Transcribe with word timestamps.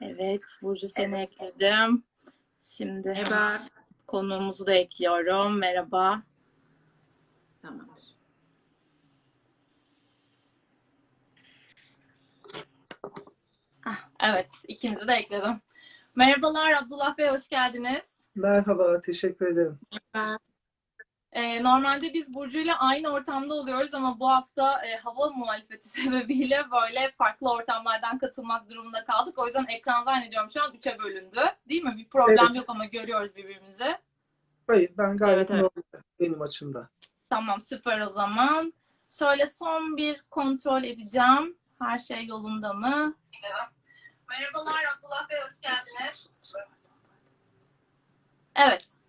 Evet, 0.00 0.42
Burcu 0.62 0.88
seni 0.88 1.20
ekledim. 1.22 2.04
Şimdi 2.60 3.08
Merhaba. 3.08 3.52
konuğumuzu 4.06 4.66
da 4.66 4.72
ekliyorum. 4.72 5.58
Merhaba. 5.58 6.22
Tamamdır. 7.62 8.16
Evet, 14.22 14.50
ikinizi 14.68 15.08
de 15.08 15.12
ekledim. 15.12 15.60
Merhabalar 16.16 16.72
Abdullah 16.72 17.18
Bey, 17.18 17.28
hoş 17.28 17.48
geldiniz. 17.48 18.00
Merhaba, 18.34 19.00
teşekkür 19.00 19.46
ederim. 19.46 19.78
Ee, 21.32 21.62
normalde 21.62 22.14
biz 22.14 22.34
Burcu 22.34 22.58
ile 22.58 22.74
aynı 22.74 23.08
ortamda 23.08 23.54
oluyoruz 23.54 23.94
ama 23.94 24.20
bu 24.20 24.30
hafta 24.30 24.86
e, 24.86 24.96
hava 24.96 25.30
muhalefeti 25.30 25.88
sebebiyle 26.00 26.64
böyle 26.70 27.10
farklı 27.18 27.50
ortamlardan 27.50 28.18
katılmak 28.18 28.70
durumunda 28.70 29.04
kaldık. 29.04 29.38
O 29.38 29.46
yüzden 29.46 29.66
ekran 29.68 30.04
zannediyorum 30.04 30.50
şu 30.50 30.62
an 30.62 30.74
üçe 30.74 30.98
bölündü. 30.98 31.40
Değil 31.68 31.82
mi? 31.82 31.94
Bir 31.96 32.08
problem 32.08 32.46
Evet. 32.46 32.56
yok 32.56 32.64
ama 32.68 32.84
görüyoruz 32.84 33.36
birbirimizi. 33.36 33.98
Hayır, 34.66 34.90
ben 34.98 35.16
gayet 35.16 35.50
Evet, 35.50 35.72
evet. 35.76 36.04
benim 36.20 36.42
açımdan. 36.42 36.88
Tamam 37.30 37.60
süper 37.60 38.00
o 38.00 38.06
zaman. 38.08 38.72
Şöyle 39.10 39.46
son 39.46 39.96
bir 39.96 40.22
kontrol 40.30 40.84
edeceğim. 40.84 41.58
Her 41.78 41.98
şey 41.98 42.26
yolunda 42.26 42.72
mı? 42.72 43.14
Merhabalar 44.28 44.84
Abdullah 44.96 45.28
Bey 45.30 45.38
hoş 45.46 45.60
geldiniz. 45.60 46.26
Evet. 48.56 48.99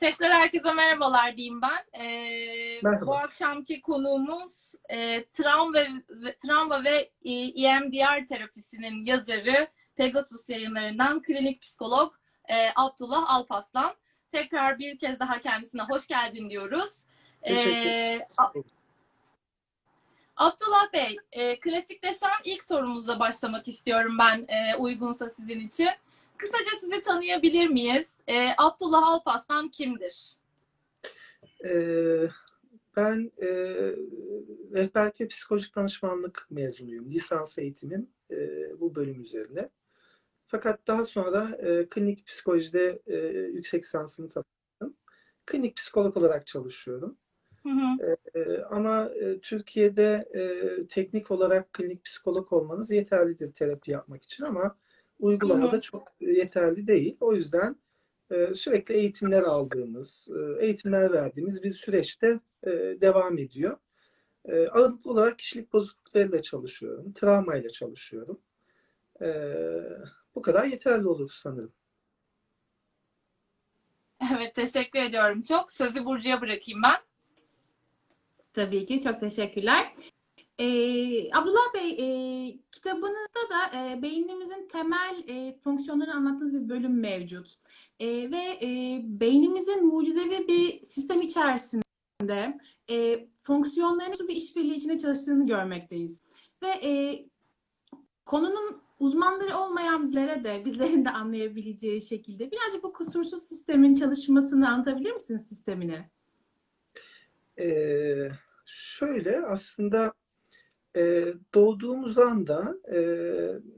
Tekrar 0.00 0.32
herkese 0.32 0.72
merhabalar 0.72 1.36
diyeyim 1.36 1.62
ben. 1.62 2.00
Ee, 2.04 2.80
Merhaba. 2.82 3.06
bu 3.06 3.16
akşamki 3.16 3.80
konuğumuz 3.82 4.72
e, 4.88 5.24
travma 5.24 5.72
ve, 5.72 5.88
ve 6.10 6.36
travma 6.36 6.84
ve 6.84 7.10
e, 7.24 7.32
EMDR 7.32 8.26
terapisinin 8.26 9.06
yazarı 9.06 9.68
Pegasus 9.96 10.48
yayınlarından 10.48 11.22
klinik 11.22 11.62
psikolog 11.62 12.14
e, 12.48 12.54
Abdullah 12.76 13.30
Alpaslan. 13.30 13.94
Tekrar 14.32 14.78
bir 14.78 14.98
kez 14.98 15.20
daha 15.20 15.40
kendisine 15.40 15.82
hoş 15.82 16.06
geldin 16.06 16.50
diyoruz. 16.50 17.06
Teşekkür 17.42 17.70
Ee, 17.70 18.28
Abdullah 20.36 20.92
Bey, 20.92 21.16
e, 21.32 21.60
klasikleşen 21.60 22.30
ilk 22.44 22.64
sorumuzla 22.64 23.20
başlamak 23.20 23.68
istiyorum 23.68 24.18
ben 24.18 24.46
e, 24.48 24.76
uygunsa 24.76 25.30
sizin 25.30 25.60
için. 25.60 25.88
Kısaca 26.38 26.70
sizi 26.80 27.02
tanıyabilir 27.02 27.68
miyiz? 27.68 28.14
E, 28.26 28.48
Abdullah 28.58 29.08
Alpaslan 29.08 29.68
kimdir? 29.68 30.36
Ee, 31.64 32.28
ben 32.96 33.32
e, 33.42 33.48
rehberlik 34.74 35.20
ve 35.20 35.28
psikolojik 35.28 35.76
danışmanlık 35.76 36.46
mezunuyum. 36.50 37.10
Lisans 37.10 37.58
eğitimim 37.58 38.10
e, 38.30 38.36
bu 38.80 38.94
bölüm 38.94 39.20
üzerine. 39.20 39.68
Fakat 40.46 40.86
daha 40.86 41.04
sonra 41.04 41.56
e, 41.58 41.88
klinik 41.88 42.26
psikolojide 42.26 43.02
e, 43.06 43.16
yüksek 43.38 43.84
lisansımı 43.84 44.28
tamamladım. 44.28 44.98
Klinik 45.46 45.76
psikolog 45.76 46.16
olarak 46.16 46.46
çalışıyorum. 46.46 47.16
Hı 47.62 47.68
hı. 47.68 48.16
E, 48.34 48.62
ama 48.62 49.04
e, 49.04 49.40
Türkiye'de 49.40 50.28
e, 50.34 50.86
teknik 50.86 51.30
olarak 51.30 51.72
klinik 51.72 52.04
psikolog 52.04 52.52
olmanız 52.52 52.90
yeterlidir 52.90 53.52
terapi 53.52 53.90
yapmak 53.90 54.24
için 54.24 54.44
ama 54.44 54.76
uygulamada 55.18 55.72
Hı 55.72 55.76
hı. 55.76 55.80
çok 55.80 56.12
yeterli 56.20 56.86
değil. 56.86 57.16
O 57.20 57.34
yüzden 57.34 57.76
e, 58.30 58.54
sürekli 58.54 58.94
eğitimler 58.94 59.42
aldığımız, 59.42 60.28
e, 60.36 60.64
eğitimler 60.66 61.12
verdiğimiz 61.12 61.62
bir 61.62 61.70
süreçte 61.70 62.40
e, 62.62 62.70
devam 63.00 63.38
ediyor. 63.38 63.76
E, 64.44 64.68
ağırlıklı 64.68 65.10
olarak 65.10 65.38
kişilik 65.38 65.72
bozukluklarıyla 65.72 66.42
çalışıyorum, 66.42 67.12
travmayla 67.12 67.68
çalışıyorum. 67.68 68.40
E, 69.22 69.28
bu 70.34 70.42
kadar 70.42 70.64
yeterli 70.64 71.08
olur 71.08 71.30
sanırım. 71.34 71.72
Evet, 74.36 74.54
teşekkür 74.54 74.98
ediyorum 74.98 75.42
çok. 75.42 75.72
Sözü 75.72 76.04
Burcu'ya 76.04 76.40
bırakayım 76.40 76.82
ben. 76.82 76.96
Tabii 78.52 78.86
ki 78.86 79.00
çok 79.00 79.20
teşekkürler. 79.20 79.92
Ee, 80.58 81.30
Abdullah 81.32 81.74
Bey, 81.74 81.90
e, 81.90 82.58
kitabınızda 82.72 83.40
da 83.50 83.78
e, 83.78 84.02
beynimizin 84.02 84.68
temel 84.68 85.24
e, 85.28 85.58
fonksiyonlarını 85.58 86.14
anlattığınız 86.14 86.54
bir 86.54 86.68
bölüm 86.68 87.00
mevcut. 87.00 87.54
E, 88.00 88.06
ve 88.30 88.58
e, 88.62 89.00
beynimizin 89.04 89.86
mucizevi 89.86 90.48
bir 90.48 90.84
sistem 90.84 91.20
içerisinde 91.22 92.58
e, 92.90 93.28
fonksiyonların 93.42 94.28
bir 94.28 94.36
işbirliği 94.36 94.74
içinde 94.74 94.98
çalıştığını 94.98 95.46
görmekteyiz. 95.46 96.22
Ve 96.62 96.68
e, 96.68 97.24
konunun 98.24 98.82
uzmanları 98.98 99.56
olmayanlara 99.56 100.44
da 100.44 100.64
bizlerin 100.64 101.04
de 101.04 101.10
anlayabileceği 101.10 102.02
şekilde 102.02 102.50
birazcık 102.50 102.82
bu 102.82 102.92
kusursuz 102.92 103.42
sistemin 103.42 103.94
çalışmasını 103.94 104.68
anlatabilir 104.68 105.12
misiniz 105.12 105.48
sistemini? 105.48 106.10
Ee, 107.58 108.28
şöyle 108.66 109.40
aslında 109.46 110.12
e, 110.96 111.34
doğduğumuz 111.54 112.18
anda 112.18 112.78
e, 112.94 112.98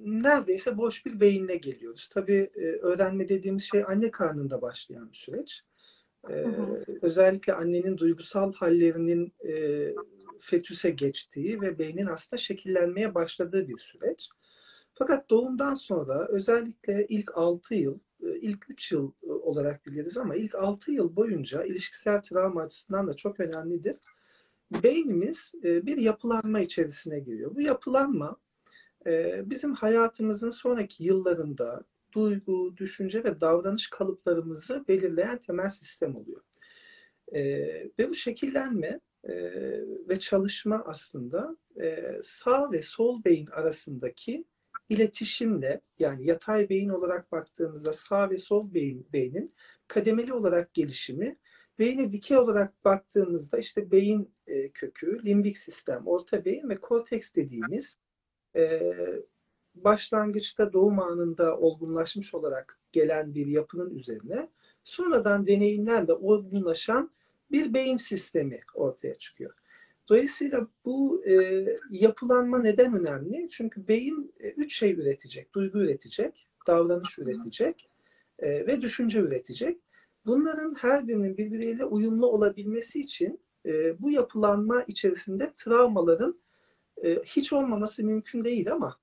neredeyse 0.00 0.76
boş 0.76 1.06
bir 1.06 1.20
beyinle 1.20 1.56
geliyoruz. 1.56 2.08
Tabii 2.08 2.50
e, 2.54 2.60
öğrenme 2.60 3.28
dediğimiz 3.28 3.62
şey 3.62 3.84
anne 3.86 4.10
karnında 4.10 4.62
başlayan 4.62 5.12
bir 5.12 5.16
süreç. 5.16 5.62
E, 6.30 6.32
Hı 6.32 6.48
hı. 6.48 6.84
özellikle 7.02 7.54
annenin 7.54 7.98
duygusal 7.98 8.52
hallerinin 8.52 9.32
e, 9.48 9.94
fetüse 10.38 10.90
geçtiği 10.90 11.60
ve 11.60 11.78
beynin 11.78 12.06
aslında 12.06 12.38
şekillenmeye 12.38 13.14
başladığı 13.14 13.68
bir 13.68 13.76
süreç. 13.76 14.28
Fakat 14.94 15.30
doğumdan 15.30 15.74
sonra 15.74 16.28
özellikle 16.28 17.06
ilk 17.08 17.38
6 17.38 17.74
yıl, 17.74 17.98
e, 18.22 18.38
ilk 18.38 18.70
3 18.70 18.92
yıl 18.92 19.12
e, 19.22 19.30
olarak 19.30 19.86
biliriz 19.86 20.18
ama 20.18 20.34
ilk 20.36 20.54
6 20.54 20.92
yıl 20.92 21.16
boyunca 21.16 21.64
ilişkisel 21.64 22.22
travma 22.22 22.62
açısından 22.62 23.06
da 23.06 23.12
çok 23.12 23.40
önemlidir. 23.40 23.96
Beynimiz 24.70 25.52
e, 25.64 25.86
bir 25.86 25.96
yapılanma 25.98 26.60
içerisine 26.60 27.20
giriyor. 27.20 27.54
Bu 27.54 27.60
yapılanma 27.60 28.36
e, 29.06 29.42
bizim 29.50 29.74
hayatımızın 29.74 30.50
sonraki 30.50 31.04
yıllarında 31.04 31.84
duygu, 32.12 32.76
düşünce 32.76 33.24
ve 33.24 33.40
davranış 33.40 33.90
kalıplarımızı 33.90 34.84
belirleyen 34.88 35.38
temel 35.38 35.70
sistem 35.70 36.16
oluyor. 36.16 36.40
E, 37.32 37.40
Ve 37.98 38.08
bu 38.08 38.14
şekillenme 38.14 39.00
ve 40.08 40.18
çalışma 40.18 40.82
aslında 40.86 41.56
sağ 42.22 42.72
ve 42.72 42.82
sol 42.82 43.24
beyin 43.24 43.46
arasındaki 43.46 44.44
iletişimle 44.88 45.80
yani 45.98 46.26
yatay 46.26 46.68
beyin 46.68 46.88
olarak 46.88 47.32
baktığımızda 47.32 47.92
sağ 47.92 48.30
ve 48.30 48.38
sol 48.38 48.74
beyin 48.74 49.06
beynin 49.12 49.50
kademeli 49.88 50.32
olarak 50.32 50.74
gelişimi 50.74 51.36
beyne 51.78 52.12
dikey 52.12 52.36
olarak 52.36 52.84
baktığımızda 52.84 53.58
işte 53.58 53.90
beyin 53.90 54.30
e, 54.46 54.68
kökü, 54.68 55.24
limbik 55.24 55.58
sistem, 55.58 56.06
orta 56.06 56.44
beyin 56.44 56.68
ve 56.68 56.76
korteks 56.76 57.34
dediğimiz 57.34 57.96
e, 58.56 58.82
başlangıçta 59.74 60.72
doğum 60.72 60.98
anında 60.98 61.58
olgunlaşmış 61.58 62.34
olarak 62.34 62.78
gelen 62.92 63.34
bir 63.34 63.46
yapının 63.46 63.94
üzerine 63.94 64.48
sonradan 64.84 65.46
deneyimlerle 65.46 66.12
olgunlaşan 66.12 67.10
bir 67.50 67.74
beyin 67.74 67.96
sistemi 67.96 68.60
ortaya 68.74 69.14
çıkıyor. 69.14 69.54
Dolayısıyla 70.08 70.66
bu 70.84 71.24
e, 71.26 71.66
yapılanma 71.90 72.58
neden 72.58 72.94
önemli? 72.94 73.48
Çünkü 73.50 73.88
beyin 73.88 74.34
e, 74.40 74.48
üç 74.48 74.78
şey 74.78 74.92
üretecek. 74.92 75.54
Duygu 75.54 75.78
üretecek, 75.78 76.48
davranış 76.66 77.18
üretecek 77.18 77.88
e, 78.38 78.66
ve 78.66 78.82
düşünce 78.82 79.18
üretecek. 79.18 79.78
Bunların 80.26 80.74
her 80.74 81.08
birinin 81.08 81.36
birbiriyle 81.36 81.84
uyumlu 81.84 82.26
olabilmesi 82.26 83.00
için 83.00 83.40
e, 83.66 84.02
bu 84.02 84.10
yapılanma 84.10 84.82
içerisinde 84.82 85.52
travmaların 85.56 86.40
e, 87.04 87.14
hiç 87.14 87.52
olmaması 87.52 88.04
mümkün 88.04 88.44
değil 88.44 88.72
ama 88.72 88.96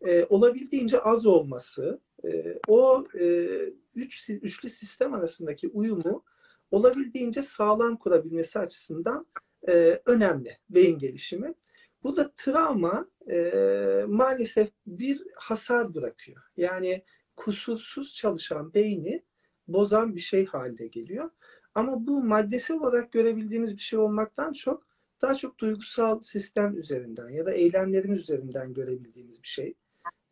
e, 0.00 0.24
olabildiğince 0.24 1.00
az 1.00 1.26
olması, 1.26 2.00
e, 2.24 2.58
o 2.68 3.04
e, 3.20 3.48
üç, 3.94 4.30
üçlü 4.30 4.68
sistem 4.68 5.14
arasındaki 5.14 5.68
uyumu 5.68 6.24
olabildiğince 6.70 7.42
sağlam 7.42 7.96
kurabilmesi 7.96 8.58
açısından 8.58 9.26
e, 9.68 10.00
önemli 10.06 10.58
beyin 10.70 10.98
gelişimi. 10.98 11.54
Bu 12.02 12.16
da 12.16 12.32
travma 12.36 13.06
e, 13.30 14.04
maalesef 14.08 14.68
bir 14.86 15.22
hasar 15.34 15.94
bırakıyor. 15.94 16.42
Yani 16.56 17.04
kusursuz 17.36 18.14
çalışan 18.14 18.74
beyni 18.74 19.22
bozan 19.68 20.16
bir 20.16 20.20
şey 20.20 20.46
haline 20.46 20.86
geliyor. 20.86 21.30
Ama 21.74 22.06
bu 22.06 22.24
maddesel 22.24 22.76
olarak 22.76 23.12
görebildiğimiz 23.12 23.72
bir 23.76 23.82
şey 23.82 23.98
olmaktan 23.98 24.52
çok 24.52 24.86
daha 25.22 25.34
çok 25.34 25.58
duygusal 25.58 26.20
sistem 26.20 26.78
üzerinden 26.78 27.28
ya 27.28 27.46
da 27.46 27.52
eylemlerimiz 27.52 28.20
üzerinden 28.20 28.74
görebildiğimiz 28.74 29.42
bir 29.42 29.48
şey. 29.48 29.74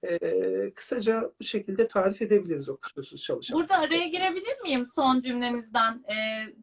Ee, 0.03 0.71
kısaca 0.75 1.31
bu 1.41 1.45
şekilde 1.45 1.89
tarif 1.89 2.23
edebiliriz 2.23 2.69
o 2.69 2.77
kusursuz 2.77 3.23
çalışan 3.23 3.55
Burada 3.55 3.81
sistemi. 3.81 3.87
araya 3.87 4.09
girebilir 4.09 4.61
miyim 4.63 4.87
son 4.87 5.21
cümlenizden? 5.21 6.05
Ee, 6.09 6.15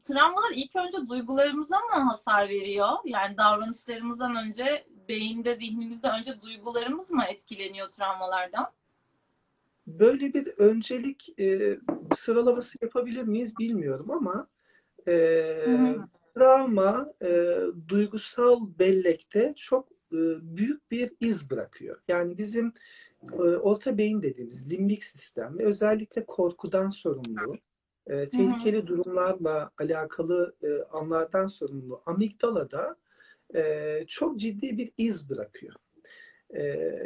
travmalar 0.04 0.52
ilk 0.56 0.76
önce 0.76 0.98
duygularımıza 1.10 1.76
mı 1.76 2.04
hasar 2.10 2.50
veriyor? 2.50 2.90
Yani 3.06 3.38
davranışlarımızdan 3.38 4.36
önce 4.36 4.88
beyinde, 5.10 5.56
zihnimizde 5.56 6.08
önce 6.08 6.42
duygularımız 6.42 7.10
mı 7.10 7.24
etkileniyor 7.30 7.88
travmalardan? 7.92 8.72
Böyle 9.88 10.34
bir 10.34 10.48
öncelik 10.58 11.40
e, 11.40 11.78
sıralaması 12.16 12.78
yapabilir 12.82 13.24
miyiz 13.24 13.58
bilmiyorum 13.58 14.12
ama 14.12 14.48
e, 15.08 15.56
travma 16.36 17.14
e, 17.24 17.58
duygusal 17.88 18.68
bellekte 18.80 19.54
çok 19.56 19.92
e, 19.92 20.18
büyük 20.42 20.92
bir 20.92 21.12
iz 21.20 21.50
bırakıyor. 21.50 22.02
Yani 22.08 22.38
bizim 22.38 22.74
e, 23.34 23.36
orta 23.38 23.98
beyin 23.98 24.22
dediğimiz 24.22 24.72
limbik 24.72 25.04
sistem 25.04 25.58
ve 25.58 25.66
özellikle 25.66 26.26
korkudan 26.26 26.90
sorumlu, 26.90 27.58
e, 28.08 28.28
tehlikeli 28.28 28.88
durumlarla 28.88 29.72
alakalı 29.78 30.56
e, 30.64 30.84
anlardan 30.92 31.48
sorumlu 31.48 32.02
amigdalada 32.06 32.96
e, 33.56 34.04
çok 34.08 34.40
ciddi 34.40 34.78
bir 34.78 34.92
iz 34.98 35.30
bırakıyor. 35.30 35.74
E, 36.50 36.62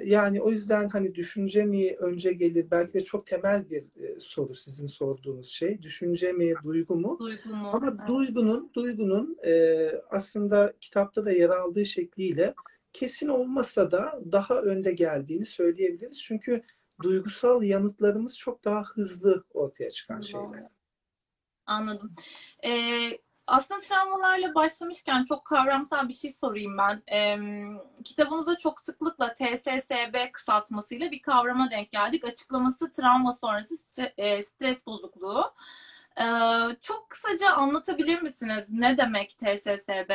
yani 0.06 0.42
o 0.42 0.52
yüzden 0.52 0.90
hani 0.90 1.16
düşünce 1.16 1.66
mi 1.66 1.96
önce 1.96 2.34
gelir? 2.34 2.68
Belki 2.72 2.94
de 2.94 3.04
çok 3.04 3.28
temel 3.28 3.70
bir 3.70 3.84
e, 3.84 4.20
soru 4.20 4.54
sizin 4.54 4.88
sorduğunuz 4.88 5.50
şey. 5.50 5.82
Düşünce 5.82 6.32
mi, 6.32 6.54
duygu 6.64 6.96
mu? 6.96 7.18
Duygu 7.20 7.50
mu? 7.50 7.70
Ama 7.74 7.96
Evet. 7.98 8.08
duygunun 8.08 8.72
duygunun 8.74 9.38
e, 9.46 9.88
aslında 10.10 10.74
kitapta 10.80 11.26
da 11.26 11.32
yer 11.32 11.50
aldığı 11.50 11.86
şekliyle 11.86 12.54
kesin 12.94 13.28
olmasa 13.28 13.92
da 13.92 14.22
daha 14.32 14.62
önde 14.62 14.92
geldiğini 14.92 15.46
söyleyebiliriz. 15.46 16.22
Çünkü 16.22 16.62
duygusal 17.04 17.64
yanıtlarımız 17.64 18.38
çok 18.38 18.66
daha 18.66 18.84
hızlı 18.84 19.44
ortaya 19.54 19.90
çıkan 19.90 20.22
şeyler. 20.22 20.64
Anladım. 21.66 22.16
Ee, 22.66 23.18
aslında 23.52 23.80
travmalarla 23.82 24.56
başlamışken 24.56 25.24
çok 25.24 25.46
kavramsal 25.46 26.08
bir 26.08 26.14
şey 26.14 26.34
sorayım 26.34 26.78
ben. 26.78 27.04
Ee, 27.12 27.38
kitabınızda 28.04 28.58
çok 28.58 28.80
sıklıkla 28.80 29.34
TSSB 29.34 30.32
kısaltmasıyla 30.34 31.12
bir 31.12 31.22
kavrama 31.22 31.72
denk 31.72 31.92
geldik. 31.92 32.26
Açıklaması 32.26 32.92
travma 32.92 33.32
sonrası 33.32 33.76
e, 34.18 34.44
stres 34.44 34.86
bozukluğu. 34.86 35.54
Ee, 36.18 36.24
çok 36.82 37.10
kısaca 37.10 37.54
anlatabilir 37.54 38.22
misiniz? 38.22 38.66
Ne 38.70 38.98
demek 38.98 39.30
TSSB? 39.30 40.12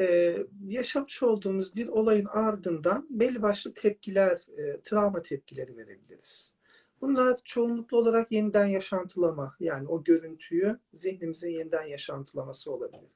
Ee, 0.00 0.36
yaşamış 0.68 1.22
olduğumuz 1.22 1.76
bir 1.76 1.88
olayın 1.88 2.26
ardından 2.26 3.06
belli 3.10 3.42
başlı 3.42 3.74
tepkiler, 3.74 4.38
e, 4.58 4.80
travma 4.80 5.22
tepkileri 5.22 5.76
verebiliriz. 5.76 6.57
Bunlar 7.00 7.38
çoğunlukla 7.44 7.96
olarak 7.96 8.32
yeniden 8.32 8.66
yaşantılama, 8.66 9.56
yani 9.60 9.88
o 9.88 10.04
görüntüyü 10.04 10.78
zihnimizin 10.94 11.50
yeniden 11.50 11.84
yaşantılaması 11.84 12.72
olabilir. 12.72 13.12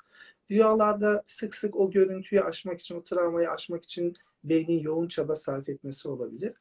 Rüyalarda 0.51 1.23
sık 1.27 1.55
sık 1.55 1.77
o 1.77 1.91
görüntüyü 1.91 2.43
aşmak 2.43 2.81
için, 2.81 2.97
o 2.97 3.05
travmayı 3.05 3.51
aşmak 3.51 3.85
için 3.85 4.15
beynin 4.45 4.81
yoğun 4.81 5.09
çaba 5.09 5.35
sarf 5.35 5.69
etmesi 5.69 6.09
olabilir. 6.09 6.53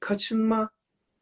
Kaçınma 0.00 0.70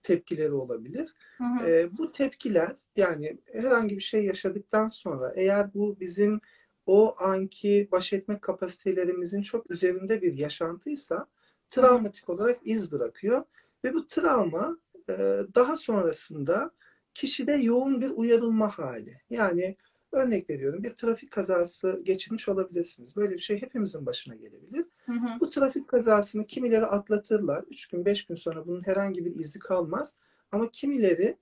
tepkileri 0.02 0.52
olabilir. 0.52 1.14
Hı 1.38 1.44
hı. 1.44 1.66
E, 1.66 1.96
bu 1.98 2.12
tepkiler 2.12 2.76
yani 2.96 3.38
herhangi 3.52 3.96
bir 3.96 4.02
şey 4.02 4.25
yaşadıktan 4.25 4.88
sonra 4.88 5.32
eğer 5.37 5.75
bu 5.75 6.00
bizim 6.00 6.40
o 6.87 7.14
anki 7.19 7.88
baş 7.93 8.12
etme 8.12 8.38
kapasitelerimizin 8.40 9.43
çok 9.43 9.70
üzerinde 9.70 10.22
bir 10.22 10.38
yaşantıysa 10.38 11.26
travmatik 11.70 12.28
olarak 12.28 12.58
iz 12.64 12.93
bırakıyor 12.93 13.44
ve 13.84 13.94
bu 13.94 14.06
travma 14.06 14.78
daha 15.54 15.76
sonrasında 15.76 16.70
kişide 17.14 17.52
yoğun 17.52 18.00
bir 18.00 18.10
uyarılma 18.10 18.78
hali. 18.78 19.20
Yani 19.31 19.76
örnek 20.12 20.50
veriyorum 20.50 20.82
bir 20.82 20.90
trafik 20.90 21.31
kazası 21.31 22.00
geçirmiş 22.02 22.49
olabilirsiniz. 22.49 23.16
Böyle 23.16 23.34
bir 23.34 23.38
şey 23.38 23.62
hepimizin 23.62 24.06
başına 24.06 24.34
gelebilir. 24.34 24.84
Hı 25.06 25.12
hı. 25.12 25.40
Bu 25.40 25.50
trafik 25.50 25.88
kazasını 25.88 26.46
kimileri 26.46 26.87
atlatırlar. 26.87 27.64
Üç 27.70 27.87
gün, 27.87 28.04
beş 28.04 28.26
gün 28.26 28.34
sonra 28.34 28.66
bunun 28.66 28.87
herhangi 28.87 29.25
bir 29.25 29.37
izi 29.37 29.58
kalmaz. 29.58 30.16
Ama 30.52 30.70
kimileri 30.70 31.37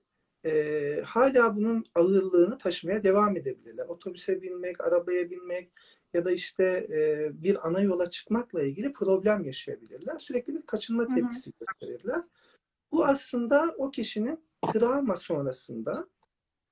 e, 0.45 1.01
hala 1.05 1.55
bunun 1.55 1.85
ağırlığını 1.95 2.57
taşımaya 2.57 3.03
devam 3.03 3.37
edebilirler. 3.37 3.85
Otobüse 3.85 4.41
binmek, 4.41 4.81
arabaya 4.81 5.29
binmek 5.29 5.71
ya 6.13 6.25
da 6.25 6.31
işte 6.31 6.63
e, 6.91 7.29
bir 7.43 7.67
ana 7.67 7.81
yola 7.81 8.09
çıkmakla 8.09 8.63
ilgili 8.63 8.91
problem 8.91 9.45
yaşayabilirler. 9.45 10.17
Sürekli 10.17 10.55
bir 10.55 10.61
kaçınma 10.61 11.07
tepkisi 11.07 11.51
gösterirler. 11.59 12.21
Bu 12.91 13.05
aslında 13.05 13.75
o 13.77 13.91
kişinin 13.91 14.47
travma 14.73 15.15
sonrasında 15.15 16.07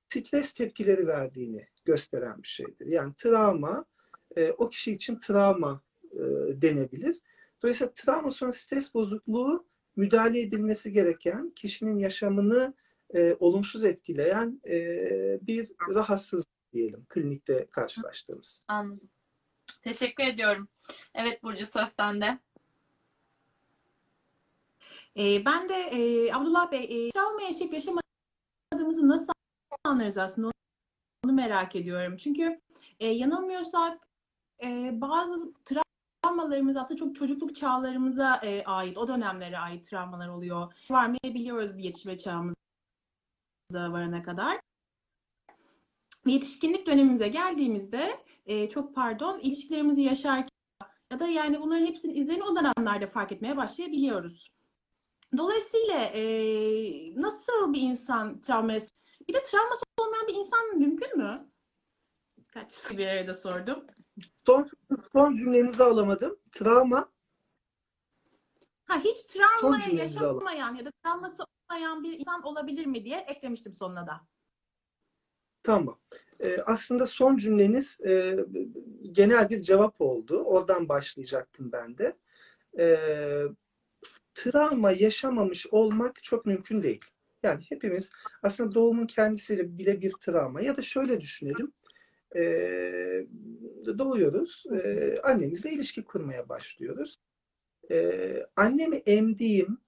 stres 0.08 0.52
tepkileri 0.52 1.06
verdiğini 1.06 1.68
gösteren 1.84 2.42
bir 2.42 2.48
şeydir. 2.48 2.86
Yani 2.86 3.14
travma 3.16 3.84
e, 4.36 4.50
o 4.50 4.68
kişi 4.68 4.92
için 4.92 5.18
travma 5.18 5.82
e, 6.12 6.18
denebilir. 6.62 7.20
Dolayısıyla 7.62 7.92
travma 7.94 8.30
sonrası 8.30 8.60
stres 8.60 8.94
bozukluğu 8.94 9.66
müdahale 9.96 10.40
edilmesi 10.40 10.92
gereken, 10.92 11.50
kişinin 11.50 11.98
yaşamını 11.98 12.74
e, 13.14 13.36
olumsuz 13.40 13.84
etkileyen 13.84 14.60
e, 14.68 14.78
bir 15.42 15.72
rahatsızlık 15.94 16.72
diyelim 16.72 17.06
klinikte 17.08 17.66
karşılaştığımız. 17.70 18.64
Anladım. 18.68 19.10
Teşekkür 19.82 20.24
ediyorum. 20.24 20.68
Evet 21.14 21.42
Burcu 21.42 21.66
söz 21.66 21.88
sende. 21.88 22.38
E, 25.16 25.44
ben 25.44 25.68
de 25.68 25.74
e, 25.74 26.32
Abdullah 26.32 26.72
Bey, 26.72 27.06
e, 27.06 27.10
travma 27.10 27.42
yaşayıp 27.42 27.74
yaşamadığımızı 27.74 29.08
nasıl 29.08 29.32
anlarız 29.84 30.18
aslında 30.18 30.50
onu, 31.24 31.32
merak 31.32 31.76
ediyorum. 31.76 32.16
Çünkü 32.16 32.60
e, 33.00 33.06
yanılmıyorsak 33.06 34.06
e, 34.62 34.90
bazı 35.00 35.52
travmalarımız 36.24 36.76
aslında 36.76 36.98
çok 36.98 37.16
çocukluk 37.16 37.56
çağlarımıza 37.56 38.40
ait, 38.66 38.98
o 38.98 39.08
dönemlere 39.08 39.58
ait 39.58 39.84
travmalar 39.90 40.28
oluyor. 40.28 40.74
Varmayabiliyoruz 40.90 41.76
bir 41.76 41.82
yetişme 41.82 42.18
çağımıza 42.18 42.54
varana 43.72 44.22
kadar. 44.22 44.60
Yetişkinlik 46.26 46.86
dönemimize 46.86 47.28
geldiğimizde 47.28 48.24
çok 48.72 48.94
pardon 48.94 49.38
ilişkilerimizi 49.38 50.02
yaşarken 50.02 50.48
ya 51.12 51.20
da 51.20 51.28
yani 51.28 51.60
bunların 51.60 51.86
hepsinin 51.86 52.14
izlerini 52.14 52.44
o 52.44 52.56
dönemlerde 52.56 53.06
fark 53.06 53.32
etmeye 53.32 53.56
başlayabiliyoruz. 53.56 54.48
Dolayısıyla 55.36 56.04
e, 56.04 56.22
nasıl 57.22 57.72
bir 57.72 57.80
insan 57.80 58.40
travması 58.40 58.90
bir 59.28 59.34
de 59.34 59.42
travması 59.42 59.82
olmayan 60.00 60.26
bir 60.28 60.34
insan 60.34 60.78
mümkün 60.78 61.18
mü? 61.18 61.50
Kaç 62.52 62.72
soru 62.72 62.98
bir 62.98 63.06
arada 63.06 63.34
sordum. 63.34 63.86
Son, 64.46 64.66
son 65.12 65.34
cümlenizi 65.36 65.84
alamadım. 65.84 66.38
Travma 66.52 67.12
Ha 68.84 69.00
hiç 69.00 69.22
travmaya 69.22 69.82
cümlenizi 69.82 70.20
alalım. 70.20 70.34
yaşamayan 70.34 70.74
ya 70.74 70.84
da 70.84 70.90
travması 71.04 71.42
olmayan 71.70 72.02
bir 72.02 72.18
insan 72.18 72.42
olabilir 72.42 72.86
mi 72.86 73.04
diye 73.04 73.18
eklemiştim 73.20 73.72
sonuna 73.72 74.06
da. 74.06 74.20
Tamam. 75.62 75.98
Ee, 76.40 76.56
aslında 76.66 77.06
son 77.06 77.36
cümleniz 77.36 78.00
e, 78.00 78.36
genel 79.12 79.50
bir 79.50 79.60
cevap 79.62 80.00
oldu. 80.00 80.42
Oradan 80.44 80.88
başlayacaktım 80.88 81.72
ben 81.72 81.98
de. 81.98 82.16
Ee, 82.78 83.44
travma 84.34 84.92
yaşamamış 84.92 85.66
olmak 85.66 86.22
çok 86.22 86.46
mümkün 86.46 86.82
değil. 86.82 87.04
Yani 87.42 87.64
hepimiz 87.68 88.10
aslında 88.42 88.74
doğumun 88.74 89.06
kendisiyle 89.06 89.78
bile 89.78 90.00
bir 90.00 90.12
travma. 90.20 90.60
Ya 90.60 90.76
da 90.76 90.82
şöyle 90.82 91.20
düşünelim. 91.20 91.72
Ee, 92.36 93.26
doğuyoruz. 93.98 94.64
Ee, 94.72 95.16
annemizle 95.22 95.70
ilişki 95.72 96.04
kurmaya 96.04 96.48
başlıyoruz. 96.48 97.20
Ee, 97.90 98.46
annemi 98.56 98.96
emdiğim 98.96 99.78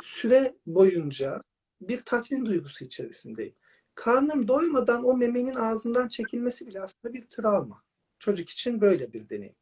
süre 0.00 0.54
boyunca 0.66 1.42
bir 1.80 2.00
tatmin 2.00 2.46
duygusu 2.46 2.84
içerisindeyim 2.84 3.54
karnım 4.00 4.48
doymadan 4.48 5.04
o 5.04 5.16
memenin 5.16 5.54
ağzından 5.54 6.08
çekilmesi 6.08 6.66
bile 6.66 6.80
aslında 6.80 7.14
bir 7.14 7.26
travma. 7.28 7.82
Çocuk 8.18 8.48
için 8.48 8.80
böyle 8.80 9.12
bir 9.12 9.28
deneyim. 9.28 9.54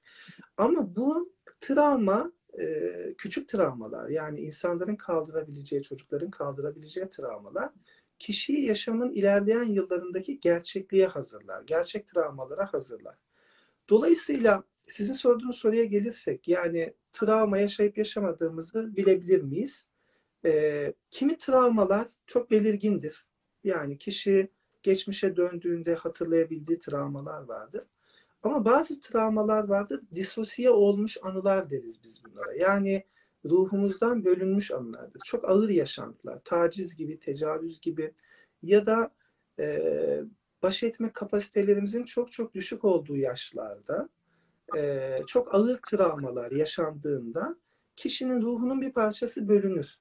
Ama 0.57 0.97
bu 0.97 1.33
travma 1.61 2.33
küçük 3.19 3.49
travmalar 3.49 4.09
yani 4.09 4.40
insanların 4.40 4.97
kaldırabileceği, 4.97 5.83
çocukların 5.83 6.31
kaldırabileceği 6.31 7.09
travmalar 7.09 7.71
kişiyi 8.19 8.64
yaşamın 8.64 9.11
ilerleyen 9.11 9.64
yıllarındaki 9.64 10.40
gerçekliğe 10.40 11.07
hazırlar. 11.07 11.62
Gerçek 11.62 12.07
travmalara 12.07 12.73
hazırlar. 12.73 13.17
Dolayısıyla 13.88 14.64
sizin 14.87 15.12
sorduğunuz 15.12 15.57
soruya 15.57 15.85
gelirsek 15.85 16.49
yani 16.49 16.95
travma 17.12 17.59
yaşayıp 17.59 17.99
yaşamadığımızı 17.99 18.97
bilebilir 18.97 19.43
miyiz? 19.43 19.88
E, 20.45 20.95
kimi 21.11 21.38
travmalar 21.38 22.09
çok 22.26 22.50
belirgindir. 22.50 23.26
Yani 23.64 23.99
kişi 23.99 24.49
geçmişe 24.83 25.37
döndüğünde 25.37 25.95
hatırlayabildiği 25.95 26.78
travmalar 26.78 27.43
vardır. 27.43 27.85
Ama 28.42 28.64
bazı 28.64 29.00
travmalar 29.00 29.64
vardır, 29.64 30.00
disosiye 30.14 30.71
olmuş 30.71 31.18
anılar 31.23 31.71
deriz 31.71 32.00
biz 32.04 32.25
bunlara. 32.25 32.54
Yani 32.54 33.04
ruhumuzdan 33.45 34.25
bölünmüş 34.25 34.71
anılardır. 34.71 35.21
Çok 35.25 35.50
ağır 35.50 35.68
yaşantılar, 35.68 36.40
taciz 36.45 36.97
gibi, 36.97 37.18
tecavüz 37.18 37.80
gibi 37.80 38.14
ya 38.62 38.87
da 38.87 39.11
e, 39.59 39.80
baş 40.62 40.83
etme 40.83 41.12
kapasitelerimizin 41.12 42.04
çok 42.04 42.33
çok 42.33 42.54
düşük 42.54 42.85
olduğu 42.85 43.16
yaşlarda 43.16 44.09
e, 44.76 45.11
çok 45.26 45.54
ağır 45.54 45.78
travmalar 45.90 46.50
yaşandığında 46.50 47.57
kişinin 47.97 48.42
ruhunun 48.42 48.80
bir 48.80 48.92
parçası 48.92 49.49
bölünür. 49.49 49.99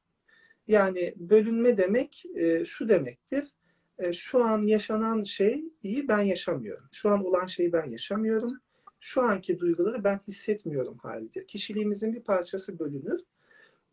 Yani 0.68 1.14
bölünme 1.18 1.78
demek 1.78 2.24
e, 2.36 2.66
şu 2.66 2.90
demektir. 2.90 3.56
E, 4.00 4.14
şu 4.14 4.44
an 4.44 4.62
yaşanan 4.62 5.24
şeyi 5.24 5.74
ben 6.08 6.22
yaşamıyorum. 6.22 6.86
Şu 6.92 7.10
an 7.10 7.26
olan 7.26 7.46
şeyi 7.46 7.74
ben 7.74 7.90
yaşamıyorum. 7.90 8.60
Şu 9.00 9.22
anki 9.22 9.60
duyguları 9.60 10.04
ben 10.04 10.20
hissetmiyorum 10.28 10.98
halidir. 10.98 11.48
Kişiliğimizin 11.48 12.14
bir 12.14 12.22
parçası 12.22 12.80
bölünür. 12.80 13.20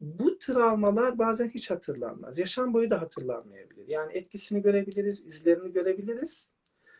Bu 0.00 0.38
travmalar 0.38 1.18
bazen 1.18 1.49
hiç 1.49 1.70
hatırlanmaz. 1.70 2.38
Yaşam 2.38 2.75
boyu 2.75 2.90
da 2.90 3.00
hatırlanmayabilir. 3.00 3.88
Yani 3.88 4.12
etkisini 4.12 4.62
görebiliriz, 4.62 5.26
izlerini 5.26 5.73
görebiliriz. 5.73 6.50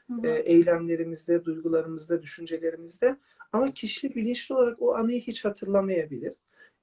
Hı 0.06 0.14
hı. 0.14 0.26
E, 0.26 0.38
eylemlerimizde, 0.38 1.44
duygularımızda, 1.44 2.23
düşüncelerimizde. 2.23 3.16
Ama 3.52 3.66
kişi 3.66 4.14
bilinçli 4.14 4.54
olarak 4.54 4.82
o 4.82 4.94
anıyı 4.94 5.20
hiç 5.20 5.44
hatırlamayabilir. 5.44 6.34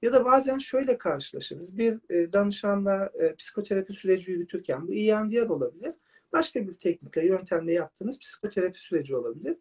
Ya 0.02 0.12
da 0.12 0.24
bazen 0.24 0.58
şöyle 0.58 0.98
karşılaşırız. 0.98 1.78
Bir 1.78 1.98
e, 2.10 2.32
danışanla 2.32 3.10
e, 3.20 3.34
psikoterapi 3.34 3.92
süreci 3.92 4.32
yürütürken 4.32 4.88
bu 4.88 4.94
EMDR 4.94 5.48
olabilir. 5.48 5.94
Başka 6.32 6.66
bir 6.66 6.72
teknikle, 6.72 7.26
yöntemle 7.26 7.72
yaptığınız 7.72 8.18
psikoterapi 8.18 8.80
süreci 8.80 9.16
olabilir. 9.16 9.56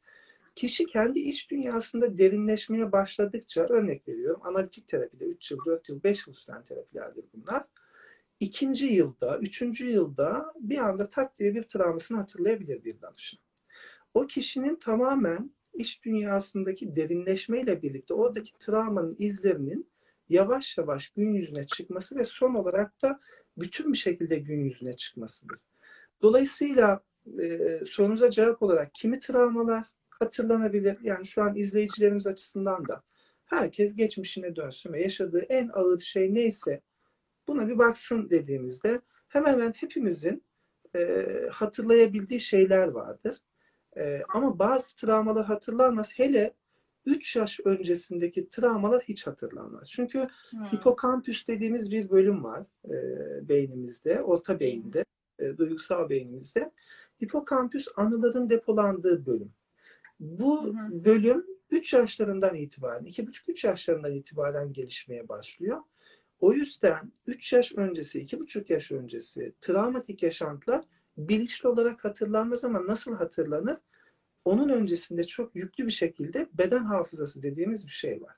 Kişi 0.56 0.86
kendi 0.86 1.20
iç 1.20 1.52
dünyasında 1.52 2.18
derinleşmeye 2.18 2.92
başladıkça, 2.92 3.66
örnek 3.70 4.08
veriyorum, 4.08 4.42
analitik 4.44 4.88
terapide 4.88 5.26
3 5.26 5.52
yıl, 5.52 5.66
4 5.66 5.90
yıl, 5.90 6.04
5 6.04 6.28
yıl 6.28 6.34
süren 6.34 6.64
terapilerdir 6.64 7.26
bunlar. 7.34 7.64
İkinci 8.40 8.86
yılda, 8.86 9.38
üçüncü 9.38 9.90
yılda 9.90 10.54
bir 10.60 10.78
anda 10.78 11.10
tak 11.10 11.40
diye 11.40 11.56
bir 11.56 11.64
travmasını 11.64 12.18
hatırlayabilir 12.18 12.84
bir 12.84 13.02
danışan. 13.02 13.40
O 14.14 14.28
kişinin 14.28 14.76
tamamen 14.76 15.52
iç 15.74 16.04
dünyasındaki 16.04 16.96
derinleşmeyle 16.96 17.82
birlikte 17.82 18.14
oradaki 18.14 18.52
travmanın 18.60 19.16
izlerinin 19.20 19.92
yavaş 20.30 20.78
yavaş 20.78 21.10
gün 21.10 21.34
yüzüne 21.34 21.64
çıkması 21.64 22.16
ve 22.16 22.24
son 22.24 22.54
olarak 22.54 23.02
da 23.02 23.20
bütün 23.58 23.94
bir 23.94 23.98
şekilde 23.98 24.36
gün 24.36 24.64
yüzüne 24.64 24.94
çıkmasıdır. 24.94 25.60
Dolayısıyla 26.22 27.04
e, 27.40 27.80
sorunuza 27.86 28.32
cevap 28.32 28.64
olarak 28.64 28.94
kimi 28.94 29.20
travmalar 29.20 29.86
hatırlanabilir? 30.10 30.98
Yani 31.02 31.26
şu 31.26 31.42
an 31.42 31.56
izleyicilerimiz 31.56 32.28
açısından 32.28 32.88
da 32.88 33.04
herkes 33.46 33.96
geçmişine 33.96 34.56
dönsün 34.56 34.94
ve 34.94 35.04
yaşadığı 35.04 35.42
en 35.42 35.70
ağır 35.74 36.00
şey 36.00 36.34
neyse 36.34 36.82
buna 37.48 37.68
bir 37.68 37.78
baksın 37.78 38.30
dediğimizde 38.30 39.02
hemen 39.28 39.54
hemen 39.54 39.72
hepimizin 39.72 40.44
e, 40.96 41.28
hatırlayabildiği 41.52 42.40
şeyler 42.40 42.88
vardır. 42.88 43.38
E, 43.98 44.22
ama 44.34 44.60
bazı 44.60 44.96
travmalar 44.96 45.46
hatırlanmaz. 45.46 46.20
Hele 46.20 46.54
3 47.06 47.36
yaş 47.36 47.60
öncesindeki 47.66 48.50
travmalar 48.50 49.04
hiç 49.04 49.28
hatırlanmaz. 49.28 49.90
Çünkü 49.90 50.20
Hı. 50.20 50.58
hipokampüs 50.74 51.48
dediğimiz 51.48 51.92
bir 51.92 52.10
bölüm 52.10 52.44
var 52.44 52.64
e, 52.86 52.94
beynimizde, 53.50 54.22
orta 54.22 54.60
beyinde, 54.60 55.00
e, 55.00 55.04
duygusal 55.62 56.10
beynimizde. 56.10 56.72
Hipokampüs 57.24 57.88
anıların 57.96 58.50
depolandığı 58.50 59.26
bölüm. 59.26 59.52
Bu 60.20 60.64
Hı 60.64 60.70
hı. 60.70 61.06
bölüm 61.06 61.46
3 61.72 61.94
yaşlarından 61.94 62.56
itibaren, 62.56 63.06
2,5-3 63.06 63.68
yaşlarından 63.68 64.14
itibaren 64.14 64.74
gelişmeye 64.74 65.30
başlıyor. 65.30 65.82
O 66.40 66.54
yüzden 66.54 67.12
3 67.28 67.54
yaş 67.54 67.76
öncesi, 67.76 68.22
2,5 68.22 68.74
yaş 68.74 68.92
öncesi 68.92 69.54
travmatik 69.62 70.24
yaşantılar 70.24 70.86
bilinçli 71.18 71.70
olarak 71.70 72.06
hatırlanmaz 72.06 72.64
ama 72.64 72.88
nasıl 72.88 73.16
hatırlanır? 73.16 73.78
Onun 74.46 74.70
öncesinde 74.70 75.24
çok 75.24 75.56
yüklü 75.56 75.86
bir 75.86 75.92
şekilde 75.92 76.50
beden 76.54 76.84
hafızası 76.84 77.44
dediğimiz 77.44 77.86
bir 77.86 77.92
şey 77.92 78.22
var. 78.22 78.36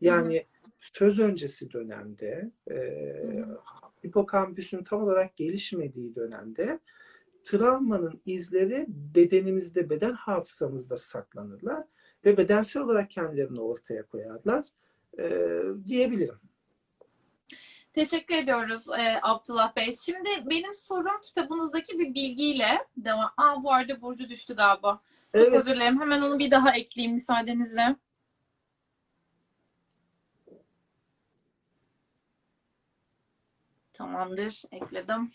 Yani 0.00 0.46
söz 0.78 1.20
öncesi 1.20 1.72
dönemde, 1.72 2.50
e. 2.70 2.76
hipokampüsün 4.04 4.84
tam 4.84 5.02
olarak 5.02 5.36
gelişmediği 5.36 6.14
dönemde 6.14 6.80
travmanın 7.44 8.20
izleri 8.26 8.84
bedenimizde, 8.88 9.90
beden 9.90 10.12
hafızamızda 10.12 10.96
saklanırlar 10.96 11.84
ve 12.24 12.36
bedensel 12.36 12.82
olarak 12.82 13.10
kendilerini 13.10 13.60
ortaya 13.60 14.06
koyarlar 14.06 14.64
e, 15.18 15.60
diyebilirim. 15.86 16.40
Teşekkür 17.92 18.34
ediyoruz 18.34 18.86
e, 18.98 19.20
Abdullah 19.22 19.76
Bey. 19.76 19.94
Şimdi 20.04 20.28
benim 20.50 20.74
sorum 20.74 21.20
kitabınızdaki 21.22 21.98
bir 21.98 22.14
bilgiyle 22.14 22.78
devam. 22.96 23.30
Aa 23.36 23.62
bu 23.62 23.72
arada 23.72 24.02
Burcu 24.02 24.28
düştü 24.28 24.56
galiba. 24.56 25.00
Çok 25.32 25.42
Evet, 25.42 25.54
özür 25.54 25.74
dilerim. 25.74 26.00
Hemen 26.00 26.22
onu 26.22 26.38
bir 26.38 26.50
daha 26.50 26.76
ekleyeyim 26.76 27.14
müsaadenizle. 27.14 27.96
Tamamdır. 33.94 34.62
Ekledim. 34.72 35.32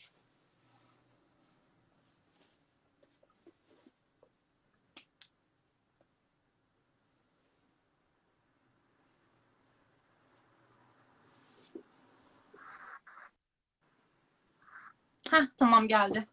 Heh, 15.31 15.45
tamam 15.57 15.87
geldi. 15.87 16.27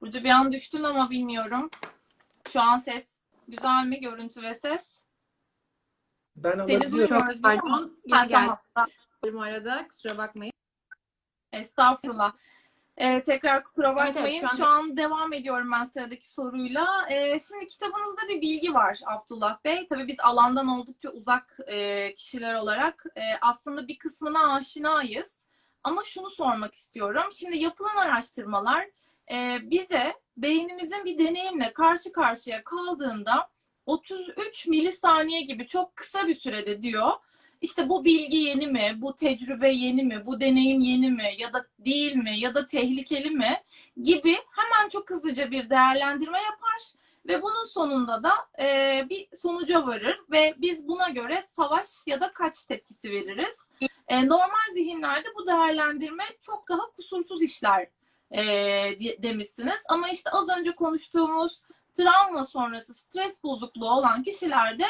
Burcu 0.00 0.24
bir 0.24 0.30
an 0.30 0.52
düştün 0.52 0.82
ama 0.82 1.10
bilmiyorum. 1.10 1.70
Şu 2.52 2.60
an 2.60 2.78
ses 2.78 3.18
güzel 3.48 3.86
mi? 3.86 4.00
Görüntü 4.00 4.42
ve 4.42 4.54
ses. 4.54 5.00
ben 6.36 6.50
Seni 6.66 6.92
duymuyoruz 6.92 7.40
ama. 7.44 7.60
Pardon. 7.60 7.98
Ha, 8.10 8.26
tamam. 8.74 8.88
Bu 9.32 9.42
arada 9.42 9.88
kusura 9.88 10.18
bakmayın. 10.18 10.52
Estağfurullah. 11.60 12.32
Ee, 12.96 13.22
tekrar 13.22 13.64
kusura 13.64 13.88
Evet, 13.88 14.00
evet, 14.04 14.14
bakmayın. 14.14 14.40
şu 14.40 14.46
an- 14.48 14.56
Şu 14.56 14.66
an 14.66 14.96
devam 14.96 15.32
ediyorum 15.32 15.72
ben 15.72 15.84
sıradaki 15.84 16.28
soruyla. 16.28 17.06
Ee, 17.10 17.38
şimdi 17.48 17.66
kitabınızda 17.66 18.28
bir 18.28 18.40
bilgi 18.40 18.74
var 18.74 19.00
Abdullah 19.06 19.58
Bey. 19.64 19.86
Tabii 19.88 20.08
biz 20.08 20.16
alandan 20.20 20.68
oldukça 20.68 21.10
uzak 21.10 21.58
e, 21.66 22.14
kişiler 22.14 22.54
olarak 22.54 23.04
e, 23.16 23.22
aslında 23.40 23.88
bir 23.88 23.98
kısmına 23.98 24.54
aşinayız. 24.54 25.44
Ama 25.84 26.02
şunu 26.04 26.30
sormak 26.30 26.74
istiyorum. 26.74 27.22
Şimdi 27.32 27.56
yapılan 27.58 27.96
araştırmalar 27.96 28.86
e, 29.32 29.58
bize 29.62 30.14
beynimizin 30.36 31.04
bir 31.04 31.18
deneyimle 31.18 31.72
karşı 31.72 32.12
karşıya 32.12 32.64
kaldığında 32.64 33.48
33 33.86 34.66
milisaniye 34.66 35.42
gibi 35.42 35.66
çok 35.66 35.96
kısa 35.96 36.26
bir 36.28 36.34
sürede 36.34 36.82
diyor. 36.82 37.10
İşte 37.64 37.88
bu 37.88 38.04
bilgi 38.04 38.36
yeni 38.36 38.66
mi, 38.66 38.92
bu 38.96 39.16
tecrübe 39.16 39.70
yeni 39.72 40.02
mi, 40.02 40.26
bu 40.26 40.40
deneyim 40.40 40.80
yeni 40.80 41.10
mi? 41.10 41.34
Ya 41.38 41.52
da 41.52 41.66
değil 41.78 42.16
mi? 42.16 42.38
Ya 42.38 42.54
da 42.54 42.66
tehlikeli 42.66 43.30
mi? 43.30 43.62
Gibi 44.02 44.36
hemen 44.50 44.88
çok 44.88 45.10
hızlıca 45.10 45.50
bir 45.50 45.70
değerlendirme 45.70 46.38
yapar 46.38 46.92
ve 47.28 47.42
bunun 47.42 47.66
sonunda 47.66 48.22
da 48.22 48.32
e, 48.58 49.06
bir 49.10 49.28
sonuca 49.42 49.86
varır 49.86 50.20
ve 50.30 50.54
biz 50.58 50.88
buna 50.88 51.08
göre 51.08 51.42
savaş 51.56 51.88
ya 52.06 52.20
da 52.20 52.32
kaç 52.32 52.66
tepkisi 52.66 53.10
veririz. 53.10 53.70
E, 54.08 54.28
normal 54.28 54.72
zihinlerde 54.74 55.28
bu 55.38 55.46
değerlendirme 55.46 56.24
çok 56.40 56.68
daha 56.68 56.90
kusursuz 56.96 57.42
işler 57.42 57.88
e, 58.30 58.42
demişsiniz. 59.22 59.82
Ama 59.88 60.08
işte 60.08 60.30
az 60.30 60.48
önce 60.48 60.74
konuştuğumuz 60.74 61.60
travma 61.96 62.44
sonrası 62.44 62.94
stres 62.94 63.42
bozukluğu 63.42 63.90
olan 63.90 64.22
kişilerde 64.22 64.86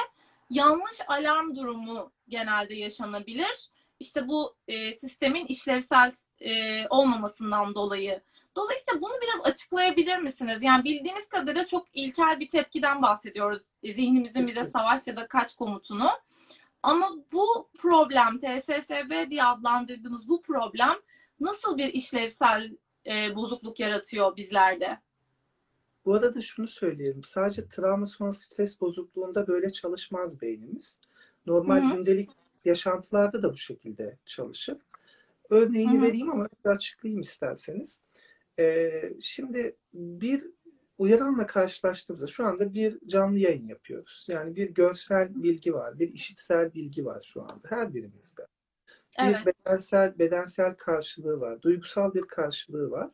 yanlış 0.51 1.01
alarm 1.09 1.57
durumu 1.57 2.13
genelde 2.29 2.75
yaşanabilir. 2.75 3.69
İşte 4.01 4.29
bu 4.29 4.57
e, 4.69 4.99
sistemin 4.99 5.47
işlevsel 5.47 6.13
e, 6.41 6.87
olmamasından 6.89 7.75
dolayı. 7.75 8.23
Dolayısıyla 8.57 9.01
bunu 9.01 9.13
biraz 9.23 9.53
açıklayabilir 9.53 10.19
misiniz? 10.19 10.63
Yani 10.63 10.85
bildiğimiz 10.85 11.29
kadarıyla 11.29 11.67
çok 11.67 11.87
ilkel 11.93 12.41
bir 12.41 12.49
tepkiden 12.49 13.03
bahsediyoruz. 13.03 13.63
E, 13.83 13.93
Zihnimizin 13.93 14.43
bize 14.43 14.55
Kesinlikle. 14.55 14.71
savaş 14.71 15.07
ya 15.07 15.17
da 15.17 15.27
kaç 15.27 15.55
komutunu. 15.55 16.11
Ama 16.83 17.11
bu 17.33 17.69
problem, 17.79 18.39
TSSB 18.39 19.31
diye 19.31 19.45
adlandırdığımız 19.45 20.29
bu 20.29 20.43
problem 20.43 20.95
nasıl 21.41 21.79
bir 21.79 21.95
işlevsel 21.95 22.77
e, 23.07 23.37
bozukluk 23.37 23.81
yaratıyor 23.81 24.37
bizlerde? 24.37 24.99
Bu 26.05 26.15
arada 26.15 26.41
şunu 26.41 26.67
söyleyelim. 26.69 27.25
Sadece 27.25 27.69
travma 27.69 28.07
sonrası 28.07 28.45
stres 28.45 28.81
bozukluğunda 28.81 29.47
böyle 29.47 29.71
çalışmaz 29.71 30.41
beynimiz. 30.43 31.01
Normal 31.47 31.83
Hı 31.83 31.87
hı. 31.87 31.97
gündelik 31.97 32.31
yaşantılarda 32.65 33.43
da 33.43 33.53
bu 33.53 33.57
şekilde 33.57 34.19
çalışır. 34.25 34.81
Örneğini 35.51 35.97
Hı 35.97 35.99
hı. 35.99 36.03
vereyim 36.03 36.31
ama 36.31 36.49
bir 36.65 36.71
açıklayayım 36.71 37.21
isterseniz. 37.21 38.01
Ee, 38.59 39.15
şimdi 39.21 39.77
bir 39.95 40.51
uyaranla 40.99 41.47
karşılaştığımızda 41.47 42.27
şu 42.27 42.47
anda 42.47 42.75
bir 42.75 42.99
canlı 43.07 43.39
yayın 43.39 43.67
yapıyoruz. 43.67 44.27
Yani 44.29 44.57
bir 44.57 44.71
görsel 44.71 45.43
bilgi 45.43 45.75
var, 45.75 45.99
bir 45.99 46.13
işitsel 46.13 46.75
bilgi 46.75 47.05
var 47.05 47.21
şu 47.33 47.43
anda 47.43 47.69
her 47.69 47.95
birimizde. 47.95 48.47
Bir 49.21 49.25
Evet. 49.25 49.47
bedensel 49.47 50.19
bedensel 50.19 50.75
karşılığı 50.75 51.41
var, 51.41 51.63
duygusal 51.63 52.15
bir 52.15 52.23
karşılığı 52.23 52.91
var. 52.91 53.11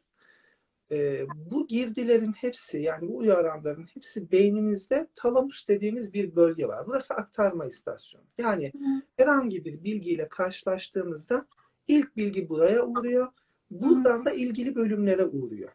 Ee, 0.93 1.27
bu 1.51 1.67
girdilerin 1.67 2.33
hepsi 2.33 2.79
yani 2.79 3.09
bu 3.09 3.17
uyaranların 3.17 3.87
hepsi 3.95 4.33
beynimizde 4.33 5.09
talamus 5.15 5.69
dediğimiz 5.69 6.15
bir 6.15 6.37
bölge 6.37 6.69
var. 6.69 6.87
Burası 6.87 7.15
aktarma 7.15 7.67
istasyonu. 7.67 8.25
Yani 8.39 8.73
Hı. 8.75 9.03
herhangi 9.17 9.65
bir 9.65 9.85
bilgiyle 9.85 10.29
karşılaştığımızda 10.29 11.47
ilk 11.89 12.17
bilgi 12.17 12.49
buraya 12.49 12.87
uğruyor. 12.87 13.29
Buradan 13.71 14.25
da 14.25 14.31
ilgili 14.31 14.75
bölümlere 14.75 15.25
uğruyor. 15.25 15.71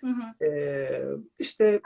Hı 0.00 0.06
hı. 0.06 0.44
Ee, 0.44 1.02
işte 1.38 1.80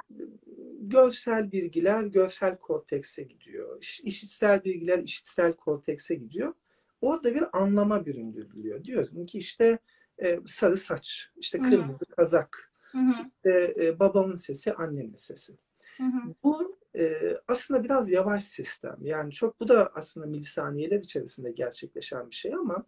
görsel 0.81 1.53
bilgiler 1.53 2.03
görsel 2.03 2.57
kortekse 2.59 3.23
gidiyor. 3.23 3.83
İş- 3.83 4.01
İşitsel 4.05 4.65
bilgiler 4.65 4.99
işitsel 4.99 5.53
kortekse 5.53 6.15
gidiyor. 6.15 6.55
Orada 7.01 7.35
bir 7.35 7.45
anlama 7.53 8.07
büründürülüyor. 8.07 8.85
Diyorum 8.85 9.27
ki 9.27 9.39
işte 9.39 9.79
e, 10.23 10.39
sarı 10.47 10.77
saç, 10.77 11.31
işte 11.37 11.59
Hı 11.59 11.63
hı. 11.63 11.71
kırmızı 11.71 12.05
kazak, 12.05 12.68
Hı 12.93 12.99
hı. 12.99 13.13
işte, 13.37 13.75
e, 13.81 13.99
babamın 13.99 14.35
sesi, 14.35 14.75
annemin 14.75 15.17
sesi. 15.17 15.53
Hı 15.97 16.05
hı. 16.05 16.35
Bu 16.45 16.79
e, 16.99 17.35
aslında 17.49 17.85
biraz 17.85 18.13
yavaş 18.13 18.45
sistem. 18.45 18.97
Yani 19.01 19.33
çok 19.33 19.61
bu 19.61 19.69
da 19.69 19.93
aslında 19.95 20.27
milisaniyeler 20.27 20.99
içerisinde 20.99 21.51
gerçekleşen 21.51 22.31
bir 22.31 22.35
şey 22.35 22.55
ama 22.55 22.87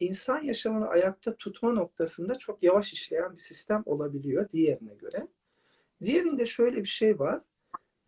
insan 0.00 0.42
yaşamını 0.42 0.88
ayakta 0.88 1.36
tutma 1.36 1.72
noktasında 1.72 2.34
çok 2.34 2.62
yavaş 2.62 2.92
işleyen 2.92 3.32
bir 3.32 3.36
sistem 3.36 3.82
olabiliyor 3.86 4.50
diğerine 4.50 4.94
göre. 4.94 5.28
Diğerinde 6.02 6.46
şöyle 6.46 6.76
bir 6.76 6.88
şey 6.88 7.18
var. 7.18 7.42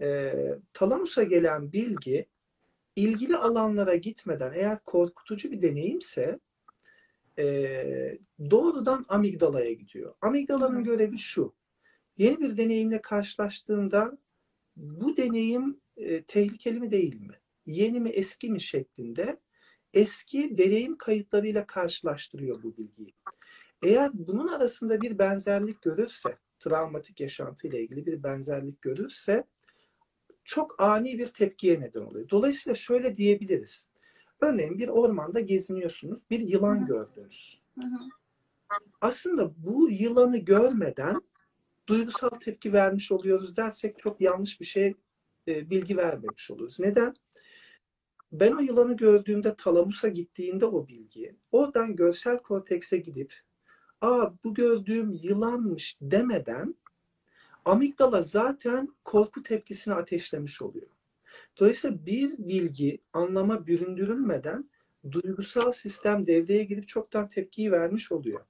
E, 0.00 0.34
talamusa 0.72 1.22
gelen 1.22 1.72
bilgi 1.72 2.26
ilgili 2.96 3.36
alanlara 3.36 3.94
gitmeden 3.96 4.52
eğer 4.52 4.78
korkutucu 4.84 5.50
bir 5.50 5.62
deneyimse 5.62 6.38
e, 7.38 8.18
doğrudan 8.50 9.04
amigdalaya 9.08 9.72
gidiyor. 9.72 10.14
Amigdalanın 10.20 10.80
Hı. 10.80 10.84
görevi 10.84 11.18
şu. 11.18 11.54
Yeni 12.18 12.40
bir 12.40 12.56
deneyimle 12.56 13.00
karşılaştığında 13.00 14.18
bu 14.76 15.16
deneyim 15.16 15.80
e, 15.96 16.22
tehlikeli 16.22 16.80
mi 16.80 16.90
değil 16.90 17.20
mi? 17.20 17.34
Yeni 17.66 18.00
mi 18.00 18.08
eski 18.08 18.50
mi 18.50 18.60
şeklinde 18.60 19.40
eski 19.94 20.58
deneyim 20.58 20.96
kayıtlarıyla 20.96 21.66
karşılaştırıyor 21.66 22.62
bu 22.62 22.76
bilgiyi. 22.76 23.14
Eğer 23.82 24.10
bunun 24.14 24.48
arasında 24.48 25.00
bir 25.00 25.18
benzerlik 25.18 25.82
görürse, 25.82 26.36
travmatik 26.58 27.20
yaşantıyla 27.20 27.78
ilgili 27.78 28.06
bir 28.06 28.22
benzerlik 28.22 28.82
görürse 28.82 29.44
çok 30.44 30.82
ani 30.82 31.18
bir 31.18 31.28
tepkiye 31.28 31.80
neden 31.80 32.00
oluyor. 32.00 32.28
Dolayısıyla 32.28 32.74
şöyle 32.74 33.16
diyebiliriz. 33.16 33.88
Örneğin 34.44 34.78
bir 34.78 34.88
ormanda 34.88 35.40
geziniyorsunuz, 35.40 36.20
bir 36.30 36.40
yılan 36.40 36.82
hı. 36.82 36.86
gördünüz. 36.86 37.60
Hı 37.78 37.86
hı. 37.86 37.98
Aslında 39.00 39.52
bu 39.56 39.90
yılanı 39.90 40.38
görmeden 40.38 41.22
duygusal 41.88 42.28
tepki 42.28 42.72
vermiş 42.72 43.12
oluyoruz 43.12 43.56
dersek 43.56 43.98
çok 43.98 44.20
yanlış 44.20 44.60
bir 44.60 44.66
şey 44.66 44.94
e, 45.48 45.70
bilgi 45.70 45.96
vermemiş 45.96 46.50
oluruz. 46.50 46.80
Neden? 46.80 47.14
Ben 48.32 48.52
o 48.52 48.60
yılanı 48.60 48.96
gördüğümde 48.96 49.54
talamusa 49.54 50.08
gittiğinde 50.08 50.66
o 50.66 50.88
bilgi 50.88 51.36
oradan 51.52 51.96
görsel 51.96 52.38
kortekse 52.38 52.96
gidip 52.96 53.34
aa 54.00 54.30
bu 54.44 54.54
gördüğüm 54.54 55.12
yılanmış 55.12 55.98
demeden 56.00 56.74
amigdala 57.64 58.22
zaten 58.22 58.88
korku 59.04 59.42
tepkisini 59.42 59.94
ateşlemiş 59.94 60.62
oluyor. 60.62 60.93
Dolayısıyla 61.60 62.06
bir 62.06 62.38
bilgi 62.38 62.98
anlama 63.12 63.66
büründürülmeden 63.66 64.70
duygusal 65.10 65.72
sistem 65.72 66.26
devreye 66.26 66.64
girip 66.64 66.88
çoktan 66.88 67.28
tepkiyi 67.28 67.72
vermiş 67.72 68.12
oluyor. 68.12 68.40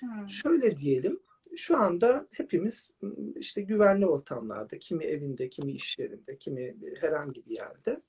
Hı. 0.00 0.28
Şöyle 0.28 0.76
diyelim, 0.76 1.20
şu 1.56 1.76
anda 1.76 2.28
hepimiz 2.32 2.90
işte 3.36 3.62
güvenli 3.62 4.06
ortamlarda, 4.06 4.78
kimi 4.78 5.04
evinde, 5.04 5.48
kimi 5.48 5.72
iş 5.72 5.98
yerinde, 5.98 6.38
kimi 6.38 6.76
herhangi 7.00 7.46
bir 7.46 7.56
yerde. 7.56 8.00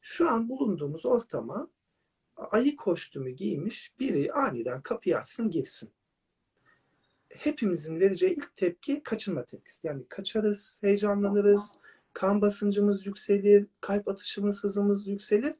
Şu 0.00 0.28
an 0.28 0.48
bulunduğumuz 0.48 1.06
ortama 1.06 1.70
ayı 2.36 2.76
kostümü 2.76 3.30
giymiş 3.30 3.92
biri 4.00 4.32
aniden 4.32 4.82
kapıyı 4.82 5.18
açsın 5.18 5.50
girsin. 5.50 5.90
Hepimizin 7.28 8.00
vereceği 8.00 8.34
ilk 8.34 8.56
tepki 8.56 9.02
kaçınma 9.02 9.44
tepkisi. 9.44 9.86
Yani 9.86 10.04
kaçarız, 10.08 10.78
heyecanlanırız, 10.82 11.74
kan 12.14 12.40
basıncımız 12.40 13.06
yükselir, 13.06 13.66
kalp 13.80 14.08
atışımız, 14.08 14.64
hızımız 14.64 15.06
yükselir. 15.06 15.54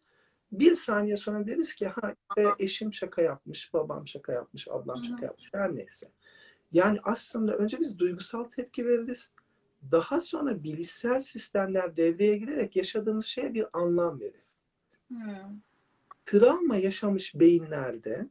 Bir 0.53 0.75
saniye 0.75 1.17
sonra 1.17 1.47
deriz 1.47 1.75
ki 1.75 1.87
ha 1.89 2.15
işte 2.31 2.51
eşim 2.59 2.93
şaka 2.93 3.23
yapmış, 3.23 3.75
babam 3.75 4.09
şaka 4.09 4.33
yapmış, 4.33 4.69
ablam 4.69 5.05
şaka 5.05 5.27
yapmış, 5.27 5.55
her 5.55 5.77
neyse. 5.77 6.11
Yani 6.73 6.99
aslında 7.03 7.57
önce 7.57 7.81
biz 7.81 7.99
duygusal 7.99 8.45
tepki 8.45 8.87
veririz. 8.87 9.33
Daha 9.91 10.21
sonra 10.21 10.63
bilişsel 10.63 11.21
sistemler 11.21 11.97
devreye 11.97 12.37
girerek 12.37 12.77
yaşadığımız 12.77 13.27
şeye 13.27 13.55
bir 13.55 13.67
anlam 13.73 14.21
verir. 14.21 14.47
Hı. 15.13 15.17
Travma 16.27 16.77
yaşamış 16.77 17.35
beyinlerde 17.35 18.29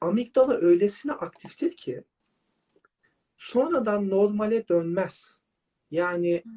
amigdala 0.00 0.54
öylesine 0.54 1.12
aktiftir 1.12 1.76
ki 1.76 2.04
sonradan 3.36 4.10
normale 4.10 4.68
dönmez. 4.68 5.40
Yani 5.90 6.42
Hı. 6.44 6.50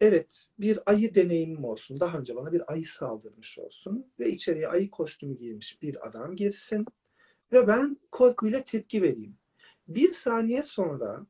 evet 0.00 0.46
bir 0.58 0.78
ayı 0.86 1.14
deneyimim 1.14 1.64
olsun. 1.64 2.00
Daha 2.00 2.18
önce 2.18 2.36
bana 2.36 2.52
bir 2.52 2.72
ayı 2.72 2.84
saldırmış 2.84 3.58
olsun 3.58 4.12
ve 4.18 4.30
içeriye 4.30 4.68
ayı 4.68 4.90
kostümü 4.90 5.38
giymiş 5.38 5.82
bir 5.82 6.08
adam 6.08 6.36
girsin 6.36 6.86
ve 7.52 7.66
ben 7.66 7.96
korkuyla 8.12 8.64
tepki 8.64 9.02
vereyim. 9.02 9.36
Bir 9.88 10.10
saniye 10.10 10.62
sonra 10.62 11.26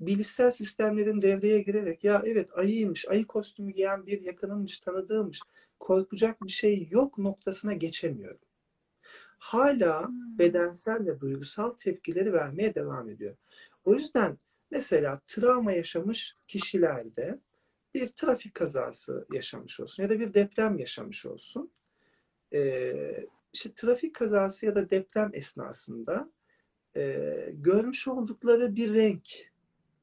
bilişsel 0.00 0.50
sistemlerin 0.50 1.22
devreye 1.22 1.58
girerek 1.58 2.04
ya 2.04 2.22
evet 2.26 2.58
ayıymış, 2.58 3.08
ayı 3.08 3.26
kostümü 3.26 3.72
giyen 3.72 4.06
bir 4.06 4.22
yakınımmış, 4.22 4.78
tanıdığımmış, 4.78 5.40
korkacak 5.80 6.42
bir 6.42 6.50
şey 6.50 6.88
yok 6.90 7.18
noktasına 7.18 7.72
geçemiyorum. 7.72 8.38
Hala 9.38 10.02
Hı. 10.02 10.08
bedensel 10.38 11.06
ve 11.06 11.20
duygusal 11.20 11.70
tepkileri 11.70 12.32
vermeye 12.32 12.74
devam 12.74 13.08
ediyor. 13.08 13.36
O 13.84 13.94
yüzden 13.94 14.38
mesela 14.70 15.20
travma 15.26 15.72
yaşamış 15.72 16.36
kişilerde 16.46 17.40
bir 17.94 18.08
trafik 18.08 18.54
kazası 18.54 19.26
yaşamış 19.32 19.80
olsun 19.80 20.02
ya 20.02 20.10
da 20.10 20.20
bir 20.20 20.34
deprem 20.34 20.78
yaşamış 20.78 21.26
olsun. 21.26 21.72
Ee, 22.52 23.26
işte 23.52 23.72
trafik 23.74 24.14
kazası 24.14 24.66
ya 24.66 24.74
da 24.74 24.90
deprem 24.90 25.30
esnasında 25.32 26.32
e, 26.96 27.50
görmüş 27.52 28.08
oldukları 28.08 28.76
bir 28.76 28.94
renk, 28.94 29.28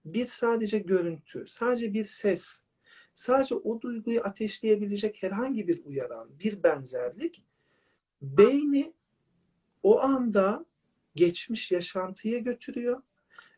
bir 0.05 0.25
sadece 0.25 0.79
görüntü, 0.79 1.45
sadece 1.47 1.93
bir 1.93 2.05
ses, 2.05 2.61
sadece 3.13 3.55
o 3.55 3.81
duyguyu 3.81 4.21
ateşleyebilecek 4.21 5.23
herhangi 5.23 5.67
bir 5.67 5.85
uyaran, 5.85 6.39
bir 6.39 6.63
benzerlik 6.63 7.45
beyni 8.21 8.93
o 9.83 9.99
anda 9.99 10.65
geçmiş 11.15 11.71
yaşantıya 11.71 12.39
götürüyor 12.39 13.01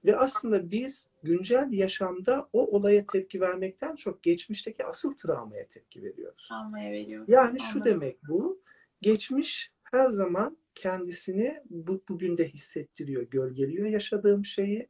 ve 0.06 0.18
aslında 0.18 0.72
biz 0.72 1.08
güncel 1.24 1.72
yaşamda 1.72 2.50
o 2.54 2.76
olaya 2.76 3.06
tepki 3.06 3.42
vermekten 3.42 3.96
çok 3.96 4.24
geçmişteki 4.24 4.86
asıl 4.86 5.14
travmaya 5.14 5.68
tepki 5.68 6.04
veriyoruz. 6.04 6.50
Almaya 6.52 6.92
veriyor. 6.92 7.26
Yani 7.28 7.60
şu 7.60 7.80
Anladım. 7.80 7.92
demek 7.92 8.28
bu, 8.28 8.62
geçmiş 9.02 9.72
her 9.84 10.10
zaman 10.10 10.58
kendisini 10.76 11.64
bu, 11.70 12.04
bugün 12.10 12.38
de 12.38 12.48
hissettiriyor, 12.48 13.24
gölgeliyor 13.24 13.88
yaşadığım 13.88 14.46
şeyi. 14.46 14.90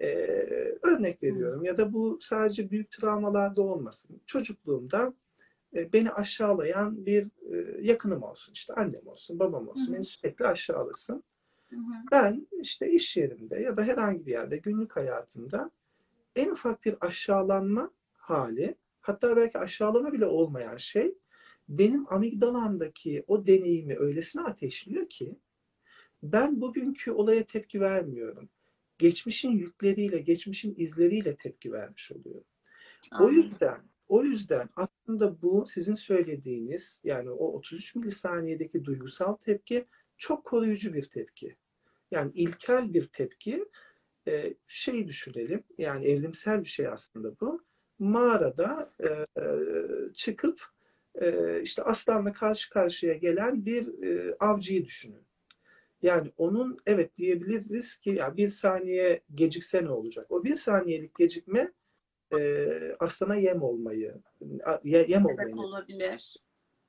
Ee, 0.00 0.06
örnek 0.82 1.22
veriyorum 1.22 1.64
ya 1.64 1.76
da 1.76 1.92
bu 1.92 2.18
sadece 2.20 2.70
büyük 2.70 2.90
travmalarda 2.90 3.62
olmasın. 3.62 4.20
Çocukluğumda 4.26 5.14
e, 5.76 5.92
beni 5.92 6.10
aşağılayan 6.10 7.06
bir 7.06 7.24
e, 7.24 7.86
yakınım 7.86 8.22
olsun, 8.22 8.52
işte 8.52 8.74
annem 8.74 9.06
olsun, 9.06 9.38
babam 9.38 9.68
olsun, 9.68 9.86
Hı 9.86 9.90
hı. 9.90 9.94
beni 9.94 10.04
sürekli 10.04 10.46
aşağılasın. 10.46 11.24
Hı 11.70 11.76
hı. 11.76 11.80
Ben 12.12 12.46
işte 12.60 12.90
iş 12.90 13.16
yerimde 13.16 13.60
ya 13.60 13.76
da 13.76 13.82
herhangi 13.82 14.26
bir 14.26 14.32
yerde 14.32 14.56
günlük 14.56 14.96
hayatımda 14.96 15.70
en 16.36 16.50
ufak 16.50 16.84
bir 16.84 16.96
aşağılanma 17.00 17.90
hali, 18.14 18.74
hatta 19.00 19.36
belki 19.36 19.58
aşağılama 19.58 20.12
bile 20.12 20.26
olmayan 20.26 20.76
şey 20.76 21.14
benim 21.68 22.12
amigdalamdaki 22.12 23.24
o 23.26 23.46
deneyimi 23.46 23.96
öylesine 23.98 24.42
ateşliyor 24.42 25.08
ki 25.08 25.36
ben 26.22 26.60
bugünkü 26.60 27.10
olaya 27.10 27.44
tepki 27.44 27.80
vermiyorum. 27.80 28.48
Geçmişin 28.98 29.50
yükleriyle, 29.50 30.18
geçmişin 30.18 30.74
izleriyle 30.76 31.36
tepki 31.36 31.72
vermiş 31.72 32.12
oluyorum. 32.12 32.44
O 33.12 33.16
Anladım. 33.16 33.36
yüzden 33.36 33.80
o 34.08 34.24
yüzden 34.24 34.68
aslında 34.76 35.42
bu 35.42 35.66
sizin 35.66 35.94
söylediğiniz 35.94 37.00
yani 37.04 37.30
o 37.30 37.46
33 37.52 37.94
milisaniyedeki 37.94 38.84
duygusal 38.84 39.34
tepki 39.34 39.86
çok 40.18 40.44
koruyucu 40.44 40.94
bir 40.94 41.02
tepki. 41.02 41.56
Yani 42.10 42.32
ilkel 42.34 42.94
bir 42.94 43.06
tepki. 43.06 43.64
Şey 44.66 45.08
düşünelim 45.08 45.64
yani 45.78 46.06
evrimsel 46.06 46.60
bir 46.60 46.68
şey 46.68 46.88
aslında 46.88 47.40
bu. 47.40 47.64
Mağarada 47.98 48.94
e, 49.00 49.26
çıkıp 50.14 50.60
e, 51.14 51.60
işte 51.62 51.82
aslanla 51.82 52.32
karşı 52.32 52.70
karşıya 52.70 53.14
gelen 53.14 53.66
bir 53.66 54.02
e, 54.02 54.36
avcıyı 54.40 54.84
düşünün. 54.84 55.22
Yani 56.02 56.32
onun 56.36 56.78
evet 56.86 57.16
diyebiliriz 57.16 57.96
ki 57.96 58.10
ya 58.10 58.36
bir 58.36 58.48
saniye 58.48 59.20
gecikse 59.34 59.84
ne 59.84 59.90
olacak? 59.90 60.26
O 60.28 60.44
bir 60.44 60.56
saniyelik 60.56 61.14
gecikme 61.14 61.72
e, 62.38 62.68
aslana 62.98 63.34
yem 63.34 63.62
olmayı, 63.62 64.14
yem 64.84 65.26
olmayı 65.26 65.48
Sebep 65.48 65.58
olabilir. 65.58 66.36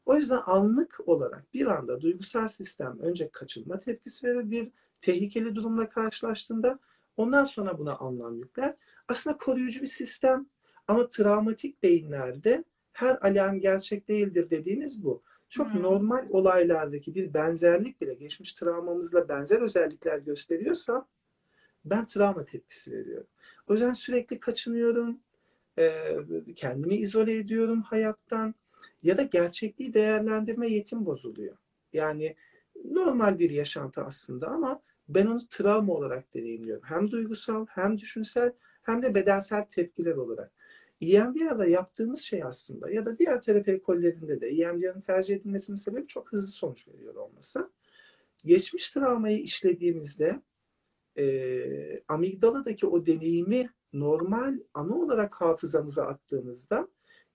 O 0.10 0.16
yüzden 0.16 0.42
anlık 0.46 1.00
olarak 1.06 1.54
bir 1.54 1.66
anda 1.66 2.02
duygusal 2.02 2.48
sistem 2.48 3.00
önce 3.00 3.30
kaçınma 3.30 3.78
tepkisi 3.78 4.28
verir 4.28 4.52
bir 4.52 4.72
tehlikeli 5.00 5.56
durumla 5.56 5.90
karşılaştığında 5.90 6.80
ondan 7.18 7.44
sonra 7.44 7.78
buna 7.78 7.96
anlam 7.96 8.38
yükler. 8.38 8.76
Aslında 9.08 9.38
koruyucu 9.38 9.82
bir 9.82 9.88
sistem 9.88 10.46
ama 10.88 11.08
travmatik 11.08 11.84
beyinlerde 11.84 12.64
her 12.92 13.18
alarm 13.22 13.60
gerçek 13.60 14.08
değildir 14.08 14.50
dediğimiz 14.50 15.04
bu. 15.04 15.24
Çok 15.50 15.74
Hmm. 15.74 15.84
normal 15.84 16.28
olaylardaki 16.30 17.16
bir 17.16 17.34
benzerlik 17.34 18.02
bile 18.02 18.14
geçmiş 18.14 18.54
travmamızla 18.54 19.30
benzer 19.30 19.62
özellikler 19.62 20.18
gösteriyorsa 20.18 21.08
ben 21.86 22.06
travma 22.06 22.46
tepkisi 22.46 22.92
veriyorum. 22.92 23.28
O 23.68 23.74
yüzden 23.74 23.94
sürekli 23.94 24.40
kaçınıyorum, 24.40 25.20
kendimi 26.56 26.96
izole 26.96 27.38
ediyorum 27.38 27.82
hayattan 27.82 28.56
ya 29.04 29.18
da 29.18 29.24
gerçekliği 29.24 29.94
değerlendirme 29.94 30.68
yetim 30.68 31.06
bozuluyor. 31.06 31.58
Yani 31.94 32.36
normal 32.86 33.40
bir 33.40 33.50
yaşantı 33.50 34.02
aslında 34.02 34.48
ama 34.48 34.82
ben 35.10 35.26
onu 35.26 35.48
travma 35.50 35.94
olarak 35.94 36.34
deneyimliyorum. 36.34 36.84
Hem 36.86 37.12
duygusal, 37.12 37.66
hem 37.70 37.98
düşünsel, 37.98 38.54
hem 38.82 39.04
de 39.04 39.16
bedensel 39.16 39.64
tepkiler 39.64 40.16
olarak. 40.16 40.52
EMDR'da 41.02 41.66
yaptığımız 41.66 42.20
şey 42.20 42.44
aslında 42.44 42.92
ya 42.92 43.06
da 43.06 43.18
diğer 43.18 43.42
terapi 43.42 43.72
ekollerinde 43.72 44.42
de 44.42 44.48
EMDR'ın 44.48 45.02
tercih 45.02 45.36
edilmesinin 45.36 45.78
sebebi 45.78 46.08
çok 46.08 46.32
hızlı 46.32 46.48
sonuç 46.48 46.88
veriyor 46.88 47.16
olması. 47.16 47.72
Geçmiş 48.46 48.90
travmayı 48.90 49.40
işlediğimizde 49.40 50.42
e, 51.18 52.04
amigdaladaki 52.08 52.88
o 52.88 53.06
deneyimi 53.06 53.70
normal 53.94 54.60
ana 54.74 54.96
olarak 54.96 55.36
hafızamıza 55.36 56.04
attığımızda 56.04 56.88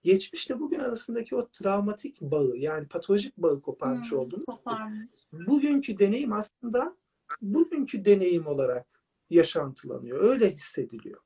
geçmişle 0.04 0.60
bugün 0.60 0.78
arasındaki 0.78 1.36
o 1.36 1.48
travmatik 1.48 2.20
bağı 2.20 2.56
yani 2.56 2.88
patolojik 2.88 3.36
bağı 3.36 3.60
koparmış 3.62 4.12
Hmm, 4.12 4.18
olduğumuz 4.18 4.46
Koparmış. 4.46 5.12
bugünkü 5.32 5.98
deneyim 5.98 6.32
aslında 6.32 6.96
bugünkü 7.42 8.04
deneyim 8.04 8.46
olarak 8.46 8.86
yaşantılanıyor. 9.30 10.20
Öyle 10.20 10.50
hissediliyor. 10.50 11.20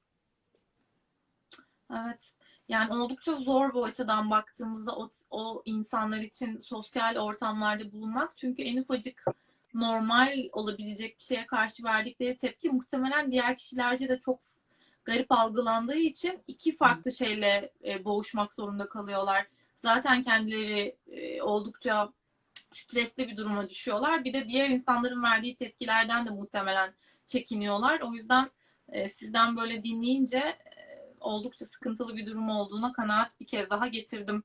Evet. 1.93 2.33
Yani 2.69 2.95
oldukça 2.95 3.37
zor 3.37 3.75
bu 3.75 3.85
açıdan 3.85 4.31
baktığımızda 4.31 4.97
o, 4.97 5.11
o 5.31 5.63
insanlar 5.65 6.19
için 6.21 6.61
sosyal 6.61 7.17
ortamlarda 7.17 7.93
bulunmak. 7.93 8.37
Çünkü 8.37 8.63
en 8.63 8.77
ufacık 8.77 9.25
normal 9.75 10.49
olabilecek 10.53 11.19
bir 11.19 11.23
şeye 11.25 11.47
karşı 11.47 11.85
verdikleri 11.85 12.37
tepki 12.37 12.71
muhtemelen 12.71 13.33
diğer 13.33 13.57
kişilerce 13.57 14.09
de 14.09 14.19
çok 14.21 14.41
garip 15.09 15.33
algılandığı 15.33 15.97
için 15.97 16.43
iki 16.47 16.77
farklı 16.77 17.13
şeyle 17.13 17.73
e, 17.85 18.05
boğuşmak 18.05 18.53
zorunda 18.53 18.89
kalıyorlar. 18.89 19.47
Zaten 19.77 20.23
kendileri 20.23 20.97
e, 21.07 21.43
oldukça 21.43 22.13
stresli 22.73 23.29
bir 23.29 23.37
duruma 23.37 23.69
düşüyorlar. 23.69 24.25
Bir 24.25 24.33
de 24.33 24.49
diğer 24.49 24.69
insanların 24.69 25.23
verdiği 25.23 25.57
tepkilerden 25.57 26.27
de 26.27 26.31
muhtemelen 26.31 26.95
çekiniyorlar. 27.27 28.01
O 28.01 28.13
yüzden 28.13 28.51
e, 28.89 29.09
sizden 29.09 29.57
böyle 29.57 29.85
dinleyince 29.85 30.39
e, 30.39 30.59
oldukça 31.21 31.65
sıkıntılı 31.65 32.17
bir 32.17 32.27
durum 32.27 32.51
olduğuna 32.51 32.93
kanaat 32.93 33.41
bir 33.41 33.47
kez 33.47 33.71
daha 33.71 33.87
getirdim. 33.87 34.43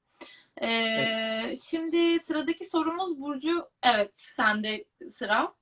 E, 0.61 1.55
Şimdi 1.63 2.19
sıradaki 2.19 2.65
sorumuz 2.65 3.19
Burcu. 3.19 3.69
Evet, 3.83 4.11
sende 4.13 4.85
sıra. 5.11 5.53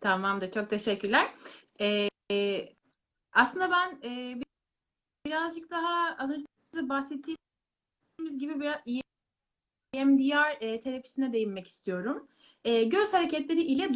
Tamamdır. 0.00 0.50
Çok 0.50 0.70
teşekkürler. 0.70 1.30
E, 1.80 2.08
aslında 3.32 3.70
ben 3.70 4.00
e, 4.02 4.34
bir- 4.40 4.46
birazcık 5.26 5.70
daha 5.70 6.16
az 6.18 6.30
önce 6.30 6.44
bahsettiğimiz 6.88 8.38
gibi 8.38 8.60
biraz 8.60 8.80
EMDR 9.94 10.56
e, 10.60 10.80
terapisine 10.80 11.32
değinmek 11.32 11.66
istiyorum. 11.66 12.28
E, 12.64 12.84
göz 12.84 13.12
hareketleri 13.12 13.60
ile 13.62 13.88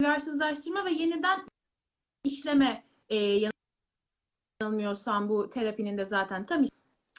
duyarsızlaştırma 0.00 0.84
ve 0.84 0.90
yeniden 0.90 1.48
işleme 2.24 2.84
e, 3.08 3.50
yanılmıyorsam 4.60 5.28
bu 5.28 5.50
terapinin 5.50 5.98
de 5.98 6.06
zaten 6.06 6.46
tam 6.46 6.64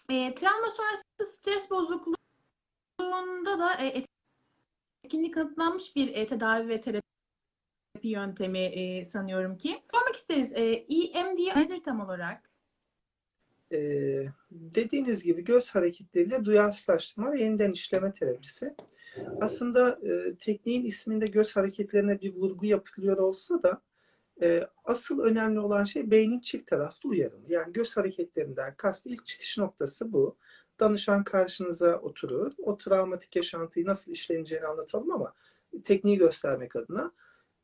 e, 0.09 0.35
travma 0.35 0.67
sonrası 0.71 1.03
stres 1.25 1.69
bozukluğunda 1.69 3.59
da 3.59 3.73
e, 3.73 4.03
etkinlik 5.03 5.33
kanıtlanmış 5.33 5.95
bir 5.95 6.07
e, 6.15 6.27
tedavi 6.27 6.67
ve 6.69 6.81
terapi 6.81 7.06
yöntemi 8.05 8.59
e, 8.59 9.03
sanıyorum 9.03 9.57
ki. 9.57 9.81
Sormak 9.91 10.15
isteriz. 10.15 10.53
E, 10.53 10.63
EMDR 11.19 11.59
nedir 11.59 11.83
tam 11.83 12.01
olarak? 12.01 12.47
Ee, 13.71 14.25
dediğiniz 14.51 15.23
gibi 15.23 15.43
göz 15.43 15.75
hareketleriyle 15.75 16.45
duyarsızlaştırma 16.45 17.31
ve 17.31 17.41
yeniden 17.41 17.71
işleme 17.71 18.13
terapisi. 18.13 18.75
Aslında 19.41 19.99
e, 20.03 20.35
tekniğin 20.35 20.85
isminde 20.85 21.27
göz 21.27 21.55
hareketlerine 21.55 22.21
bir 22.21 22.35
vurgu 22.35 22.65
yapılıyor 22.65 23.17
olsa 23.17 23.63
da 23.63 23.81
e, 24.41 24.67
asıl 24.85 25.19
önemli 25.19 25.59
olan 25.59 25.83
şey 25.83 26.11
beynin 26.11 26.39
çift 26.39 26.67
taraflı 26.67 27.09
uyarımı. 27.09 27.45
Yani 27.47 27.73
göz 27.73 27.97
hareketlerinden 27.97 28.75
kast 28.77 29.05
ilk 29.05 29.25
çıkış 29.25 29.57
noktası 29.57 30.13
bu. 30.13 30.37
Danışan 30.79 31.23
karşınıza 31.23 31.95
oturur. 31.95 32.53
O 32.57 32.77
travmatik 32.77 33.35
yaşantıyı 33.35 33.85
nasıl 33.85 34.11
işleneceğini 34.11 34.65
anlatalım 34.65 35.11
ama 35.11 35.33
tekniği 35.83 36.17
göstermek 36.17 36.75
adına 36.75 37.11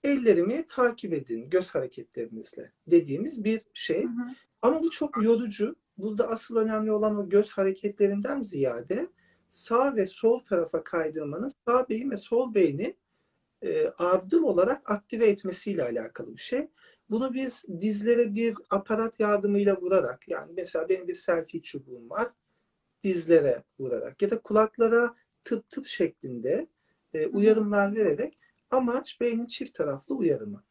ellerimi 0.04 0.66
takip 0.68 1.14
edin 1.14 1.50
göz 1.50 1.76
hareketlerinizle 1.76 2.72
dediğimiz 2.88 3.44
bir 3.44 3.62
şey. 3.74 4.04
Hı 4.04 4.08
hı. 4.08 4.36
Ama 4.62 4.84
bu 4.84 4.90
çok 4.90 5.24
yorucu. 5.24 5.76
Burada 5.98 6.28
asıl 6.28 6.56
önemli 6.56 6.92
olan 6.92 7.18
o 7.18 7.30
göz 7.30 7.52
hareketlerinden 7.52 8.42
ziyade 8.42 9.08
sağ 9.50 9.96
ve 9.96 10.06
sol 10.06 10.40
tarafa 10.40 10.84
kaydırmanın 10.84 11.50
sağ 11.68 11.90
beyin 11.90 12.12
ve 12.12 12.18
sol 12.18 12.54
beyni 12.54 12.96
e, 13.62 13.88
ardıl 13.88 14.44
olarak 14.44 14.92
aktive 14.92 15.28
etmesiyle 15.28 15.84
alakalı 15.84 16.36
bir 16.36 16.42
şey. 16.42 16.68
Bunu 17.10 17.34
biz 17.34 17.66
dizlere 17.82 18.36
bir 18.36 18.56
aparat 18.70 19.20
yardımıyla 19.20 19.82
vurarak 19.82 20.28
yani 20.28 20.52
mesela 20.56 20.90
benim 20.90 21.08
bir 21.08 21.16
selfie 21.16 21.62
çubuğum 21.62 22.10
var 22.10 22.28
dizlere 23.04 23.64
vurarak 23.80 24.22
ya 24.22 24.30
da 24.30 24.42
kulaklara 24.42 25.16
tıp 25.44 25.70
tıp 25.70 25.86
şeklinde 25.86 26.68
e, 27.14 27.28
uyarımlar 27.28 27.96
vererek 27.96 28.40
amaç 28.74 29.22
beynin 29.22 29.46
çift 29.46 29.74
taraflı 29.74 30.16
uyarımı. 30.16 30.64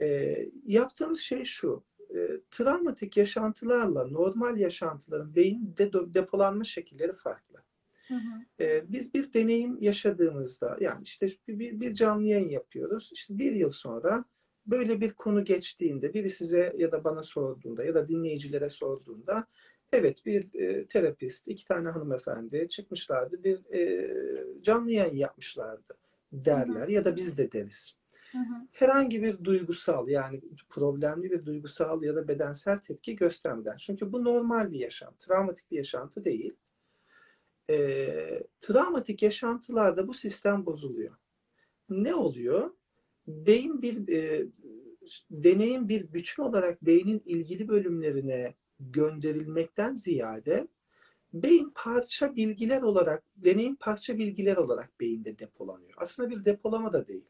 E, 0.00 0.38
yaptığımız 0.66 1.20
şey 1.20 1.44
şu 1.44 1.84
e, 2.14 2.40
travmatik 2.50 3.16
yaşantılarla 3.16 4.06
normal 4.06 4.56
yaşantıların 4.56 5.34
beyinde 5.34 5.92
de- 5.92 6.14
depolanma 6.14 6.64
şekilleri 6.64 7.12
farklı. 7.12 7.62
Hı 8.08 8.14
hı. 8.14 8.64
E, 8.64 8.92
biz 8.92 9.14
bir 9.14 9.32
deneyim 9.32 9.78
yaşadığımızda 9.80 10.76
yani 10.80 11.02
işte 11.02 11.26
bir, 11.48 11.58
bir, 11.58 11.80
bir 11.80 11.94
canlı 11.94 12.26
yayın 12.26 12.48
yapıyoruz. 12.48 13.10
İşte 13.14 13.38
bir 13.38 13.52
yıl 13.52 13.70
sonra 13.70 14.24
böyle 14.66 15.00
bir 15.00 15.10
konu 15.10 15.44
geçtiğinde 15.44 16.14
biri 16.14 16.30
size 16.30 16.74
ya 16.78 16.92
da 16.92 17.04
bana 17.04 17.22
sorduğunda 17.22 17.84
ya 17.84 17.94
da 17.94 18.08
dinleyicilere 18.08 18.68
sorduğunda 18.68 19.46
evet 19.92 20.26
bir 20.26 20.54
e, 20.54 20.86
terapist, 20.86 21.48
iki 21.48 21.64
tane 21.64 21.88
hanımefendi 21.88 22.68
çıkmışlardı 22.68 23.44
bir 23.44 23.74
e, 23.74 24.62
canlı 24.62 24.92
yayın 24.92 25.16
yapmışlardı 25.16 25.94
derler 26.32 26.88
ya 26.88 27.04
da 27.04 27.16
biz 27.16 27.38
de 27.38 27.52
deriz 27.52 28.00
Hı 28.32 28.38
hı. 28.38 28.66
herhangi 28.70 29.22
bir 29.22 29.44
duygusal 29.44 30.08
yani 30.08 30.40
problemli 30.68 31.30
bir 31.30 31.46
duygusal 31.46 32.02
ya 32.02 32.16
da 32.16 32.28
bedensel 32.28 32.76
tepki 32.76 33.16
göstermeden. 33.16 33.76
Çünkü 33.76 34.12
bu 34.12 34.24
normal 34.24 34.72
bir 34.72 34.78
yaşam, 34.78 35.14
travmatik 35.18 35.70
bir 35.70 35.76
yaşantı 35.76 36.24
değil. 36.24 36.56
Ee, 37.70 38.42
travmatik 38.60 39.22
yaşantılarda 39.22 40.08
bu 40.08 40.14
sistem 40.14 40.66
bozuluyor. 40.66 41.16
Ne 41.88 42.14
oluyor? 42.14 42.70
Beyin 43.26 43.82
bir 43.82 44.08
e, 44.08 44.46
deneyim 45.30 45.88
bir 45.88 46.12
bütün 46.12 46.42
olarak 46.42 46.82
beynin 46.82 47.22
ilgili 47.24 47.68
bölümlerine 47.68 48.54
gönderilmekten 48.80 49.94
ziyade 49.94 50.68
beyin 51.32 51.72
parça 51.74 52.36
bilgiler 52.36 52.82
olarak, 52.82 53.24
deneyim 53.36 53.76
parça 53.76 54.18
bilgiler 54.18 54.56
olarak 54.56 55.00
beyinde 55.00 55.38
depolanıyor. 55.38 55.94
Aslında 55.96 56.30
bir 56.30 56.44
depolama 56.44 56.92
da 56.92 57.08
değil 57.08 57.24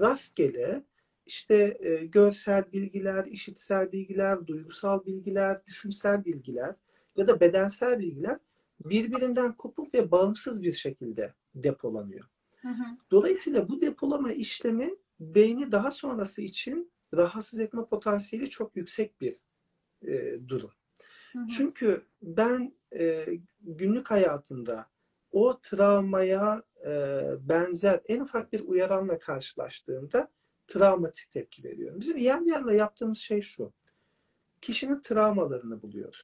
rastgele 0.00 0.84
işte 1.26 1.78
e, 1.80 2.06
görsel 2.06 2.72
bilgiler, 2.72 3.26
işitsel 3.26 3.92
bilgiler, 3.92 4.46
duygusal 4.46 5.04
bilgiler, 5.06 5.66
düşünsel 5.66 6.24
bilgiler 6.24 6.74
ya 7.16 7.26
da 7.26 7.40
bedensel 7.40 7.98
bilgiler 7.98 8.38
birbirinden 8.84 9.52
kopuk 9.56 9.94
ve 9.94 10.10
bağımsız 10.10 10.62
bir 10.62 10.72
şekilde 10.72 11.34
depolanıyor. 11.54 12.24
Hı 12.56 12.68
hı. 12.68 12.84
Dolayısıyla 13.10 13.68
bu 13.68 13.80
depolama 13.80 14.32
işlemi 14.32 14.96
beyni 15.20 15.72
daha 15.72 15.90
sonrası 15.90 16.42
için 16.42 16.92
rahatsız 17.14 17.60
etme 17.60 17.84
potansiyeli 17.84 18.50
çok 18.50 18.76
yüksek 18.76 19.20
bir 19.20 19.36
e, 20.02 20.38
durum. 20.48 20.70
Hı 21.32 21.38
hı. 21.38 21.46
Çünkü 21.56 22.02
ben 22.22 22.74
e, 22.98 23.26
günlük 23.60 24.10
hayatımda 24.10 24.86
o 25.32 25.60
travmaya 25.62 26.62
e, 26.86 27.22
benzer 27.40 28.00
en 28.08 28.20
ufak 28.20 28.52
bir 28.52 28.60
uyaranla 28.60 29.18
karşılaştığımda 29.18 30.28
travmatik 30.66 31.30
tepki 31.30 31.64
veriyorum. 31.64 32.00
Bizim 32.00 32.16
EMDR'la 32.16 32.72
yaptığımız 32.72 33.18
şey 33.18 33.40
şu. 33.40 33.72
Kişinin 34.60 35.00
travmalarını 35.00 35.82
buluyoruz. 35.82 36.22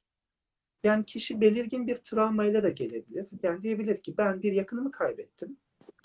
Yani 0.83 1.05
kişi 1.05 1.41
belirgin 1.41 1.87
bir 1.87 1.95
travmayla 1.95 2.63
da 2.63 2.69
gelebilir. 2.69 3.27
Yani 3.43 3.63
diyebilir 3.63 3.97
ki 4.01 4.17
ben 4.17 4.41
bir 4.41 4.53
yakınımı 4.53 4.91
kaybettim. 4.91 5.57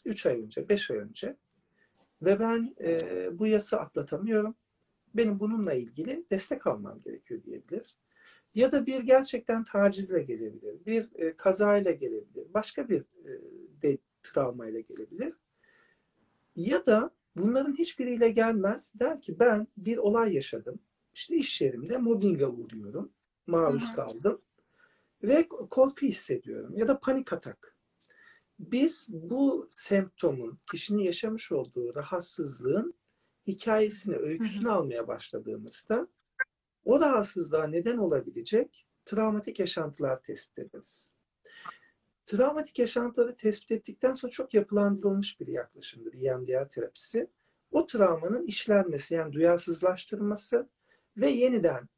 3 0.05 0.27
ay 0.27 0.43
önce, 0.43 0.69
5 0.69 0.91
ay 0.91 0.99
önce. 0.99 1.37
Ve 2.23 2.41
ben 2.41 2.75
e, 2.81 3.29
bu 3.39 3.47
yası 3.47 3.81
atlatamıyorum. 3.81 4.55
Benim 5.15 5.41
bununla 5.41 5.73
ilgili 5.73 6.25
destek 6.31 6.67
almam 6.67 7.01
gerekiyor 7.01 7.43
diyebilir. 7.43 7.97
Ya 8.55 8.73
da 8.73 8.87
bir 8.87 9.03
gerçekten 9.03 9.65
tacizle 9.65 10.23
gelebilir. 10.23 10.87
Bir 10.87 11.09
e, 11.15 11.37
kazayla 11.37 11.91
gelebilir. 11.91 12.47
Başka 12.55 12.89
bir 12.89 13.01
e, 13.01 13.33
de 13.83 13.99
travmayla 14.23 14.81
gelebilir. 14.81 15.35
Ya 16.57 16.87
da 16.87 17.11
bunların 17.37 17.79
hiçbiriyle 17.79 18.29
gelmez. 18.29 18.93
Der 18.95 19.21
ki 19.21 19.39
ben 19.39 19.67
bir 19.77 19.97
olay 19.97 20.35
yaşadım. 20.35 20.79
İşte 21.15 21.37
iş 21.37 21.61
yerimde 21.61 21.99
mobbinge 21.99 22.47
uğruyorum. 22.47 23.13
Maruz 23.47 23.89
Hı 23.89 23.93
hı. 23.93 23.97
kaldım. 23.97 24.41
Ve 25.23 25.49
korku 25.49 26.07
hissediyorum. 26.07 26.77
Ya 26.77 26.89
da 26.89 27.01
panik 27.01 27.33
atak. 27.33 27.77
Biz 28.59 29.07
bu 29.09 29.67
semptomun, 29.71 30.59
kişinin 30.71 31.03
yaşamış 31.03 31.53
olduğu 31.53 31.95
rahatsızlığın 31.95 32.95
hikayesini, 33.47 34.17
öyküsünü 34.17 34.71
almaya 34.71 35.09
başladığımızda 35.09 36.09
o 36.85 37.01
rahatsızlığa 37.01 37.67
neden 37.67 37.97
olabilecek 37.97 38.87
travmatik 39.05 39.59
yaşantılar 39.59 40.23
tespit 40.23 40.59
ederiz. 40.59 41.13
Travmatik 42.27 42.79
yaşantıları 42.79 43.37
tespit 43.37 43.71
ettikten 43.71 44.13
sonra 44.15 44.33
çok 44.33 44.55
yapılandırılmış 44.55 45.41
bir 45.41 45.47
yaklaşımdır 45.47 46.15
EMDR 46.15 46.69
terapisi. 46.69 47.31
O 47.71 47.87
travmanın 47.87 48.47
işlenmesi 48.47 49.15
yani 49.15 49.33
duyarsızlaştırılması 49.33 50.69
ve 51.17 51.31
yeniden 51.31 51.89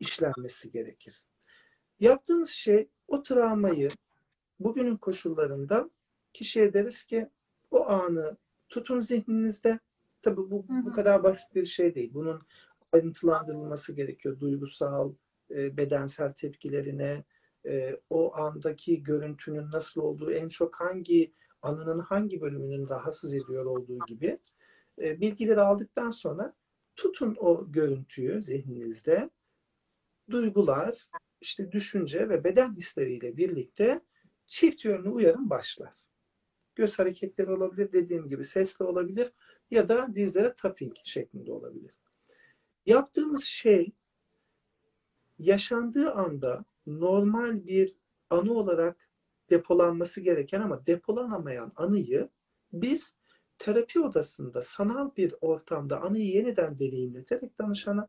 işlenmesi 0.00 0.70
gerekir. 0.70 1.24
Yaptığımız 2.00 2.50
şey 2.50 2.88
o 3.08 3.22
travmayı 3.22 3.90
bugünün 4.60 4.96
koşullarında 4.96 5.90
kişiye 6.32 6.72
deriz 6.72 7.04
ki 7.04 7.28
o 7.70 7.88
anı 7.88 8.36
tutun 8.68 9.00
zihninizde. 9.00 9.78
Tabii 10.22 10.50
bu, 10.50 10.66
bu 10.68 10.92
kadar 10.92 11.22
basit 11.22 11.54
bir 11.54 11.64
şey 11.64 11.94
değil. 11.94 12.14
Bunun 12.14 12.46
ayrıntılandırılması 12.92 13.92
gerekiyor. 13.92 14.40
Duygusal, 14.40 15.14
e, 15.50 15.76
bedensel 15.76 16.32
tepkilerine, 16.32 17.24
e, 17.66 18.00
o 18.10 18.36
andaki 18.36 19.02
görüntünün 19.02 19.70
nasıl 19.72 20.00
olduğu, 20.00 20.32
en 20.32 20.48
çok 20.48 20.80
hangi 20.80 21.34
anının 21.62 21.98
hangi 21.98 22.40
bölümünün 22.40 22.88
rahatsız 22.88 23.34
ediyor 23.34 23.64
olduğu 23.64 23.98
gibi 24.06 24.38
e, 24.98 25.20
bilgileri 25.20 25.60
aldıktan 25.60 26.10
sonra 26.10 26.54
tutun 26.96 27.36
o 27.38 27.72
görüntüyü 27.72 28.42
zihninizde. 28.42 29.30
Duygular, 30.30 31.10
işte 31.40 31.72
düşünce 31.72 32.28
ve 32.28 32.44
beden 32.44 32.76
hisleriyle 32.76 33.36
birlikte 33.36 34.00
çift 34.46 34.84
yönlü 34.84 35.08
uyarım 35.08 35.50
başlar. 35.50 36.08
Göz 36.74 36.98
hareketleri 36.98 37.50
olabilir, 37.50 37.92
dediğim 37.92 38.28
gibi 38.28 38.44
sesle 38.44 38.84
olabilir 38.84 39.32
ya 39.70 39.88
da 39.88 40.14
dizlere 40.14 40.54
tapping 40.54 40.96
şeklinde 41.04 41.52
olabilir. 41.52 41.98
Yaptığımız 42.86 43.44
şey 43.44 43.92
yaşandığı 45.38 46.12
anda 46.12 46.64
normal 46.86 47.66
bir 47.66 47.96
anı 48.30 48.52
olarak 48.52 49.08
depolanması 49.50 50.20
gereken 50.20 50.60
ama 50.60 50.86
depolanamayan 50.86 51.72
anıyı 51.76 52.28
biz 52.72 53.14
terapi 53.58 54.00
odasında 54.00 54.62
sanal 54.62 55.10
bir 55.16 55.34
ortamda 55.40 56.00
anıyı 56.00 56.26
yeniden 56.26 56.78
deneyimleterek 56.78 57.58
danışana 57.58 58.08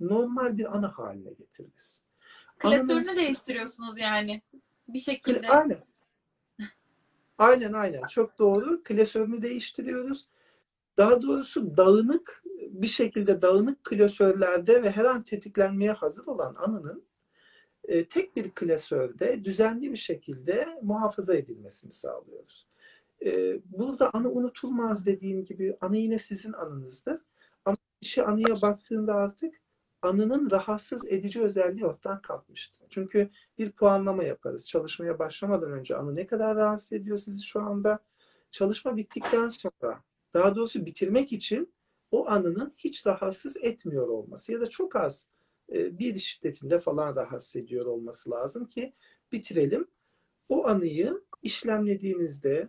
normal 0.00 0.58
bir 0.58 0.76
anı 0.76 0.86
haline 0.86 1.32
getiririz. 1.32 2.04
Klasörünü 2.58 2.92
Anının- 2.92 3.16
değiştiriyorsunuz 3.16 3.98
yani. 3.98 4.42
Bir 4.88 4.98
şekilde. 4.98 5.48
Aynen. 5.48 5.84
Aynen 7.38 7.72
aynen. 7.72 8.06
Çok 8.06 8.38
doğru. 8.38 8.82
Klasörünü 8.82 9.42
değiştiriyoruz. 9.42 10.28
Daha 10.96 11.22
doğrusu 11.22 11.76
dağınık 11.76 12.42
bir 12.72 12.86
şekilde 12.86 13.42
dağınık 13.42 13.84
klasörlerde 13.84 14.82
ve 14.82 14.90
her 14.90 15.04
an 15.04 15.22
tetiklenmeye 15.22 15.92
hazır 15.92 16.26
olan 16.26 16.54
anının 16.58 17.04
e, 17.84 18.08
tek 18.08 18.36
bir 18.36 18.50
klasörde 18.50 19.44
düzenli 19.44 19.92
bir 19.92 19.96
şekilde 19.96 20.68
muhafaza 20.82 21.34
edilmesini 21.34 21.92
sağlıyoruz. 21.92 22.66
E, 23.24 23.60
burada 23.64 24.10
anı 24.12 24.30
unutulmaz 24.30 25.06
dediğim 25.06 25.44
gibi 25.44 25.76
anı 25.80 25.96
yine 25.96 26.18
sizin 26.18 26.52
anınızdır. 26.52 27.20
Ama 27.64 27.76
kişi 28.00 28.22
anıya 28.22 28.62
baktığında 28.62 29.14
artık 29.14 29.54
anının 30.02 30.50
rahatsız 30.50 31.04
edici 31.04 31.42
özelliği 31.42 31.86
ortadan 31.86 32.22
kalkmıştır. 32.22 32.86
Çünkü 32.90 33.30
bir 33.58 33.72
puanlama 33.72 34.24
yaparız. 34.24 34.68
Çalışmaya 34.68 35.18
başlamadan 35.18 35.72
önce 35.72 35.96
anı 35.96 36.14
ne 36.14 36.26
kadar 36.26 36.56
rahatsız 36.56 36.92
ediyor 36.92 37.18
sizi 37.18 37.44
şu 37.44 37.60
anda? 37.60 37.98
Çalışma 38.50 38.96
bittikten 38.96 39.48
sonra 39.48 40.02
daha 40.34 40.56
doğrusu 40.56 40.86
bitirmek 40.86 41.32
için 41.32 41.74
o 42.10 42.28
anının 42.28 42.72
hiç 42.78 43.06
rahatsız 43.06 43.56
etmiyor 43.56 44.08
olması 44.08 44.52
ya 44.52 44.60
da 44.60 44.66
çok 44.66 44.96
az 44.96 45.28
e, 45.72 45.98
bir 45.98 46.18
şiddetinde 46.18 46.78
falan 46.78 47.16
rahatsız 47.16 47.56
ediyor 47.56 47.86
olması 47.86 48.30
lazım 48.30 48.66
ki 48.66 48.92
bitirelim. 49.32 49.88
O 50.48 50.66
anıyı 50.66 51.20
işlemlediğimizde 51.42 52.68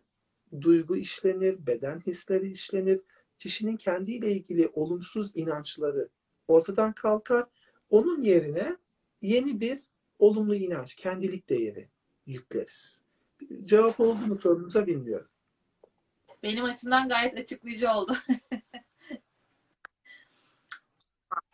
duygu 0.62 0.98
işlenir, 0.98 1.68
beden 1.68 2.00
hisleri 2.00 2.50
işlenir, 2.50 3.02
kişinin 3.40 3.76
kendiyle 3.76 4.32
ilgili 4.32 4.68
olumsuz 4.68 5.32
inançları 5.36 6.10
ortadan 6.48 6.94
kalkar. 6.94 7.46
Onun 7.90 8.22
yerine 8.22 8.78
yeni 9.22 9.60
bir 9.60 9.80
olumlu 10.20 10.56
inanç, 10.56 10.96
kendilik 10.96 11.50
değeri 11.50 11.90
yükleriz. 12.26 13.02
Cevap 13.64 14.00
oldu 14.00 14.28
mu 14.28 14.36
sorunuza 14.36 14.88
bilmiyorum. 14.88 15.28
Benim 16.44 16.64
açımdan 16.64 17.10
gayet 17.10 17.38
açıklayıcı 17.38 17.92
oldu. 17.92 18.18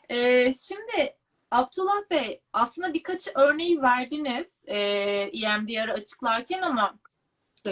Ee, 0.09 0.53
şimdi 0.53 1.15
Abdullah 1.51 2.09
Bey 2.11 2.41
aslında 2.53 2.93
birkaç 2.93 3.27
örneği 3.35 3.81
verdiniz 3.81 4.61
e, 4.65 4.77
EMDR'ı 5.33 5.93
açıklarken 5.93 6.61
ama. 6.61 6.99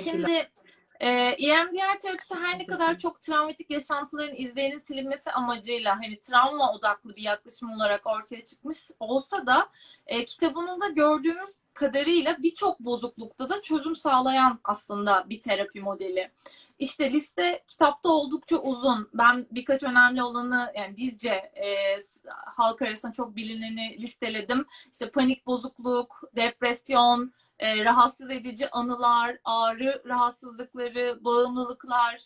Şimdi 0.03 0.51
e, 0.99 1.09
EMDR 1.09 1.99
terapisi 1.99 2.35
her 2.35 2.59
ne 2.59 2.65
kadar 2.65 2.97
çok 2.97 3.21
travmatik 3.21 3.71
yaşantıların 3.71 4.35
izlerinin 4.35 4.79
silinmesi 4.79 5.31
amacıyla 5.31 5.95
hani 5.95 6.19
travma 6.19 6.73
odaklı 6.73 7.15
bir 7.15 7.21
yaklaşım 7.21 7.71
olarak 7.71 8.07
ortaya 8.07 8.45
çıkmış 8.45 8.77
olsa 8.99 9.47
da 9.47 9.69
e, 10.07 10.25
kitabınızda 10.25 10.87
gördüğümüz 10.87 11.55
kadarıyla 11.75 12.37
birçok 12.39 12.79
bozuklukta 12.79 13.49
da 13.49 13.61
çözüm 13.61 13.95
sağlayan 13.95 14.59
aslında 14.63 15.25
bir 15.29 15.41
terapi 15.41 15.81
modeli. 15.81 16.31
İşte 16.79 17.11
liste 17.13 17.63
kitapta 17.67 18.09
oldukça 18.09 18.57
uzun. 18.57 19.09
Ben 19.13 19.47
birkaç 19.51 19.83
önemli 19.83 20.23
olanı 20.23 20.71
yani 20.75 20.97
bizce 20.97 21.29
e, 21.33 21.97
halk 22.45 22.81
arasında 22.81 23.11
çok 23.11 23.35
bilineni 23.35 24.01
listeledim. 24.01 24.65
İşte 24.91 25.09
panik 25.09 25.45
bozukluk, 25.47 26.23
depresyon, 26.35 27.33
e, 27.59 27.85
rahatsız 27.85 28.31
edici 28.31 28.69
anılar, 28.69 29.37
ağrı 29.43 30.01
rahatsızlıkları, 30.05 31.25
bağımlılıklar, 31.25 32.21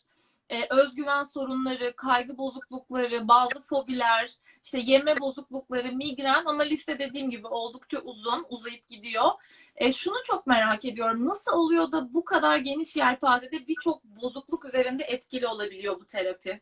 e, 0.49 0.65
özgüven 0.69 1.23
sorunları, 1.23 1.93
kaygı 1.95 2.37
bozuklukları, 2.37 3.27
bazı 3.27 3.61
fobiler, 3.61 4.35
işte 4.63 4.79
yeme 4.79 5.19
bozuklukları, 5.19 5.91
migren 5.91 6.45
ama 6.45 6.63
liste 6.63 6.99
dediğim 6.99 7.29
gibi 7.29 7.47
oldukça 7.47 7.99
uzun, 7.99 8.45
uzayıp 8.49 8.89
gidiyor. 8.89 9.31
E, 9.75 9.93
şunu 9.93 10.15
çok 10.23 10.47
merak 10.47 10.85
ediyorum. 10.85 11.25
Nasıl 11.25 11.51
oluyor 11.51 11.91
da 11.91 12.13
bu 12.13 12.25
kadar 12.25 12.57
geniş 12.57 12.95
yelpazede 12.95 13.67
birçok 13.67 14.03
bozukluk 14.03 14.65
üzerinde 14.65 15.03
etkili 15.03 15.47
olabiliyor 15.47 15.99
bu 15.99 16.05
terapi? 16.05 16.61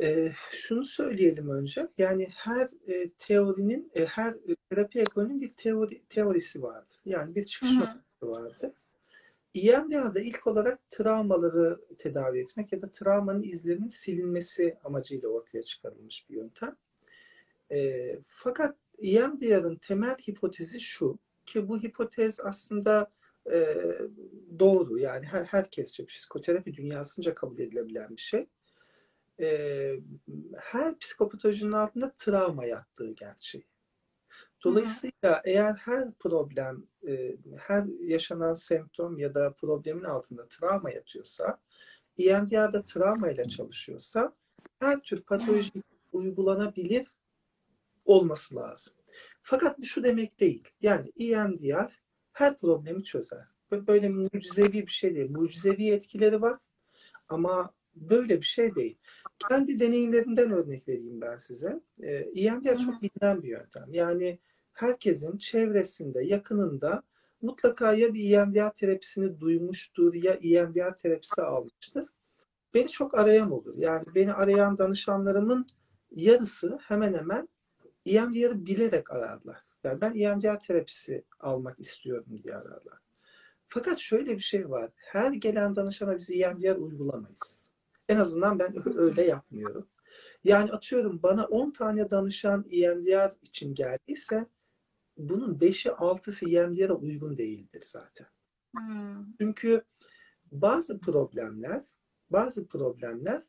E, 0.00 0.32
şunu 0.50 0.84
söyleyelim 0.84 1.50
önce. 1.50 1.88
Yani 1.98 2.28
her 2.34 2.68
e, 2.86 3.10
teorinin, 3.10 3.90
e, 3.94 4.04
her 4.04 4.32
e, 4.32 4.56
terapi 4.70 4.98
ekolünün 4.98 5.40
bir 5.40 5.50
teori, 5.50 6.02
teorisi 6.08 6.62
vardır. 6.62 6.96
Yani 7.04 7.34
bir 7.34 7.44
çıkış 7.44 7.76
noktası 7.76 8.30
vardır. 8.30 8.72
EMDR'da 9.54 10.20
ilk 10.20 10.46
olarak 10.46 10.90
travmaları 10.90 11.80
tedavi 11.98 12.40
etmek 12.40 12.72
ya 12.72 12.82
da 12.82 12.90
travmanın 12.90 13.42
izlerinin 13.42 13.88
silinmesi 13.88 14.78
amacıyla 14.84 15.28
ortaya 15.28 15.62
çıkarılmış 15.62 16.30
bir 16.30 16.34
yöntem. 16.34 16.76
E, 17.72 18.18
fakat 18.26 18.76
EMDR'ın 18.98 19.76
temel 19.76 20.16
hipotezi 20.16 20.80
şu 20.80 21.18
ki 21.46 21.68
bu 21.68 21.82
hipotez 21.82 22.40
aslında 22.40 23.10
e, 23.52 23.76
doğru 24.58 24.98
yani 24.98 25.26
her, 25.26 25.44
herkesçe 25.44 26.06
psikoterapi 26.06 26.74
dünyasınca 26.74 27.34
kabul 27.34 27.58
edilebilen 27.58 28.16
bir 28.16 28.20
şey. 28.20 28.46
E, 29.40 30.00
her 30.58 30.98
psikopatolojinin 30.98 31.72
altında 31.72 32.12
travma 32.14 32.64
yattığı 32.64 33.12
gerçeği. 33.12 33.66
Dolayısıyla 34.64 35.42
eğer 35.44 35.74
her 35.74 36.12
problem, 36.12 36.86
e, 37.08 37.36
her 37.58 37.84
yaşanan 38.00 38.54
semptom 38.54 39.18
ya 39.18 39.34
da 39.34 39.52
problemin 39.52 40.04
altında 40.04 40.48
travma 40.48 40.90
yatıyorsa, 40.90 41.58
EMDR'da 42.18 42.84
travma 42.84 43.30
ile 43.30 43.44
çalışıyorsa 43.44 44.32
her 44.80 45.00
tür 45.00 45.22
patoloji 45.22 45.72
uygulanabilir 46.12 47.06
olması 48.04 48.56
lazım. 48.56 48.94
Fakat 49.42 49.78
bu 49.78 49.84
şu 49.84 50.04
demek 50.04 50.40
değil. 50.40 50.68
Yani 50.80 51.12
EMDR 51.18 52.00
her 52.32 52.58
problemi 52.58 53.04
çözer. 53.04 53.46
Bö- 53.72 53.86
Böyle 53.86 54.08
mucizevi 54.08 54.72
bir 54.72 54.86
şey 54.86 55.14
değil. 55.14 55.30
Mucizevi 55.30 55.90
etkileri 55.90 56.42
var 56.42 56.58
ama 57.28 57.74
böyle 57.96 58.40
bir 58.40 58.46
şey 58.46 58.74
değil. 58.74 58.98
Kendi 59.48 59.80
deneyimlerimden 59.80 60.50
örnek 60.50 60.88
vereyim 60.88 61.20
ben 61.20 61.36
size. 61.36 61.80
Ee, 62.02 62.12
EMDR 62.14 62.78
çok 62.78 63.02
bilinen 63.02 63.42
bir 63.42 63.48
yöntem. 63.48 63.86
Yani 63.94 64.38
herkesin 64.72 65.36
çevresinde, 65.36 66.24
yakınında 66.24 67.02
mutlaka 67.42 67.92
ya 67.92 68.14
bir 68.14 68.32
EMDR 68.32 68.72
terapisini 68.72 69.40
duymuştur 69.40 70.14
ya 70.14 70.32
EMDR 70.32 70.96
terapisi 70.96 71.42
almıştır. 71.42 72.04
Beni 72.74 72.88
çok 72.88 73.18
arayan 73.18 73.50
olur. 73.50 73.74
Yani 73.76 74.04
beni 74.14 74.32
arayan 74.32 74.78
danışanlarımın 74.78 75.66
yarısı 76.10 76.78
hemen 76.82 77.14
hemen 77.14 77.48
EMDR'ı 78.06 78.66
bilerek 78.66 79.10
ararlar. 79.10 79.64
Yani 79.84 80.00
ben 80.00 80.14
EMDR 80.14 80.60
terapisi 80.60 81.24
almak 81.40 81.80
istiyorum 81.80 82.40
diye 82.42 82.54
ararlar. 82.54 82.98
Fakat 83.66 83.98
şöyle 83.98 84.34
bir 84.34 84.42
şey 84.42 84.70
var. 84.70 84.90
Her 84.96 85.32
gelen 85.32 85.76
danışana 85.76 86.18
biz 86.18 86.30
EMDR 86.30 86.76
uygulamayız. 86.76 87.65
En 88.08 88.16
azından 88.16 88.58
ben 88.58 88.98
öyle 88.98 89.22
yapmıyorum. 89.22 89.88
Yani 90.44 90.72
atıyorum 90.72 91.22
bana 91.22 91.46
10 91.46 91.70
tane 91.70 92.10
danışan 92.10 92.64
EMDR 92.70 93.32
için 93.42 93.74
geldiyse 93.74 94.46
bunun 95.16 95.58
5'i 95.58 95.90
6'sı 95.90 96.50
EMDR'a 96.50 96.94
uygun 96.94 97.38
değildir 97.38 97.82
zaten. 97.86 98.26
Hmm. 98.76 99.26
Çünkü 99.40 99.82
bazı 100.52 101.00
problemler 101.00 101.84
bazı 102.30 102.68
problemler 102.68 103.42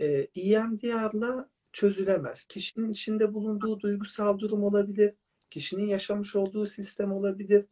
e, 0.00 0.06
EMDR'la 0.34 1.50
çözülemez. 1.72 2.44
Kişinin 2.44 2.90
içinde 2.90 3.34
bulunduğu 3.34 3.80
duygusal 3.80 4.38
durum 4.38 4.64
olabilir. 4.64 5.14
Kişinin 5.50 5.86
yaşamış 5.86 6.36
olduğu 6.36 6.66
sistem 6.66 7.12
olabilir. 7.12 7.66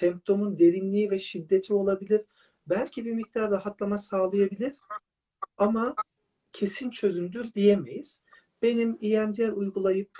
Semptomun 0.00 0.58
derinliği 0.58 1.10
ve 1.10 1.18
şiddeti 1.18 1.74
olabilir. 1.74 2.24
Belki 2.66 3.04
bir 3.04 3.12
miktar 3.12 3.50
rahatlama 3.50 3.98
sağlayabilir. 3.98 4.74
Ama 5.58 5.94
kesin 6.52 6.90
çözümdür 6.90 7.54
diyemeyiz. 7.54 8.22
Benim 8.62 8.98
EMDR 9.02 9.52
uygulayıp 9.52 10.10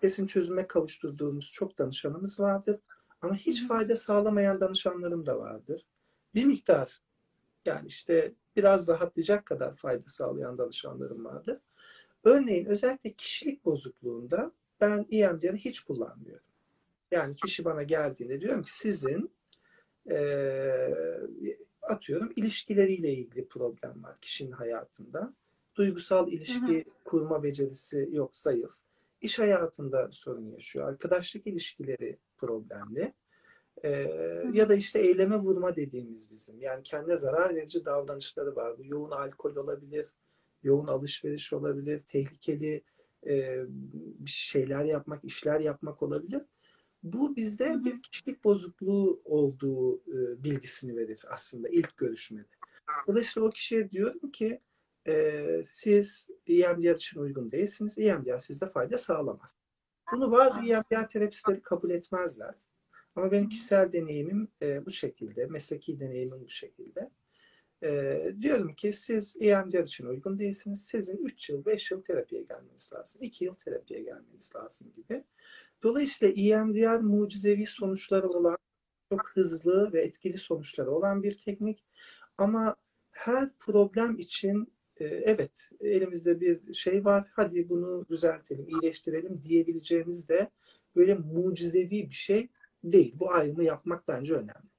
kesin 0.00 0.26
çözüme 0.26 0.66
kavuşturduğumuz 0.66 1.50
çok 1.52 1.78
danışanımız 1.78 2.40
vardır. 2.40 2.80
Ama 3.20 3.34
hiç 3.34 3.68
fayda 3.68 3.96
sağlamayan 3.96 4.60
danışanlarım 4.60 5.26
da 5.26 5.38
vardır. 5.38 5.86
Bir 6.34 6.44
miktar 6.44 7.02
yani 7.66 7.86
işte 7.86 8.34
biraz 8.56 8.88
rahatlayacak 8.88 9.46
kadar 9.46 9.74
fayda 9.76 10.08
sağlayan 10.08 10.58
danışanlarım 10.58 11.24
vardır. 11.24 11.60
Örneğin 12.24 12.66
özellikle 12.66 13.12
kişilik 13.12 13.64
bozukluğunda 13.64 14.52
ben 14.80 15.06
EMDR'ı 15.10 15.56
hiç 15.56 15.80
kullanmıyorum. 15.80 16.46
Yani 17.10 17.36
kişi 17.36 17.64
bana 17.64 17.82
geldiğinde 17.82 18.40
diyorum 18.40 18.62
ki 18.62 18.74
sizin 18.74 19.34
eee, 20.10 21.20
atıyorum 21.88 22.32
ilişkileriyle 22.36 23.12
ilgili 23.12 23.48
problem 23.48 24.02
var 24.02 24.20
kişinin 24.20 24.52
hayatında. 24.52 25.34
Duygusal 25.76 26.32
ilişki 26.32 26.84
kurma 27.04 27.42
becerisi 27.42 28.08
yok, 28.12 28.36
zayıf. 28.36 28.72
İş 29.20 29.38
hayatında 29.38 30.08
sorun 30.12 30.50
yaşıyor. 30.50 30.88
Arkadaşlık 30.88 31.46
ilişkileri 31.46 32.18
problemli. 32.38 33.12
Ee, 33.84 33.90
ya 34.52 34.68
da 34.68 34.74
işte 34.74 34.98
eyleme 35.00 35.36
vurma 35.36 35.76
dediğimiz 35.76 36.30
bizim. 36.30 36.60
Yani 36.60 36.82
kendine 36.82 37.16
zarar 37.16 37.54
verici 37.54 37.84
davranışları 37.84 38.56
var. 38.56 38.78
Bu 38.78 38.86
yoğun 38.86 39.10
alkol 39.10 39.56
olabilir, 39.56 40.06
yoğun 40.62 40.86
alışveriş 40.86 41.52
olabilir, 41.52 41.98
tehlikeli 41.98 42.82
e, 43.26 43.64
şeyler 44.26 44.84
yapmak, 44.84 45.24
işler 45.24 45.60
yapmak 45.60 46.02
olabilir. 46.02 46.42
Bu 47.04 47.36
bizde 47.36 47.84
bir 47.84 48.02
kişilik 48.02 48.44
bozukluğu 48.44 49.22
olduğu 49.24 49.96
e, 49.96 50.44
bilgisini 50.44 50.96
verir 50.96 51.24
aslında 51.28 51.68
ilk 51.68 51.96
görüşmede. 51.96 52.48
Dolayısıyla 53.08 53.48
o 53.48 53.50
kişiye 53.50 53.90
diyorum 53.90 54.30
ki 54.30 54.60
e, 55.06 55.62
siz 55.64 56.28
EMDR 56.46 56.94
için 56.94 57.20
uygun 57.20 57.52
değilsiniz. 57.52 57.98
EMDR 57.98 58.38
sizde 58.38 58.66
fayda 58.66 58.98
sağlamaz. 58.98 59.54
Bunu 60.12 60.32
bazı 60.32 60.60
EMDR 60.60 61.08
terapistleri 61.08 61.62
kabul 61.62 61.90
etmezler. 61.90 62.54
Ama 63.16 63.32
benim 63.32 63.48
kişisel 63.48 63.92
deneyimim 63.92 64.48
e, 64.62 64.86
bu 64.86 64.90
şekilde, 64.90 65.46
mesleki 65.46 66.00
deneyimim 66.00 66.44
bu 66.44 66.48
şekilde. 66.48 67.10
E, 67.82 68.20
diyorum 68.40 68.74
ki 68.74 68.92
siz 68.92 69.36
EMDR 69.40 69.82
için 69.82 70.06
uygun 70.06 70.38
değilsiniz. 70.38 70.86
Sizin 70.86 71.16
3 71.16 71.50
yıl, 71.50 71.64
5 71.64 71.90
yıl 71.90 72.02
terapiye 72.02 72.42
gelmeniz 72.42 72.92
lazım. 72.92 73.22
2 73.22 73.44
yıl 73.44 73.54
terapiye 73.54 74.02
gelmeniz 74.02 74.52
lazım 74.56 74.92
gibi. 74.96 75.24
Dolayısıyla 75.84 76.34
EMDR 76.34 77.00
mucizevi 77.00 77.66
sonuçları 77.66 78.28
olan, 78.28 78.56
çok 79.12 79.30
hızlı 79.30 79.92
ve 79.92 80.00
etkili 80.00 80.38
sonuçları 80.38 80.90
olan 80.90 81.22
bir 81.22 81.38
teknik. 81.38 81.84
Ama 82.38 82.76
her 83.10 83.50
problem 83.58 84.18
için 84.18 84.72
e, 84.96 85.04
evet 85.04 85.70
elimizde 85.80 86.40
bir 86.40 86.74
şey 86.74 87.04
var, 87.04 87.28
hadi 87.32 87.68
bunu 87.68 88.06
düzeltelim, 88.08 88.68
iyileştirelim 88.68 89.42
diyebileceğimiz 89.42 90.28
de 90.28 90.50
böyle 90.96 91.14
mucizevi 91.14 91.90
bir 91.90 92.14
şey 92.14 92.48
değil. 92.84 93.14
Bu 93.16 93.32
ayrımı 93.32 93.64
yapmak 93.64 94.08
bence 94.08 94.34
önemli. 94.34 94.74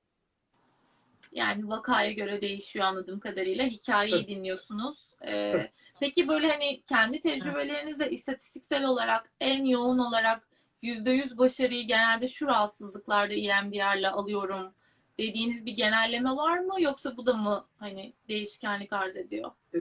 Yani 1.31 1.67
vakaya 1.67 2.11
göre 2.11 2.41
değişiyor 2.41 2.85
anladığım 2.85 3.19
kadarıyla. 3.19 3.65
Hikayeyi 3.65 4.21
Tabii. 4.21 4.35
dinliyorsunuz. 4.35 5.09
Ee, 5.21 5.51
Tabii. 5.51 5.71
peki 5.99 6.27
böyle 6.27 6.51
hani 6.51 6.83
kendi 6.83 7.21
tecrübelerinizde 7.21 8.09
istatistiksel 8.11 8.85
olarak 8.85 9.31
en 9.39 9.65
yoğun 9.65 9.97
olarak 9.97 10.47
%100 10.83 11.37
başarıyı 11.37 11.87
genelde 11.87 12.27
şu 12.27 12.45
rahatsızlıklarda 12.47 13.33
EMDR'la 13.33 14.13
alıyorum 14.13 14.73
dediğiniz 15.17 15.65
bir 15.65 15.71
genelleme 15.71 16.29
var 16.29 16.59
mı? 16.59 16.81
Yoksa 16.81 17.17
bu 17.17 17.25
da 17.25 17.33
mı 17.33 17.67
hani 17.77 18.13
değişkenlik 18.27 18.93
arz 18.93 19.15
ediyor? 19.15 19.51
E, 19.73 19.79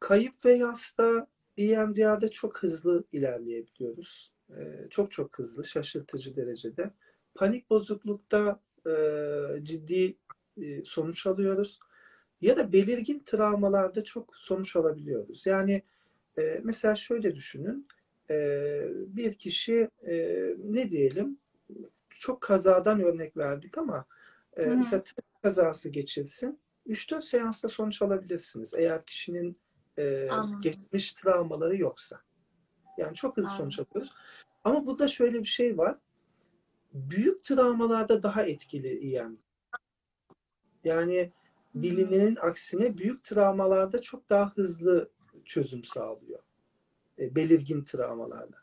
kayıp 0.00 0.44
ve 0.44 0.52
yasta 0.52 1.26
EMDR'da 1.56 2.30
çok 2.30 2.62
hızlı 2.62 3.04
ilerleyebiliyoruz. 3.12 4.32
E, 4.50 4.86
çok 4.90 5.12
çok 5.12 5.38
hızlı, 5.38 5.64
şaşırtıcı 5.64 6.36
derecede. 6.36 6.90
Panik 7.34 7.70
bozuklukta 7.70 8.60
e, 8.86 8.92
ciddi 9.62 10.16
e, 10.56 10.84
sonuç 10.84 11.26
alıyoruz. 11.26 11.78
Ya 12.40 12.56
da 12.56 12.72
belirgin 12.72 13.18
travmalarda 13.18 14.04
çok 14.04 14.36
sonuç 14.36 14.76
alabiliyoruz. 14.76 15.46
Yani 15.46 15.82
e, 16.38 16.60
mesela 16.62 16.96
şöyle 16.96 17.34
düşünün. 17.34 17.88
E, 18.30 18.36
bir 18.90 19.34
kişi 19.34 19.88
e, 20.06 20.46
ne 20.64 20.90
diyelim 20.90 21.38
çok 22.10 22.40
kazadan 22.40 23.00
örnek 23.00 23.36
verdik 23.36 23.78
ama 23.78 24.04
e, 24.56 24.64
hı. 24.64 24.76
mesela 24.76 25.02
trafik 25.02 25.42
kazası 25.42 25.88
geçirsin. 25.88 26.60
3-4 26.86 27.22
seansta 27.22 27.68
sonuç 27.68 28.02
alabilirsiniz. 28.02 28.74
Eğer 28.74 29.06
kişinin 29.06 29.58
e, 29.98 30.28
Anladım. 30.30 30.60
geçmiş 30.60 31.12
travmaları 31.12 31.76
yoksa. 31.76 32.20
Yani 32.98 33.14
çok 33.14 33.36
hızlı 33.36 33.50
Anladım. 33.50 33.70
sonuç 33.70 33.88
alıyoruz. 33.88 34.12
Ama 34.64 34.86
burada 34.86 35.08
şöyle 35.08 35.40
bir 35.40 35.48
şey 35.48 35.78
var. 35.78 35.98
Büyük 36.92 37.44
travmalarda 37.44 38.22
daha 38.22 38.42
etkili 38.42 39.14
EM. 39.16 39.38
Yani 40.84 41.32
bilinenin 41.74 42.36
aksine 42.36 42.98
büyük 42.98 43.24
travmalarda 43.24 44.00
çok 44.00 44.30
daha 44.30 44.52
hızlı 44.52 45.10
çözüm 45.44 45.84
sağlıyor. 45.84 46.38
E, 47.18 47.34
belirgin 47.34 47.82
travmalarda. 47.82 48.56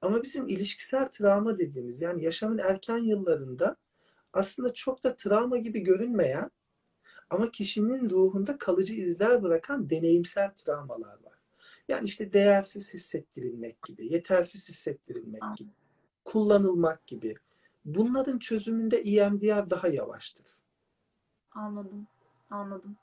Ama 0.00 0.22
bizim 0.22 0.48
ilişkisel 0.48 1.06
travma 1.06 1.58
dediğimiz 1.58 2.00
yani 2.00 2.24
yaşamın 2.24 2.58
erken 2.58 2.98
yıllarında 2.98 3.76
aslında 4.32 4.74
çok 4.74 5.04
da 5.04 5.16
travma 5.16 5.56
gibi 5.56 5.80
görünmeyen 5.80 6.50
ama 7.30 7.50
kişinin 7.50 8.10
ruhunda 8.10 8.58
kalıcı 8.58 8.94
izler 8.94 9.42
bırakan 9.42 9.90
deneyimsel 9.90 10.54
travmalar 10.54 11.22
var. 11.24 11.38
Yani 11.88 12.04
işte 12.04 12.32
değersiz 12.32 12.94
hissettirilmek 12.94 13.82
gibi, 13.82 14.12
yetersiz 14.12 14.68
hissettirilmek 14.68 15.42
gibi, 15.56 15.70
kullanılmak 16.24 17.06
gibi. 17.06 17.34
Bunların 17.84 18.38
çözümünde 18.38 18.98
EMDR 18.98 19.70
daha 19.70 19.88
yavaştır. 19.88 20.46
Anladım. 21.52 22.06
Anladım. 22.50 22.96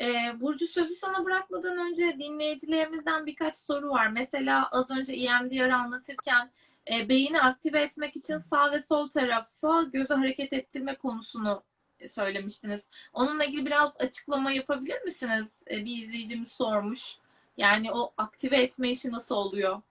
Ee, 0.00 0.40
Burcu 0.40 0.66
sözü 0.66 0.94
sana 0.94 1.24
bırakmadan 1.24 1.78
önce 1.78 2.16
dinleyicilerimizden 2.18 3.26
birkaç 3.26 3.56
soru 3.56 3.90
var. 3.90 4.08
Mesela 4.08 4.68
az 4.72 4.90
önce 4.90 5.12
EMDR'ı 5.12 5.74
anlatırken 5.74 6.50
e, 6.92 7.08
beyni 7.08 7.40
aktive 7.40 7.80
etmek 7.80 8.16
için 8.16 8.38
sağ 8.38 8.72
ve 8.72 8.78
sol 8.78 9.08
tarafa 9.08 9.82
gözü 9.82 10.14
hareket 10.14 10.52
ettirme 10.52 10.94
konusunu 10.94 11.62
söylemiştiniz. 12.08 12.88
Onunla 13.12 13.44
ilgili 13.44 13.66
biraz 13.66 14.00
açıklama 14.00 14.52
yapabilir 14.52 15.02
misiniz? 15.02 15.46
E, 15.70 15.84
bir 15.84 16.02
izleyicimiz 16.02 16.48
sormuş. 16.48 17.16
Yani 17.56 17.92
o 17.92 18.12
aktive 18.16 18.56
etme 18.56 18.90
işi 18.90 19.10
nasıl 19.10 19.34
oluyor? 19.34 19.82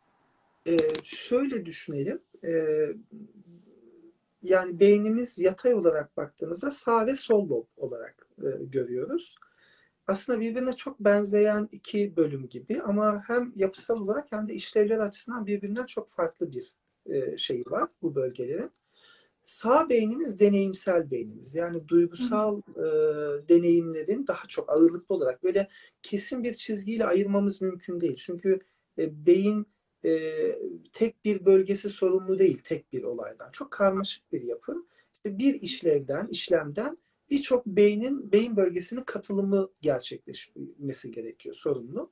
Ee, 0.67 0.77
şöyle 1.03 1.65
düşünelim. 1.65 2.21
Ee, 2.43 2.87
yani 4.41 4.79
beynimiz 4.79 5.39
yatay 5.39 5.73
olarak 5.73 6.17
baktığımızda 6.17 6.71
sağ 6.71 7.05
ve 7.05 7.15
sol 7.15 7.49
lob 7.49 7.65
olarak 7.77 8.27
e, 8.43 8.65
görüyoruz. 8.65 9.35
Aslında 10.07 10.39
birbirine 10.39 10.73
çok 10.73 10.99
benzeyen 10.99 11.69
iki 11.71 12.17
bölüm 12.17 12.49
gibi 12.49 12.81
ama 12.81 13.23
hem 13.27 13.53
yapısal 13.55 14.01
olarak 14.01 14.31
hem 14.31 14.47
de 14.47 14.53
işlevler 14.53 14.97
açısından 14.97 15.45
birbirinden 15.45 15.85
çok 15.85 16.09
farklı 16.09 16.51
bir 16.51 16.77
e, 17.05 17.37
şeyi 17.37 17.63
var 17.65 17.89
bu 18.01 18.15
bölgelerin. 18.15 18.71
Sağ 19.43 19.89
beynimiz 19.89 20.39
deneyimsel 20.39 21.11
beynimiz. 21.11 21.55
Yani 21.55 21.87
duygusal 21.87 22.61
e, 22.75 22.83
deneyimlerin 23.49 24.27
daha 24.27 24.47
çok 24.47 24.69
ağırlıklı 24.69 25.15
olarak 25.15 25.43
böyle 25.43 25.67
kesin 26.01 26.43
bir 26.43 26.53
çizgiyle 26.53 27.05
ayırmamız 27.05 27.61
mümkün 27.61 27.99
değil. 28.01 28.15
Çünkü 28.15 28.59
e, 28.97 29.25
beyin 29.25 29.67
e, 30.05 30.11
tek 30.93 31.25
bir 31.25 31.45
bölgesi 31.45 31.89
sorumlu 31.89 32.39
değil 32.39 32.61
tek 32.63 32.93
bir 32.93 33.03
olaydan. 33.03 33.51
Çok 33.51 33.71
karmaşık 33.71 34.31
bir 34.31 34.41
yapı. 34.41 34.85
İşte 35.13 35.37
bir 35.37 35.61
işlevden, 35.61 36.27
işlemden 36.27 36.97
birçok 37.29 37.65
beynin 37.65 38.31
beyin 38.31 38.57
bölgesinin 38.57 39.03
katılımı 39.03 39.69
gerçekleşmesi 39.81 41.11
gerekiyor 41.11 41.55
sorumlu. 41.55 42.11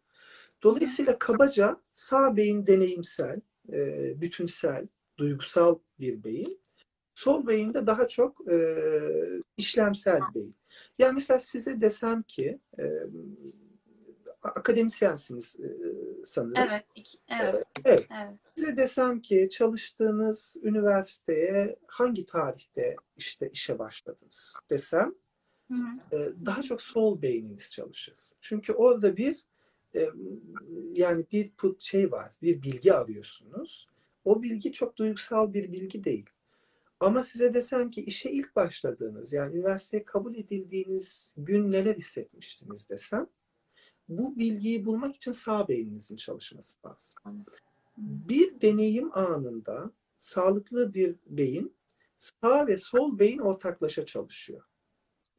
Dolayısıyla 0.63 1.19
kabaca 1.19 1.81
sağ 1.91 2.35
beyin 2.35 2.67
deneyimsel, 2.67 3.41
e, 3.73 4.21
bütünsel, 4.21 4.87
duygusal 5.17 5.79
bir 5.99 6.23
beyin. 6.23 6.59
Sol 7.15 7.47
beyinde 7.47 7.87
daha 7.87 8.07
çok 8.07 8.51
e, 8.51 8.57
işlemsel 9.57 10.19
beyin. 10.35 10.55
Yani 10.99 11.13
mesela 11.13 11.39
size 11.39 11.81
desem 11.81 12.23
ki 12.23 12.59
e, 12.79 12.83
akademisyensiniz 14.47 15.55
e, 15.59 15.67
sanırım. 16.23 16.63
Evet. 16.69 16.85
iki- 16.95 17.17
evet. 17.29 17.63
Evet. 17.85 18.07
Evet. 18.11 18.33
Size 18.55 18.77
desem 18.77 19.21
ki 19.21 19.49
çalıştığınız 19.51 20.57
üniversiteye 20.63 21.75
hangi 21.87 22.25
tarihte 22.25 22.95
işte 23.17 23.49
işe 23.53 23.79
başladınız 23.79 24.57
desem 24.69 25.15
Hı 25.71 25.73
hı. 25.73 26.15
e, 26.15 26.45
daha 26.45 26.61
çok 26.61 26.81
sol 26.81 27.21
beyniniz 27.21 27.71
çalışır. 27.71 28.19
Çünkü 28.41 28.73
orada 28.73 29.17
bir 29.17 29.45
e, 29.95 30.09
yani 30.93 31.25
bir 31.31 31.51
şey 31.79 32.11
var, 32.11 32.33
bir 32.41 32.61
bilgi 32.61 32.93
arıyorsunuz. 32.93 33.87
O 34.25 34.43
bilgi 34.43 34.71
çok 34.71 34.97
duygusal 34.97 35.53
bir 35.53 35.71
bilgi 35.71 36.03
değil. 36.03 36.29
Ama 36.99 37.23
size 37.23 37.53
desem 37.53 37.91
ki 37.91 38.01
işe 38.01 38.31
ilk 38.31 38.55
başladığınız 38.55 39.33
yani 39.33 39.55
üniversiteye 39.55 40.05
kabul 40.05 40.35
edildiğiniz 40.35 41.33
gün 41.37 41.71
neler 41.71 41.95
hissetmiştiniz 41.95 42.89
desem 42.89 43.27
bu 44.09 44.39
bilgiyi 44.39 44.85
bulmak 44.85 45.15
için 45.15 45.31
sağ 45.31 45.67
beyninizin 45.67 46.15
çalışması 46.15 46.77
lazım. 46.87 47.45
Bir 47.97 48.61
deneyim 48.61 49.17
anında 49.17 49.91
sağlıklı 50.17 50.93
bir 50.93 51.15
beyin 51.25 51.75
sağ 52.17 52.67
ve 52.67 52.77
sol 52.77 53.19
beyin 53.19 53.39
ortaklaşa 53.39 54.05
çalışıyor. 54.05 54.61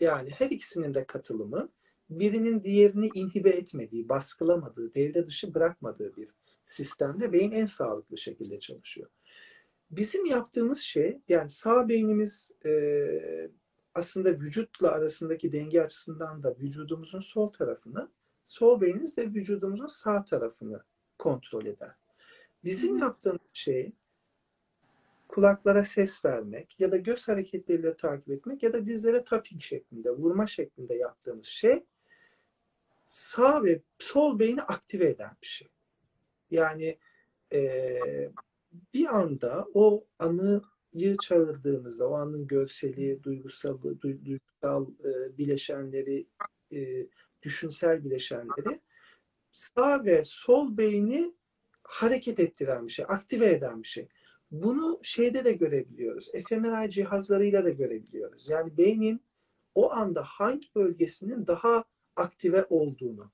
Yani 0.00 0.30
her 0.30 0.50
ikisinin 0.50 0.94
de 0.94 1.04
katılımı 1.04 1.68
birinin 2.10 2.62
diğerini 2.62 3.08
inhibe 3.14 3.50
etmediği, 3.50 4.08
baskılamadığı, 4.08 4.94
devre 4.94 5.26
dışı 5.26 5.54
bırakmadığı 5.54 6.16
bir 6.16 6.28
sistemde 6.64 7.32
beyin 7.32 7.52
en 7.52 7.66
sağlıklı 7.66 8.18
şekilde 8.18 8.58
çalışıyor. 8.58 9.08
Bizim 9.90 10.26
yaptığımız 10.26 10.78
şey 10.78 11.20
yani 11.28 11.50
sağ 11.50 11.88
beynimiz 11.88 12.50
e, 12.66 13.50
aslında 13.94 14.30
vücutla 14.30 14.90
arasındaki 14.90 15.52
denge 15.52 15.82
açısından 15.82 16.42
da 16.42 16.56
vücudumuzun 16.60 17.20
sol 17.20 17.48
tarafını, 17.48 18.08
sol 18.46 18.80
beynimiz 18.80 19.16
de 19.16 19.26
vücudumuzun 19.26 19.86
sağ 19.86 20.24
tarafını 20.24 20.82
kontrol 21.18 21.66
eder. 21.66 21.90
Bizim 22.64 22.98
yaptığımız 22.98 23.40
şey 23.52 23.92
kulaklara 25.28 25.84
ses 25.84 26.24
vermek 26.24 26.80
ya 26.80 26.92
da 26.92 26.96
göz 26.96 27.28
hareketleriyle 27.28 27.96
takip 27.96 28.30
etmek 28.30 28.62
ya 28.62 28.72
da 28.72 28.86
dizlere 28.86 29.24
tapping 29.24 29.62
şeklinde, 29.62 30.10
vurma 30.10 30.46
şeklinde 30.46 30.94
yaptığımız 30.94 31.46
şey 31.46 31.84
sağ 33.04 33.64
ve 33.64 33.82
sol 33.98 34.38
beyni 34.38 34.62
aktive 34.62 35.08
eden 35.08 35.36
bir 35.42 35.46
şey. 35.46 35.68
Yani 36.50 36.98
eee, 37.52 38.30
bir 38.94 39.16
anda 39.16 39.66
o 39.74 40.06
anıyı 40.18 41.16
çağırdığımızda, 41.22 42.08
o 42.08 42.14
anın 42.14 42.46
görseli, 42.46 43.22
duygusal, 43.22 43.80
du- 43.80 44.24
duygusal 44.24 44.86
e, 45.04 45.38
bileşenleri, 45.38 46.26
e, 46.72 47.06
düşünsel 47.46 48.04
bileşenleri 48.04 48.80
sağ 49.52 50.04
ve 50.04 50.24
sol 50.24 50.76
beyni 50.76 51.34
hareket 51.82 52.40
ettiren 52.40 52.86
bir 52.86 52.92
şey, 52.92 53.04
aktive 53.08 53.50
eden 53.50 53.82
bir 53.82 53.88
şey. 53.88 54.08
Bunu 54.50 55.00
şeyde 55.02 55.44
de 55.44 55.52
görebiliyoruz. 55.52 56.30
fMRI 56.32 56.90
cihazlarıyla 56.90 57.64
da 57.64 57.70
görebiliyoruz. 57.70 58.48
Yani 58.48 58.76
beynin 58.76 59.20
o 59.74 59.92
anda 59.92 60.22
hangi 60.22 60.74
bölgesinin 60.74 61.46
daha 61.46 61.84
aktive 62.16 62.66
olduğunu. 62.70 63.30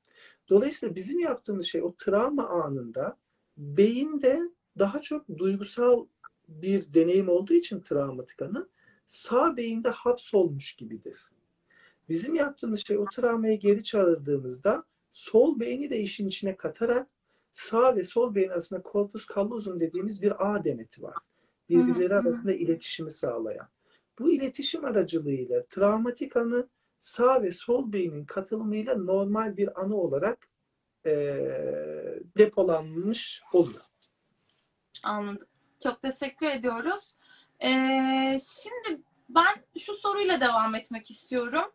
Dolayısıyla 0.49 0.95
bizim 0.95 1.19
yaptığımız 1.19 1.67
şey 1.67 1.83
o 1.83 1.95
travma 1.97 2.49
anında 2.49 3.17
beyinde 3.57 4.41
daha 4.79 5.01
çok 5.01 5.29
duygusal 5.39 6.07
bir 6.49 6.95
deneyim 6.95 7.29
olduğu 7.29 7.55
için 7.55 7.81
travmatik 7.81 8.43
anı 8.43 8.69
sağ 9.07 9.57
beyinde 9.57 9.89
hapsolmuş 9.89 10.75
gibidir. 10.75 11.32
Bizim 12.13 12.35
yaptığımız 12.35 12.87
şey 12.87 12.99
o 12.99 13.05
travmayı 13.05 13.59
geri 13.59 13.85
çağırdığımızda 13.85 14.85
sol 15.13 15.61
beyni 15.61 15.91
de 15.91 16.01
işin 16.01 16.29
içine 16.29 16.57
katarak 16.57 17.09
sağ 17.53 17.97
ve 17.97 18.03
sol 18.03 18.35
beyin 18.35 18.49
arasında 18.49 18.83
corpus 18.93 19.27
callosum 19.35 19.81
dediğimiz 19.81 20.23
bir 20.23 20.33
ağ 20.53 20.65
demeti 20.65 21.03
var. 21.03 21.15
Birbirleri 21.69 22.15
arasında 22.15 22.53
iletişimi 22.53 23.11
sağlayan. 23.11 23.69
Bu 24.19 24.33
iletişim 24.33 24.85
aracılığıyla 24.85 25.65
travmatik 25.67 26.37
anı 26.37 26.69
sağ 26.99 27.43
ve 27.43 27.53
sol 27.53 27.93
beynin 27.93 28.25
katılımıyla 28.25 28.97
normal 28.97 29.57
bir 29.57 29.81
anı 29.81 29.97
olarak 29.97 30.49
eee, 31.07 32.21
depolanmış 32.39 33.43
oluyor. 33.53 33.83
Anladım. 35.03 35.47
Çok 35.83 36.03
teşekkür 36.03 36.47
ediyoruz. 36.47 37.15
Ee, 37.61 38.39
şimdi 38.63 39.03
ben 39.29 39.65
şu 39.79 39.95
soruyla 39.95 40.41
devam 40.41 40.75
etmek 40.75 41.11
istiyorum. 41.11 41.73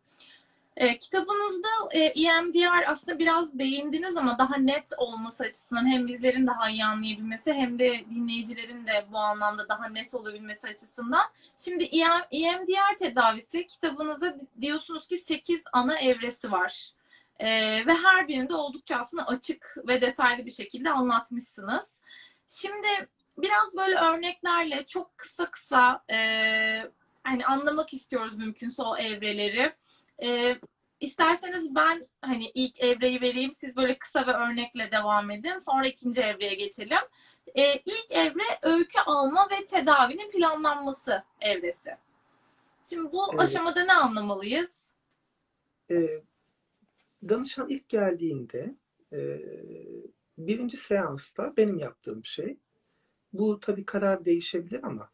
Ee, 0.78 0.98
kitabınızda 0.98 1.68
e, 1.92 2.00
EMDR 2.00 2.92
aslında 2.92 3.20
biraz 3.20 3.60
değindiniz 3.60 4.18
ama 4.18 4.38
daha 4.38 4.58
net 4.58 4.92
olması 4.98 5.44
açısından 5.44 5.88
hem 5.88 6.08
bizlerin 6.08 6.48
daha 6.48 6.70
iyi 6.70 6.86
anlayabilmesi 6.86 7.54
hem 7.54 7.80
de 7.80 8.06
dinleyicilerin 8.10 8.88
de 8.88 9.06
bu 9.12 9.18
anlamda 9.18 9.70
daha 9.70 9.88
net 9.88 10.14
olabilmesi 10.14 10.68
açısından. 10.68 11.26
Şimdi 11.58 11.84
EM, 11.84 12.26
EMDR 12.32 12.98
tedavisi 12.98 13.68
kitabınızda 13.68 14.38
diyorsunuz 14.62 15.08
ki 15.08 15.18
8 15.18 15.62
ana 15.74 16.00
evresi 16.00 16.52
var. 16.52 16.92
Ee, 17.40 17.48
ve 17.86 17.94
her 17.94 18.28
birinde 18.28 18.56
oldukça 18.56 18.98
aslında 18.98 19.28
açık 19.28 19.78
ve 19.88 20.02
detaylı 20.02 20.46
bir 20.46 20.52
şekilde 20.52 20.90
anlatmışsınız. 20.90 22.02
Şimdi 22.48 22.88
biraz 23.38 23.78
böyle 23.78 23.96
örneklerle 23.96 24.86
çok 24.86 25.18
kısa 25.18 25.52
kısa 25.52 26.04
e, 26.12 26.18
hani 27.24 27.46
anlamak 27.46 27.94
istiyoruz 27.94 28.38
mümkünse 28.38 28.82
o 28.82 28.98
evreleri. 28.98 29.74
E, 30.24 30.56
isterseniz 31.00 31.76
ben 31.76 32.08
hani 32.22 32.52
ilk 32.54 32.80
evreyi 32.80 33.22
vereyim, 33.22 33.52
siz 33.52 33.76
böyle 33.78 33.98
kısa 33.98 34.28
ve 34.28 34.32
örnekle 34.32 34.92
devam 34.92 35.32
edin. 35.32 35.60
Sonra 35.60 35.88
ikinci 35.88 36.22
evreye 36.22 36.54
geçelim. 36.56 36.98
E, 37.56 37.74
ilk 37.74 38.12
evre 38.12 38.44
öykü 38.62 39.00
alma 39.00 39.50
ve 39.52 39.66
tedavinin 39.66 40.32
planlanması 40.32 41.24
evresi. 41.42 41.96
Şimdi 42.90 43.12
bu 43.12 43.24
Evet. 43.30 43.40
aşamada 43.42 43.84
ne 43.86 43.94
anlamalıyız? 43.94 44.84
Eee, 45.90 46.24
danışan 47.30 47.70
ilk 47.70 47.90
geldiğinde 47.90 48.76
eee, 49.12 49.42
birinci 50.38 50.78
seansta 50.78 51.58
benim 51.58 51.80
yaptığım 51.80 52.26
şey 52.26 52.58
bu 53.34 53.60
tabii 53.60 53.86
karar 53.86 54.26
değişebilir 54.26 54.80
ama 54.84 55.10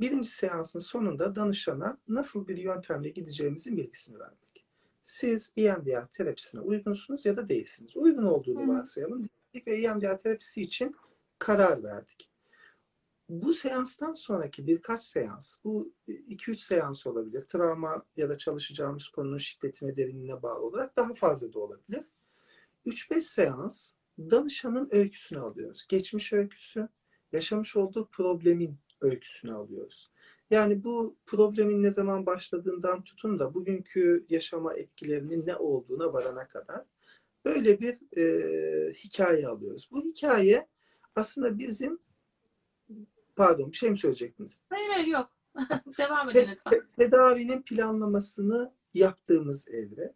birinci 0.00 0.30
seansın 0.30 0.80
sonunda 0.80 1.36
danışana 1.36 1.98
nasıl 2.08 2.48
bir 2.48 2.56
yöntemle 2.56 3.08
gideceğimizin 3.08 3.76
bilgisini 3.76 4.18
vermek. 4.18 4.66
Siz 5.02 5.52
EMDR 5.56 6.06
terapisine 6.06 6.60
uygunsunuz 6.60 7.26
ya 7.26 7.36
da 7.36 7.48
değilsiniz. 7.48 7.96
Uygun 7.96 8.22
olduğunu 8.22 8.62
Hı 8.62 8.68
varsayalım. 8.68 9.28
Ve 9.66 9.76
EMDR 9.76 10.18
terapisi 10.18 10.62
için 10.62 10.96
karar 11.38 11.82
verdik. 11.82 12.30
Bu 13.28 13.54
seanstan 13.54 14.12
sonraki 14.12 14.66
birkaç 14.66 15.02
seans, 15.02 15.56
bu 15.64 15.92
2-3 16.08 16.56
seans 16.56 17.06
olabilir. 17.06 17.40
Travma 17.40 18.02
ya 18.16 18.28
da 18.28 18.38
çalışacağımız 18.38 19.08
konunun 19.08 19.38
şiddetine, 19.38 19.96
derinliğine 19.96 20.42
bağlı 20.42 20.60
olarak 20.60 20.96
daha 20.96 21.14
fazla 21.14 21.52
da 21.52 21.58
olabilir. 21.58 22.04
3-5 22.86 23.20
seans 23.20 23.92
danışanın 24.18 24.88
öyküsünü 24.92 25.40
alıyoruz. 25.40 25.86
Geçmiş 25.88 26.32
öyküsü, 26.32 26.88
yaşamış 27.32 27.76
olduğu 27.76 28.06
problemin 28.06 28.78
öyküsünü 29.00 29.52
alıyoruz. 29.54 30.10
Yani 30.50 30.84
bu 30.84 31.16
problemin 31.26 31.82
ne 31.82 31.90
zaman 31.90 32.26
başladığından 32.26 33.02
tutun 33.02 33.38
da 33.38 33.54
bugünkü 33.54 34.26
yaşama 34.28 34.74
etkilerinin 34.74 35.46
ne 35.46 35.56
olduğuna 35.56 36.12
varana 36.12 36.48
kadar 36.48 36.84
böyle 37.44 37.80
bir 37.80 38.18
e, 38.18 38.92
hikaye 38.92 39.48
alıyoruz. 39.48 39.88
Bu 39.92 40.04
hikaye 40.04 40.68
aslında 41.14 41.58
bizim 41.58 41.98
pardon 43.36 43.72
bir 43.72 43.76
şey 43.76 43.90
mi 43.90 43.98
söyleyecektiniz? 43.98 44.62
Hayır 44.70 44.88
hayır 44.90 45.06
yok. 45.06 45.30
devam 45.98 46.30
edin 46.30 46.46
lütfen. 46.50 46.70
te- 46.70 46.86
tedavinin 46.92 47.62
planlamasını 47.62 48.72
yaptığımız 48.94 49.68
evre. 49.68 50.12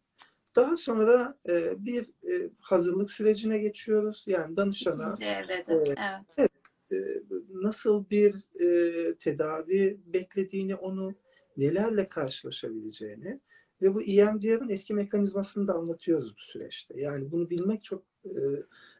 Daha 0.56 0.76
sonra 0.76 1.38
e, 1.48 1.84
bir 1.84 2.02
e, 2.02 2.50
hazırlık 2.60 3.10
sürecine 3.12 3.58
geçiyoruz. 3.58 4.24
Yani 4.26 4.56
danışana 4.56 5.10
İkinci 5.12 5.24
evrede. 5.24 5.64
Evet. 5.68 5.98
Evet. 6.36 6.50
E, 6.92 7.22
nasıl 7.50 8.04
bir 8.10 8.34
e, 8.60 9.14
tedavi 9.14 10.00
beklediğini, 10.06 10.74
onu 10.74 11.14
nelerle 11.56 12.08
karşılaşabileceğini 12.08 13.40
ve 13.82 13.94
bu 13.94 14.02
EMDR'ın 14.02 14.68
etki 14.68 14.94
mekanizmasını 14.94 15.68
da 15.68 15.74
anlatıyoruz 15.74 16.36
bu 16.36 16.40
süreçte. 16.40 17.00
Yani 17.00 17.30
bunu 17.30 17.50
bilmek 17.50 17.84
çok 17.84 18.02
e, 18.24 18.40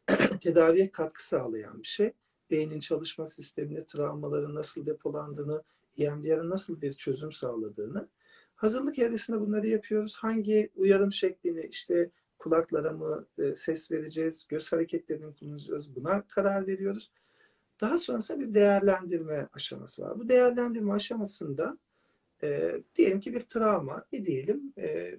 tedaviye 0.41 0.91
katkı 0.91 1.27
sağlayan 1.27 1.83
bir 1.83 1.89
şey. 1.89 2.13
Beynin 2.51 2.81
çalışma 2.81 3.27
sistemini, 3.27 3.87
travmaların 3.87 4.55
nasıl 4.55 4.87
depolandığını, 4.87 5.63
EMDR'ın 5.99 6.51
nasıl 6.51 6.81
bir 6.81 6.93
çözüm 6.93 7.33
sağladığını. 7.33 8.09
Hazırlık 8.57 8.99
evresinde 8.99 9.41
bunları 9.41 9.67
yapıyoruz. 9.67 10.17
Hangi 10.17 10.71
uyarım 10.77 11.13
şeklini 11.13 11.67
işte 11.71 12.11
kulaklara 12.39 12.93
mı 12.93 13.27
ses 13.55 13.91
vereceğiz, 13.91 14.47
göz 14.49 14.73
hareketlerini 14.73 15.35
kullanacağız 15.35 15.97
buna 15.97 16.23
karar 16.29 16.67
veriyoruz. 16.67 17.11
Daha 17.81 17.99
sonrasında 17.99 18.41
bir 18.41 18.55
değerlendirme 18.55 19.49
aşaması 19.53 20.03
var. 20.03 20.19
Bu 20.19 20.29
değerlendirme 20.29 20.93
aşamasında 20.93 21.79
e, 22.43 22.81
diyelim 22.95 23.21
ki 23.21 23.33
bir 23.35 23.41
travma, 23.41 24.05
ne 24.13 24.27
diyelim 24.27 24.73
e, 24.79 25.19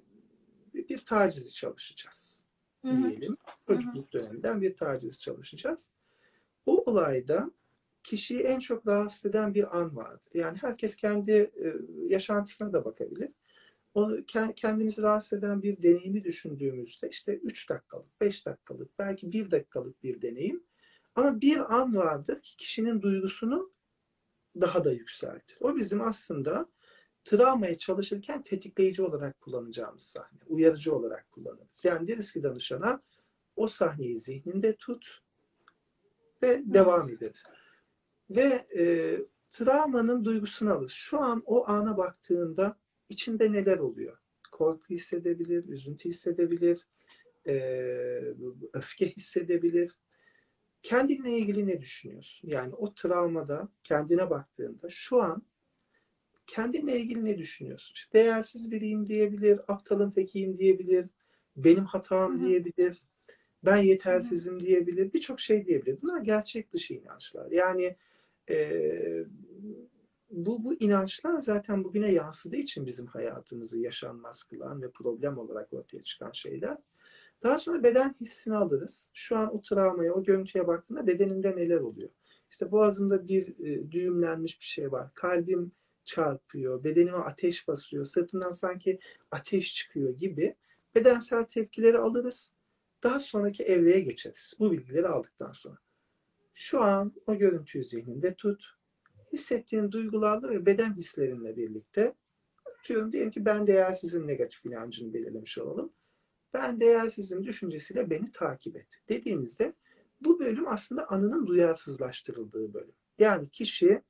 bir 0.74 1.00
tacizi 1.00 1.54
çalışacağız. 1.54 2.44
Hı 2.86 2.92
hı. 2.92 3.10
Diyelim 3.10 3.38
çocukluk 3.68 4.14
döneminden 4.14 4.62
bir 4.62 4.76
taciz 4.76 5.22
çalışacağız. 5.22 5.90
O 6.66 6.84
olayda 6.86 7.52
kişiyi 8.04 8.40
en 8.40 8.60
çok 8.60 8.88
rahatsız 8.88 9.26
eden 9.26 9.54
bir 9.54 9.78
an 9.78 9.96
vardır. 9.96 10.30
Yani 10.34 10.58
herkes 10.62 10.96
kendi 10.96 11.32
e, 11.32 11.76
yaşantısına 12.08 12.74
da 12.74 12.86
bakabilir. 12.86 13.32
Onu 13.94 14.20
ke- 14.20 14.56
kendimizi 14.56 15.02
rahatsız 15.02 15.40
eden 15.40 15.62
bir 15.62 15.84
deneyimi 15.84 16.24
düşündüğümüzde 16.24 17.10
işte 17.10 17.34
3 17.34 17.70
dakikalık, 17.70 18.22
5 18.22 18.46
dakikalık, 18.46 19.00
belki 19.00 19.32
1 19.32 19.52
dakikalık 19.52 20.04
bir 20.04 20.22
deneyim. 20.22 20.64
Ama 21.16 21.42
bir 21.42 21.76
an 21.76 21.96
vardır 21.96 22.42
ki 22.42 22.58
kişinin 22.58 23.02
duygusunu 23.02 23.72
daha 24.62 24.84
da 24.84 24.92
yükseltir. 24.92 25.58
O 25.62 25.76
bizim 25.76 26.02
aslında 26.02 26.70
travmayı 27.24 27.78
çalışırken 27.78 28.42
tetikleyici 28.42 29.04
olarak 29.04 29.42
kullanacağımız 29.42 30.02
sahne. 30.02 30.40
Uyarıcı 30.48 30.96
olarak 30.96 31.32
kullanırız. 31.32 31.86
Yani 31.86 32.08
deriz 32.08 32.32
ki 32.34 32.44
danışana 32.44 33.02
o 33.56 33.68
sahneyi 33.68 34.20
zihninde 34.20 34.76
tut 34.76 35.22
ve 36.44 36.62
devam 36.66 37.10
ederiz. 37.10 37.44
Ve 38.30 38.66
e, 38.78 39.18
travmanın 39.52 40.26
duygusunu 40.26 40.74
alırız. 40.74 40.92
Şu 40.92 41.20
an 41.20 41.44
o 41.46 41.68
ana 41.68 41.98
baktığında 41.98 42.78
içinde 43.10 43.52
neler 43.52 43.78
oluyor? 43.78 44.18
Korku 44.52 44.86
hissedebilir, 44.90 45.68
üzüntü 45.68 46.10
hissedebilir, 46.10 46.88
e, 47.48 47.54
öfke 48.74 49.10
hissedebilir. 49.10 49.92
Kendinle 50.84 51.38
ilgili 51.38 51.68
ne 51.68 51.82
düşünüyorsun? 51.82 52.50
Yani 52.50 52.74
o 52.76 52.94
travmada 52.94 53.70
kendine 53.84 54.30
baktığında 54.30 54.90
şu 54.90 55.22
an 55.22 55.44
kendinle 56.48 57.00
ilgili 57.00 57.26
ne 57.26 57.38
düşünüyorsun? 57.38 57.94
İşte 57.96 58.20
değersiz 58.20 58.72
biriyim 58.72 59.08
diyebilir, 59.08 59.60
aptalın 59.68 60.12
tekiyim 60.12 60.58
diyebilir, 60.58 61.10
benim 61.56 61.86
hatam 61.86 62.40
Hı 62.40 62.44
hı. 62.44 62.48
diyebilir, 62.48 63.02
ben 63.66 63.78
yetersizim 63.78 64.60
diyebilir, 64.60 65.14
birçok 65.14 65.40
şey 65.40 65.66
diyebilir. 65.66 66.02
Bunlar 66.02 66.22
gerçek 66.22 66.74
dışı 66.74 66.94
inançlar. 66.94 67.52
Yani 67.52 67.96
e, 68.50 69.26
bu, 70.30 70.64
bu 70.64 70.74
inançlar 70.74 71.40
zaten 71.40 71.84
bugüne 71.84 72.12
yansıdığı 72.12 72.56
için 72.56 72.86
bizim 72.86 73.06
hayatımızı 73.06 73.80
yaşanmaz 73.80 74.44
kılan 74.44 74.82
ve 74.82 74.92
problem 74.92 75.38
olarak 75.38 75.74
ortaya 75.74 76.04
çıkan 76.04 76.32
şeyler. 76.32 76.78
Daha 77.44 77.58
sonra 77.58 77.84
beden 77.84 78.16
hissini 78.22 78.56
alırız. 78.56 79.10
Şu 79.14 79.38
an 79.38 79.56
o 79.56 79.62
travmaya, 79.62 80.14
o 80.14 80.24
görüntüye 80.24 80.68
baktığında 80.68 81.08
bedeninde 81.08 81.56
neler 81.56 81.80
oluyor? 81.80 82.10
İşte 82.50 82.72
boğazımda 82.72 83.28
bir 83.28 83.60
e, 83.60 83.92
düğümlenmiş 83.92 84.60
bir 84.60 84.66
şey 84.66 84.92
var. 84.92 85.14
Kalbim 85.14 85.72
çarpıyor, 86.04 86.84
bedenime 86.84 87.18
ateş 87.18 87.68
basıyor, 87.68 88.06
sırtından 88.06 88.52
sanki 88.52 89.00
ateş 89.32 89.76
çıkıyor 89.76 90.18
gibi 90.18 90.56
bedensel 90.96 91.44
tepkileri 91.44 91.98
alırız. 91.98 92.54
Daha 93.04 93.20
sonraki 93.20 93.64
evreye 93.64 94.00
geçeriz. 94.00 94.54
Bu 94.60 94.72
bilgileri 94.72 95.08
aldıktan 95.08 95.52
sonra. 95.52 95.78
Şu 96.54 96.82
an 96.82 97.14
o 97.28 97.36
görüntüyü 97.36 97.84
zihninde 97.84 98.36
tut. 98.36 98.66
Hissettiğin 99.34 99.92
duygularla 99.92 100.50
ve 100.50 100.66
beden 100.66 100.96
hislerinle 100.96 101.58
birlikte 101.58 102.16
atıyorum 102.80 103.12
diyelim 103.12 103.32
ki 103.32 103.46
ben 103.46 103.68
değersizim 103.68 104.28
negatif 104.28 104.66
inancını 104.66 105.14
belirlemiş 105.14 105.58
olalım. 105.58 105.94
Ben 106.54 106.80
değersizim 106.80 107.44
düşüncesiyle 107.44 108.10
beni 108.10 108.32
takip 108.32 108.76
et. 108.76 109.02
Dediğimizde 109.10 109.74
bu 110.22 110.40
bölüm 110.40 110.68
aslında 110.68 111.08
anının 111.10 111.48
duyarsızlaştırıldığı 111.48 112.74
bölüm. 112.74 112.96
Yani 113.20 113.50
kişi 113.50 114.02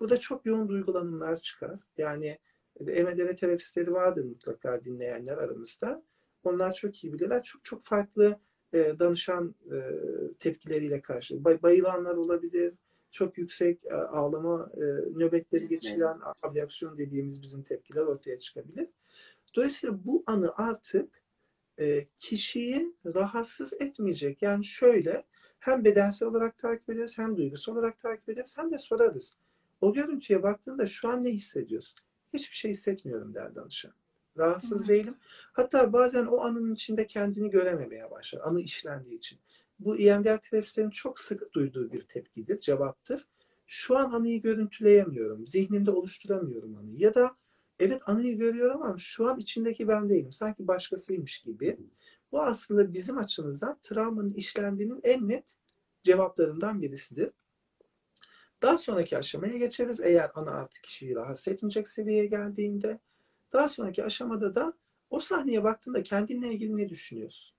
burada 0.00 0.16
çok 0.16 0.46
yoğun 0.46 0.68
duygulanımlar 0.68 1.36
çıkar. 1.36 1.80
Yani 1.98 2.38
EMDR 2.80 3.36
terapistleri 3.36 3.92
vardır 3.92 4.24
mutlaka 4.24 4.84
dinleyenler 4.84 5.38
aramızda. 5.38 6.02
Onlar 6.44 6.72
çok 6.72 7.04
iyi 7.04 7.12
bilirler. 7.12 7.42
Çok 7.42 7.64
çok 7.64 7.82
farklı 7.82 8.38
e, 8.72 8.98
danışan 8.98 9.54
e, 9.72 9.78
tepkileriyle 10.38 11.00
karşı. 11.00 11.44
Bay, 11.44 11.62
bayılanlar 11.62 12.14
olabilir. 12.14 12.74
Çok 13.10 13.38
yüksek 13.38 13.84
e, 13.84 13.94
ağlama 13.94 14.70
e, 14.76 14.80
nöbetleri 15.18 15.68
geçiren 15.68 16.18
abreaksiyon 16.42 16.98
dediğimiz 16.98 17.42
bizim 17.42 17.62
tepkiler 17.62 18.02
ortaya 18.02 18.38
çıkabilir. 18.38 18.88
Dolayısıyla 19.54 20.04
bu 20.04 20.22
anı 20.26 20.52
artık 20.56 21.21
e, 21.80 22.06
kişiyi 22.18 22.96
rahatsız 23.14 23.72
etmeyecek. 23.72 24.42
Yani 24.42 24.64
şöyle 24.64 25.24
hem 25.58 25.84
bedensel 25.84 26.28
olarak 26.28 26.58
takip 26.58 26.90
ederiz 26.90 27.18
hem 27.18 27.36
duygusal 27.36 27.72
olarak 27.72 28.00
takip 28.00 28.28
ederiz 28.28 28.58
hem 28.58 28.72
de 28.72 28.78
sorarız. 28.78 29.36
O 29.80 29.92
görüntüye 29.92 30.42
baktığında 30.42 30.86
şu 30.86 31.08
an 31.08 31.24
ne 31.24 31.30
hissediyorsun? 31.30 31.98
Hiçbir 32.32 32.56
şey 32.56 32.70
hissetmiyorum 32.70 33.34
der 33.34 33.54
danışan. 33.54 33.92
Rahatsız 34.38 34.88
değilim. 34.88 35.16
Hatta 35.52 35.92
bazen 35.92 36.26
o 36.26 36.40
anın 36.40 36.74
içinde 36.74 37.06
kendini 37.06 37.50
görememeye 37.50 38.10
başlar. 38.10 38.40
Anı 38.40 38.60
işlendiği 38.60 39.16
için. 39.16 39.38
Bu 39.78 39.96
EMDR 39.96 40.38
terapistlerin 40.38 40.90
çok 40.90 41.20
sık 41.20 41.52
duyduğu 41.52 41.92
bir 41.92 42.00
tepkidir, 42.00 42.58
cevaptır. 42.58 43.28
Şu 43.66 43.98
an 43.98 44.12
anıyı 44.12 44.40
görüntüleyemiyorum. 44.40 45.46
Zihnimde 45.46 45.90
oluşturamıyorum 45.90 46.76
anıyı. 46.76 46.98
Ya 46.98 47.14
da 47.14 47.36
evet 47.78 48.02
anıyı 48.08 48.38
görüyorum 48.38 48.82
ama 48.82 48.96
şu 48.98 49.28
an 49.30 49.38
içindeki 49.38 49.88
ben 49.88 50.08
değilim. 50.08 50.32
Sanki 50.32 50.68
başkasıymış 50.68 51.40
gibi. 51.40 51.78
Bu 52.32 52.42
aslında 52.42 52.94
bizim 52.94 53.18
açımızdan 53.18 53.78
travmanın 53.82 54.34
işlendiğinin 54.34 55.00
en 55.04 55.28
net 55.28 55.56
cevaplarından 56.02 56.82
birisidir. 56.82 57.30
Daha 58.62 58.78
sonraki 58.78 59.18
aşamaya 59.18 59.56
geçeriz. 59.58 60.00
Eğer 60.00 60.30
ana 60.34 60.50
artık 60.50 60.82
kişiyi 60.84 61.14
rahatsız 61.14 61.48
etmeyecek 61.48 61.88
seviyeye 61.88 62.26
geldiğinde. 62.26 63.00
Daha 63.52 63.68
sonraki 63.68 64.04
aşamada 64.04 64.54
da 64.54 64.72
o 65.10 65.20
sahneye 65.20 65.64
baktığında 65.64 66.02
kendinle 66.02 66.52
ilgili 66.52 66.76
ne 66.76 66.88
düşünüyorsun? 66.88 67.56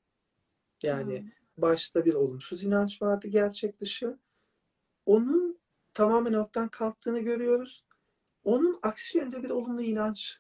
Yani 0.84 1.20
Hmm. 1.20 1.30
başta 1.58 2.06
bir 2.06 2.14
olumsuz 2.14 2.64
inanç 2.64 3.02
vardı 3.02 3.28
gerçek 3.28 3.80
dışı. 3.82 4.18
Onun 5.06 5.60
tamamen 5.94 6.34
ortadan 6.34 6.70
kalktığını 6.70 7.20
görüyoruz. 7.20 7.86
Onun 8.44 8.80
aksi 8.82 9.18
yönde 9.18 9.44
bir 9.44 9.50
olumlu 9.50 9.82
inanç 9.82 10.38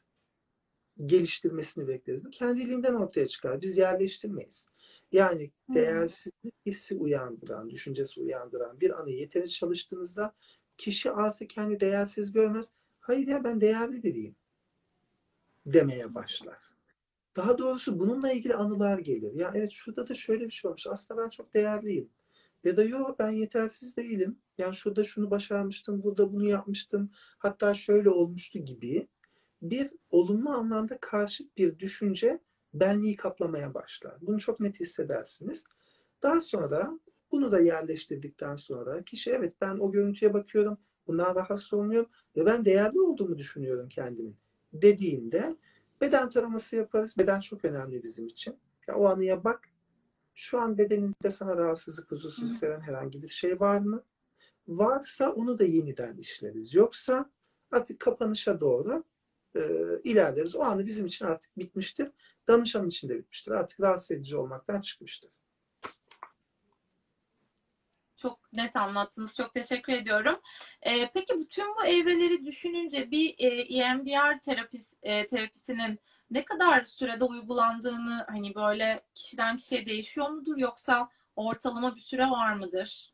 geliştirmesini 1.05 1.87
bekleriz. 1.87 2.25
Bu 2.25 2.29
kendiliğinden 2.29 2.93
ortaya 2.93 3.27
çıkar. 3.27 3.61
Biz 3.61 3.77
yerleştirmeyiz. 3.77 4.65
Yani 5.11 5.51
değersizlik 5.69 6.53
hissi 6.65 6.95
uyandıran, 6.95 7.69
düşüncesi 7.69 8.19
uyandıran 8.21 8.81
bir 8.81 8.99
anı 8.99 9.11
yeterince 9.11 9.51
çalıştığınızda 9.51 10.33
kişi 10.77 11.11
artık 11.11 11.49
kendi 11.49 11.79
değersiz 11.79 12.31
görmez. 12.31 12.71
Hayır 12.99 13.27
ya 13.27 13.43
ben 13.43 13.61
değerli 13.61 14.03
biriyim 14.03 14.35
demeye 15.65 16.13
başlar. 16.13 16.73
Daha 17.35 17.57
doğrusu 17.57 17.99
bununla 17.99 18.31
ilgili 18.31 18.55
anılar 18.55 18.99
gelir. 18.99 19.33
Ya 19.33 19.51
evet 19.55 19.71
şurada 19.71 20.07
da 20.07 20.15
şöyle 20.15 20.45
bir 20.45 20.51
şey 20.51 20.69
olmuş. 20.69 20.87
Aslında 20.87 21.21
ben 21.21 21.29
çok 21.29 21.53
değerliyim. 21.53 22.09
Ya 22.63 22.77
da 22.77 22.83
yok 22.83 23.19
ben 23.19 23.29
yetersiz 23.29 23.97
değilim. 23.97 24.39
Yani 24.57 24.75
şurada 24.75 25.03
şunu 25.03 25.31
başarmıştım, 25.31 26.03
burada 26.03 26.33
bunu 26.33 26.45
yapmıştım. 26.45 27.11
Hatta 27.37 27.73
şöyle 27.73 28.09
olmuştu 28.09 28.59
gibi 28.59 29.07
bir 29.61 29.91
olumlu 30.09 30.49
anlamda 30.49 30.97
karşıt 31.01 31.57
bir 31.57 31.79
düşünce 31.79 32.39
benliği 32.73 33.15
kaplamaya 33.15 33.73
başlar. 33.73 34.17
Bunu 34.21 34.39
çok 34.39 34.59
net 34.59 34.79
hissedersiniz. 34.79 35.65
Daha 36.23 36.41
sonra 36.41 36.99
bunu 37.31 37.51
da 37.51 37.59
yerleştirdikten 37.59 38.55
sonra 38.55 39.03
kişi 39.03 39.31
evet 39.31 39.55
ben 39.61 39.77
o 39.77 39.91
görüntüye 39.91 40.33
bakıyorum. 40.33 40.77
Bundan 41.07 41.35
rahatsız 41.35 41.73
olmuyorum 41.73 42.09
ve 42.35 42.45
ben 42.45 42.65
değerli 42.65 43.01
olduğumu 43.01 43.37
düşünüyorum 43.37 43.89
kendimin 43.89 44.35
dediğinde 44.73 45.55
beden 46.01 46.29
taraması 46.29 46.75
yaparız. 46.75 47.17
Beden 47.17 47.39
çok 47.39 47.65
önemli 47.65 48.03
bizim 48.03 48.27
için. 48.27 48.59
Ya 48.87 48.95
o 48.95 49.05
anıya 49.05 49.43
bak. 49.43 49.72
Şu 50.33 50.59
an 50.59 50.77
bedeninde 50.77 51.31
sana 51.31 51.57
rahatsızlık, 51.57 52.11
huzursuzluk 52.11 52.63
veren 52.63 52.81
herhangi 52.81 53.23
bir 53.23 53.27
şey 53.27 53.59
var 53.59 53.79
mı? 53.79 54.03
Varsa 54.67 55.31
onu 55.31 55.59
da 55.59 55.63
yeniden 55.63 56.17
işleriz. 56.17 56.73
Yoksa 56.73 57.29
artık 57.71 57.99
kapanışa 57.99 58.59
doğru 58.59 59.03
e, 59.55 59.61
ilerleriz. 60.03 60.55
O 60.55 60.61
anı 60.61 60.85
bizim 60.85 61.05
için 61.05 61.25
artık 61.25 61.57
bitmiştir. 61.57 62.11
Danışanın 62.47 62.87
için 62.87 63.09
de 63.09 63.17
bitmiştir. 63.17 63.51
Artık 63.51 63.79
rahatsız 63.79 64.11
edici 64.11 64.37
olmaktan 64.37 64.81
çıkmıştır. 64.81 65.31
çok 68.23 68.53
net 68.53 68.75
anlattınız. 68.75 69.35
Çok 69.35 69.53
teşekkür 69.53 69.93
ediyorum. 69.93 70.39
Ee, 70.81 71.09
peki 71.13 71.39
bütün 71.39 71.75
bu 71.75 71.85
evreleri 71.85 72.45
düşününce 72.45 73.11
bir 73.11 73.35
e, 73.37 73.47
EMDR 73.61 74.39
terapis, 74.39 74.93
e, 75.01 75.27
terapisinin 75.27 75.99
ne 76.33 76.45
kadar 76.45 76.83
sürede 76.83 77.23
uygulandığını 77.23 78.25
hani 78.27 78.55
böyle 78.55 79.01
kişiden 79.13 79.57
kişiye 79.57 79.85
değişiyor 79.85 80.29
mudur 80.29 80.57
yoksa 80.57 81.09
ortalama 81.35 81.95
bir 81.95 82.01
süre 82.01 82.23
var 82.23 82.53
mıdır? 82.53 83.13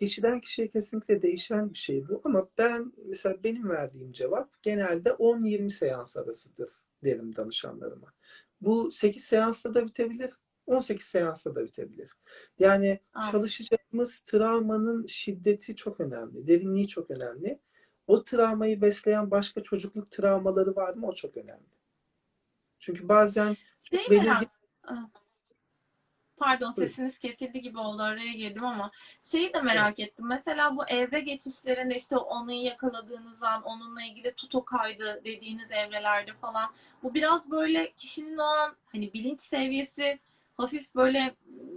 Kişiden 0.00 0.40
kişiye 0.40 0.68
kesinlikle 0.68 1.22
değişen 1.22 1.72
bir 1.72 1.78
şey 1.78 2.08
bu 2.08 2.20
ama 2.24 2.48
ben 2.58 2.92
mesela 3.04 3.44
benim 3.44 3.68
verdiğim 3.68 4.12
cevap 4.12 4.62
genelde 4.62 5.08
10-20 5.08 5.70
seans 5.70 6.16
arasıdır 6.16 6.70
derim 7.04 7.36
danışanlarıma. 7.36 8.12
Bu 8.60 8.92
8 8.92 9.24
seansta 9.24 9.74
da 9.74 9.86
bitebilir, 9.86 10.32
18 10.66 11.06
seansta 11.06 11.54
da 11.54 11.64
bitebilir. 11.64 12.10
Yani 12.58 13.00
Anladım. 13.12 13.32
çalışacağımız 13.32 14.20
travmanın 14.20 15.06
şiddeti 15.06 15.76
çok 15.76 16.00
önemli, 16.00 16.46
derinliği 16.46 16.88
çok 16.88 17.10
önemli. 17.10 17.58
O 18.06 18.24
travmayı 18.24 18.82
besleyen 18.82 19.30
başka 19.30 19.62
çocukluk 19.62 20.10
travmaları 20.10 20.76
var 20.76 20.94
mı? 20.94 21.06
O 21.06 21.12
çok 21.12 21.36
önemli. 21.36 21.77
Çünkü 22.78 23.08
bazen 23.08 23.56
Şey 23.90 23.98
belirgin 24.10 24.28
merak 24.28 24.48
Pardon 26.38 26.70
sesiniz 26.70 27.18
kesildi 27.18 27.60
gibi 27.60 27.78
oldu 27.78 28.02
araya 28.02 28.32
girdim 28.32 28.64
ama 28.64 28.90
şeyi 29.22 29.54
de 29.54 29.62
merak 29.62 30.00
ettim. 30.00 30.26
Mesela 30.28 30.76
bu 30.76 30.86
evre 30.88 31.20
geçişlerinde 31.20 31.96
işte 31.96 32.16
o 32.16 32.34
anıyı 32.34 32.62
yakaladığınız 32.62 33.42
an 33.42 33.62
onunla 33.62 34.02
ilgili 34.02 34.34
tuto 34.34 34.64
kaydı 34.64 35.20
dediğiniz 35.24 35.70
evrelerde 35.70 36.32
falan 36.32 36.70
bu 37.02 37.14
biraz 37.14 37.50
böyle 37.50 37.92
kişinin 37.92 38.38
o 38.38 38.42
an 38.42 38.76
hani 38.92 39.12
bilinç 39.12 39.40
seviyesi 39.40 40.18
hafif 40.56 40.94
böyle 40.94 41.34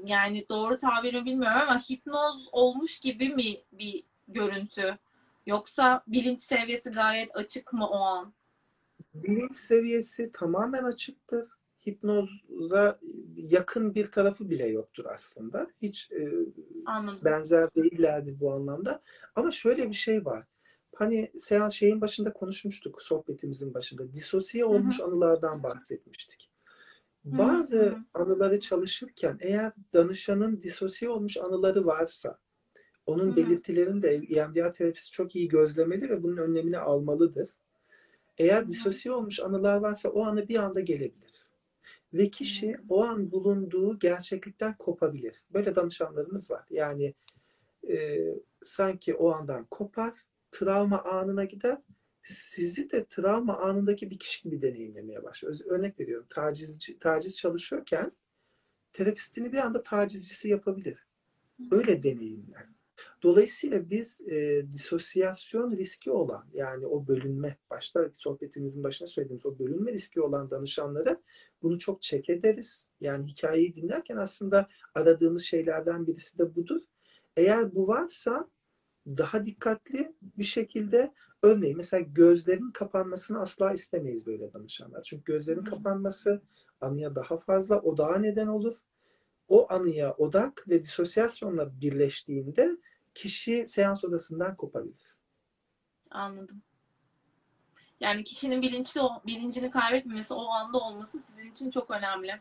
yani 0.08 0.46
doğru 0.50 0.78
tabiri 0.78 1.26
bilmiyorum 1.26 1.62
ama 1.62 1.80
hipnoz 1.80 2.50
olmuş 2.52 3.00
gibi 3.00 3.30
mi 3.30 3.58
bir 3.72 4.04
görüntü? 4.28 4.98
Yoksa 5.46 6.04
bilinç 6.08 6.42
seviyesi 6.42 6.90
gayet 6.90 7.36
açık 7.36 7.74
mı 7.74 7.88
o 7.88 8.00
an? 8.00 8.34
Bilinç 9.14 9.54
seviyesi 9.54 10.32
tamamen 10.34 10.84
açıktır. 10.84 11.48
Hipnoza 11.88 13.00
yakın 13.36 13.96
bir 13.96 14.06
tarafı 14.06 14.50
bile 14.50 14.68
yoktur 14.68 15.06
aslında. 15.06 15.68
Hiç 15.82 16.12
e, 16.12 16.30
Anladım. 16.86 17.20
benzer 17.26 17.76
değillerdi 17.76 18.40
bu 18.40 18.54
anlamda. 18.54 19.02
Ama 19.36 19.52
şöyle 19.52 19.90
bir 19.90 19.96
şey 19.96 20.26
var. 20.26 20.46
Hani 20.96 21.32
seans 21.38 21.74
şeyin 21.74 22.02
başında 22.02 22.34
konuşmuştuk, 22.34 23.02
sohbetimizin 23.02 23.74
başında. 23.74 24.14
Disosiye 24.14 24.66
olmuş 24.66 25.00
anılardan 25.00 25.64
bahsetmiştik. 25.64 26.52
Bazı 27.26 27.82
hı. 27.82 27.98
anıları 28.14 28.60
çalışırken 28.60 29.38
eğer 29.42 29.72
danışanın 29.94 30.62
disosiye 30.62 31.12
olmuş 31.12 31.38
anıları 31.38 31.86
varsa 31.86 32.40
onun 33.06 33.28
Hı 33.28 33.32
hı. 33.32 33.36
belirtilerini 33.36 34.02
de 34.02 34.10
EMDR 34.10 34.74
terapisi 34.74 35.12
çok 35.12 35.36
iyi 35.36 35.48
gözlemeli 35.48 36.10
ve 36.10 36.24
bunun 36.24 36.38
önlemini 36.38 36.78
almalıdır. 36.78 37.50
Eğer 38.38 38.68
disosiye 38.68 39.14
olmuş 39.14 39.40
anılar 39.40 39.78
varsa 39.78 40.10
o 40.10 40.24
anı 40.26 40.48
bir 40.48 40.56
anda 40.56 40.80
gelebilir. 40.80 41.50
Ve 42.14 42.30
kişi 42.30 42.76
o 42.90 43.04
an 43.04 43.32
bulunduğu 43.32 44.00
gerçeklikten 44.00 44.78
kopabilir. 44.78 45.36
Böyle 45.54 45.76
danışanlarımız 45.76 46.52
var. 46.52 46.66
Yani 46.70 47.14
e, 47.90 48.18
sanki 48.64 49.16
o 49.16 49.32
andan 49.32 49.66
kopar, 49.66 50.14
travma 50.52 51.04
anına 51.04 51.46
gider. 51.46 51.78
Sizi 52.22 52.92
de 52.92 53.06
travma 53.06 53.58
anındaki 53.58 54.10
bir 54.10 54.20
kişi 54.20 54.44
gibi 54.44 54.62
deneyimlemeye 54.62 55.24
başlar. 55.24 55.50
Öz- 55.50 55.66
Örnek 55.68 56.00
veriyorum. 56.00 56.28
Tacizci, 56.30 57.00
taciz 57.00 57.38
çalışıyorken 57.38 58.12
terapistini 58.94 59.52
bir 59.52 59.58
anda 59.58 59.84
tacizcisi 59.84 60.50
yapabilir. 60.50 61.06
Öyle 61.72 62.04
deneyimler. 62.04 62.66
Dolayısıyla 63.24 63.90
biz 63.90 64.22
e, 64.22 64.66
disosyasyon 64.74 65.78
riski 65.78 66.12
olan 66.12 66.46
yani 66.54 66.86
o 66.86 67.08
bölünme 67.08 67.58
başta 67.70 68.10
sohbetimizin 68.14 68.84
başına 68.84 69.08
söylediğimiz 69.08 69.46
o 69.46 69.60
bölünme 69.60 69.94
riski 69.94 70.22
olan 70.22 70.52
danışanlara 70.52 71.22
bunu 71.62 71.80
çok 71.80 72.02
çek 72.02 72.30
ederiz. 72.30 72.88
Yani 73.02 73.32
hikayeyi 73.32 73.76
dinlerken 73.76 74.18
aslında 74.18 74.68
aradığımız 74.96 75.44
şeylerden 75.44 76.08
birisi 76.08 76.38
de 76.38 76.56
budur. 76.56 76.82
Eğer 77.38 77.76
bu 77.76 77.88
varsa 77.88 78.50
daha 79.08 79.44
dikkatli 79.44 80.16
bir 80.22 80.44
şekilde 80.44 81.14
örneğin 81.44 81.78
mesela 81.78 82.02
gözlerin 82.02 82.72
kapanmasını 82.72 83.42
asla 83.42 83.74
istemeyiz 83.74 84.26
böyle 84.26 84.54
danışanlar. 84.54 85.02
Çünkü 85.02 85.24
gözlerin 85.24 85.64
kapanması 85.64 86.42
anıya 86.82 87.16
daha 87.16 87.38
fazla 87.38 87.82
odağa 87.82 88.18
neden 88.18 88.48
olur. 88.48 88.78
O 89.48 89.74
anıya 89.74 90.14
odak 90.14 90.66
ve 90.70 90.84
disosyasyonla 90.84 91.82
birleştiğinde 91.82 92.78
kişi 93.14 93.68
seans 93.68 94.04
odasından 94.04 94.56
kopabilir. 94.56 95.22
Anladım. 96.12 96.62
Yani 98.00 98.24
kişinin 98.24 98.62
bilinçli 98.62 99.02
bilincini 99.28 99.72
kaybetmemesi, 99.72 100.34
o 100.34 100.48
anda 100.48 100.78
olması 100.78 101.20
sizin 101.20 101.52
için 101.52 101.70
çok 101.70 101.92
önemli. 101.92 102.40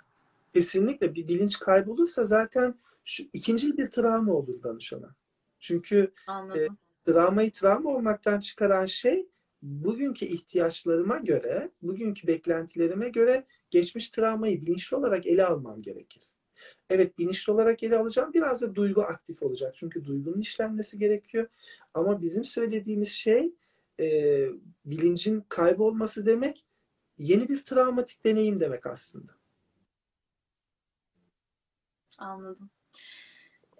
Kesinlikle 0.54 1.14
bir 1.14 1.28
bilinç 1.28 1.58
kaybolursa 1.58 2.24
zaten 2.24 2.74
şu 3.04 3.24
ikinci 3.32 3.76
bir 3.78 3.90
travma 3.90 4.32
olur 4.32 4.62
danışana. 4.62 5.14
Çünkü 5.58 6.12
Anladım. 6.26 6.78
travmayı 7.06 7.52
travma 7.52 7.90
olmaktan 7.90 8.40
çıkaran 8.40 8.84
şey 8.84 9.28
bugünkü 9.62 10.24
ihtiyaçlarıma 10.26 11.18
göre, 11.18 11.70
bugünkü 11.82 12.26
beklentilerime 12.26 13.08
göre 13.08 13.46
geçmiş 13.70 14.10
travmayı 14.10 14.60
bilinçli 14.60 14.96
olarak 14.96 15.26
ele 15.26 15.46
almam 15.46 15.82
gerekir. 15.82 16.22
Evet 16.90 17.18
bilinçli 17.18 17.52
olarak 17.52 17.82
ele 17.82 17.98
alacağım. 17.98 18.32
Biraz 18.34 18.62
da 18.62 18.74
duygu 18.74 19.02
aktif 19.02 19.42
olacak. 19.42 19.74
Çünkü 19.76 20.04
duygunun 20.04 20.40
işlenmesi 20.40 20.98
gerekiyor. 20.98 21.48
Ama 21.94 22.22
bizim 22.22 22.44
söylediğimiz 22.44 23.12
şey 23.12 23.52
e, 24.00 24.46
bilincin 24.84 25.44
kaybolması 25.48 26.26
demek 26.26 26.64
yeni 27.18 27.48
bir 27.48 27.64
travmatik 27.64 28.24
deneyim 28.24 28.60
demek 28.60 28.86
aslında. 28.86 29.32
Anladım. 32.18 32.70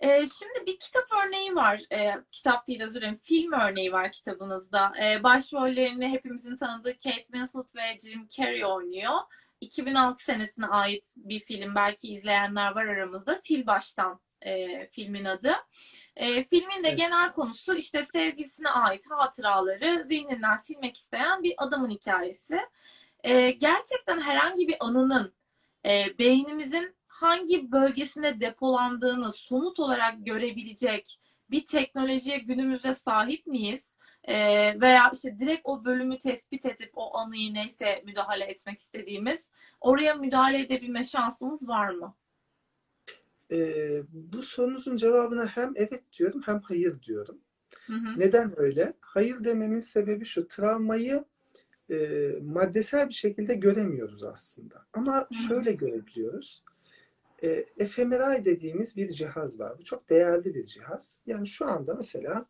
Ee, 0.01 0.27
şimdi 0.27 0.67
bir 0.67 0.79
kitap 0.79 1.05
örneği 1.27 1.55
var. 1.55 1.83
Ee, 1.93 2.15
kitap 2.33 2.67
değil 2.67 2.83
özür 2.83 3.01
dilerim. 3.01 3.17
Film 3.17 3.53
örneği 3.53 3.93
var 3.93 4.13
kitabınızda. 4.13 4.93
Ee, 5.03 5.23
başrollerini 5.23 6.09
hepimizin 6.09 6.57
tanıdığı 6.57 6.93
Kate 6.93 7.23
Winslet 7.23 7.77
ve 7.77 7.99
Jim 7.99 8.29
Carrey 8.29 8.65
oynuyor. 8.65 9.15
2006 9.61 10.25
senesine 10.25 10.67
ait 10.67 11.05
bir 11.17 11.41
film. 11.41 11.75
Belki 11.75 12.09
izleyenler 12.09 12.75
var 12.75 12.87
aramızda. 12.87 13.41
Sil 13.45 13.63
Baştan 13.67 14.21
e, 14.43 14.87
filmin 14.91 15.25
adı. 15.25 15.53
E, 16.17 16.45
filmin 16.45 16.85
de 16.85 16.89
Evet. 16.89 16.99
genel 16.99 17.33
konusu 17.33 17.75
işte 17.75 18.07
sevgilisine 18.13 18.69
ait 18.69 19.05
hatıraları 19.11 20.05
zihninden 20.09 20.57
silmek 20.57 20.97
isteyen 20.97 21.43
bir 21.43 21.55
adamın 21.59 21.91
hikayesi. 21.91 22.61
E, 23.25 23.51
gerçekten 23.51 24.21
herhangi 24.21 24.69
bir 24.69 24.77
anının 24.81 25.35
e, 25.87 26.19
beynimizin 26.19 26.97
hangi 27.07 27.73
bölgesinde 27.73 28.41
depolandığını 28.41 29.33
somut 29.33 29.81
olarak 29.81 30.27
görebilecek 30.27 31.21
bir 31.51 31.67
teknolojiye 31.67 32.39
günümüzde 32.39 32.95
sahip 32.95 33.47
miyiz? 33.47 33.97
E, 34.25 34.35
veya 34.81 35.11
işte 35.14 35.39
direkt 35.39 35.61
o 35.64 35.85
bölümü 35.85 36.18
tespit 36.18 36.66
edip 36.66 36.91
o 36.95 37.16
anıyı 37.16 37.55
neyse 37.55 38.03
müdahale 38.07 38.45
etmek 38.45 38.79
istediğimiz 38.79 39.53
oraya 39.81 40.14
müdahale 40.14 40.61
edebilme 40.61 41.05
şansımız 41.05 41.68
var 41.68 41.89
mı? 41.89 42.14
Ee, 43.53 44.03
bu 44.12 44.43
sorunuzun 44.43 44.97
cevabına 44.97 45.47
hem 45.47 45.73
evet 45.77 46.03
diyorum 46.18 46.43
hem 46.47 46.61
hayır 46.61 47.03
diyorum. 47.03 47.39
Hı 47.87 47.93
hı. 47.93 48.18
Neden 48.18 48.53
öyle? 48.57 48.93
Hayır 49.01 49.45
dememin 49.45 49.81
sebebi 49.81 50.25
şu. 50.25 50.49
Travmayı 50.49 51.25
e, 51.91 51.97
maddesel 52.43 53.09
bir 53.09 53.14
şekilde 53.14 53.55
göremiyoruz 53.55 54.25
aslında. 54.25 54.87
Ama 54.93 55.21
hı. 55.21 55.35
şöyle 55.35 55.73
görebiliyoruz. 55.73 56.64
E, 57.43 57.87
fMRI 57.87 58.45
dediğimiz 58.45 58.97
bir 58.97 59.09
cihaz 59.09 59.61
var. 59.61 59.79
Bu 59.79 59.85
çok 59.85 60.11
değerli 60.11 60.55
bir 60.55 60.64
cihaz. 60.64 61.18
Yani 61.27 61.47
şu 61.47 61.66
anda 61.66 61.95
mesela 61.95 62.47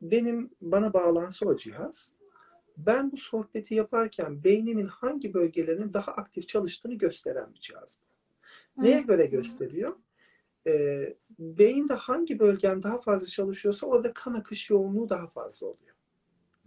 benim 0.00 0.50
bana 0.60 0.92
bağlansa 0.92 1.46
o 1.46 1.56
cihaz 1.56 2.12
ben 2.76 3.12
bu 3.12 3.16
sohbeti 3.16 3.74
yaparken 3.74 4.44
beynimin 4.44 4.86
hangi 4.86 5.34
bölgelerinin 5.34 5.92
daha 5.92 6.12
aktif 6.12 6.48
çalıştığını 6.48 6.94
gösteren 6.94 7.54
bir 7.54 7.60
cihaz. 7.60 7.98
Neye 8.76 9.00
göre 9.00 9.26
gösteriyor? 9.26 9.96
Ee, 10.66 11.16
beyinde 11.38 11.94
hangi 11.94 12.38
bölgem 12.38 12.82
daha 12.82 12.98
fazla 12.98 13.26
çalışıyorsa 13.26 13.86
orada 13.86 14.12
kan 14.12 14.34
akış 14.34 14.70
yoğunluğu 14.70 15.08
daha 15.08 15.26
fazla 15.26 15.66
oluyor. 15.66 15.94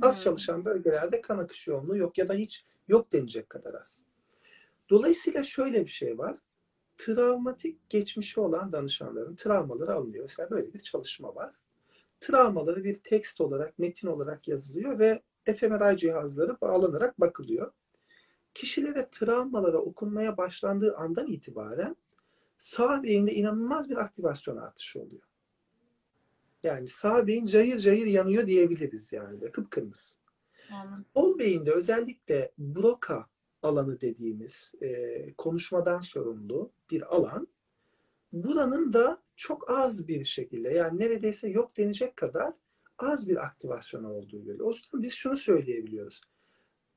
Az 0.01 0.17
Hmm. 0.17 0.23
çalışan 0.23 0.65
bölgelerde 0.65 1.21
kan 1.21 1.37
akış 1.37 1.67
yoğunluğu 1.67 1.97
yok 1.97 2.17
ya 2.17 2.27
da 2.27 2.33
hiç 2.33 2.65
yok 2.87 3.11
denecek 3.11 3.49
kadar 3.49 3.73
az. 3.73 4.03
Dolayısıyla 4.89 5.43
şöyle 5.43 5.81
bir 5.81 5.89
şey 5.89 6.17
var. 6.17 6.37
Travmatik 6.97 7.89
geçmişi 7.89 8.39
olan 8.39 8.71
danışanların 8.71 9.35
travmaları 9.35 9.93
alınıyor. 9.93 10.23
Mesela 10.23 10.49
böyle 10.49 10.73
bir 10.73 10.79
çalışma 10.79 11.35
var. 11.35 11.55
Travmaları 12.19 12.83
bir 12.83 12.93
tekst 12.93 13.41
olarak, 13.41 13.79
metin 13.79 14.07
olarak 14.07 14.47
yazılıyor 14.47 14.99
ve 14.99 15.21
fMRI 15.45 15.97
cihazları 15.97 16.61
bağlanarak 16.61 17.19
bakılıyor. 17.19 17.71
Kişilere 18.53 19.07
travmalara 19.11 19.77
okunmaya 19.77 20.37
başlandığı 20.37 20.95
andan 20.95 21.27
itibaren 21.27 21.95
sağ 22.57 23.03
beyinde 23.03 23.33
inanılmaz 23.33 23.89
bir 23.89 23.97
aktivasyon 23.97 24.57
artışı 24.57 25.01
oluyor. 25.01 25.21
Yani 26.63 26.87
sağ 26.87 27.27
beyin 27.27 27.45
cayır 27.45 27.79
cayır 27.79 28.05
yanıyor 28.05 28.47
diyebiliriz 28.47 29.13
yani. 29.13 29.51
Kıpkırmızı. 29.51 30.15
Anladım. 30.71 31.05
Sol 31.13 31.39
beyinde 31.39 31.71
özellikle 31.71 32.51
Broca 32.57 33.25
alanı 33.63 34.01
dediğimiz 34.01 34.73
e, 34.81 35.33
konuşmadan 35.33 36.01
sorumlu 36.01 36.71
bir 36.91 37.15
alan. 37.15 37.47
Buranın 38.33 38.93
da 38.93 39.21
çok 39.37 39.69
az 39.69 40.07
bir 40.07 40.23
şekilde 40.23 40.69
yani 40.69 40.99
neredeyse 40.99 41.49
yok 41.49 41.77
denecek 41.77 42.17
kadar 42.17 42.53
az 42.97 43.29
bir 43.29 43.37
aktivasyon 43.37 44.03
olduğu 44.03 44.43
görülüyor. 44.43 44.67
O 44.67 44.69
yüzden 44.69 45.01
biz 45.01 45.13
şunu 45.13 45.35
söyleyebiliyoruz. 45.35 46.21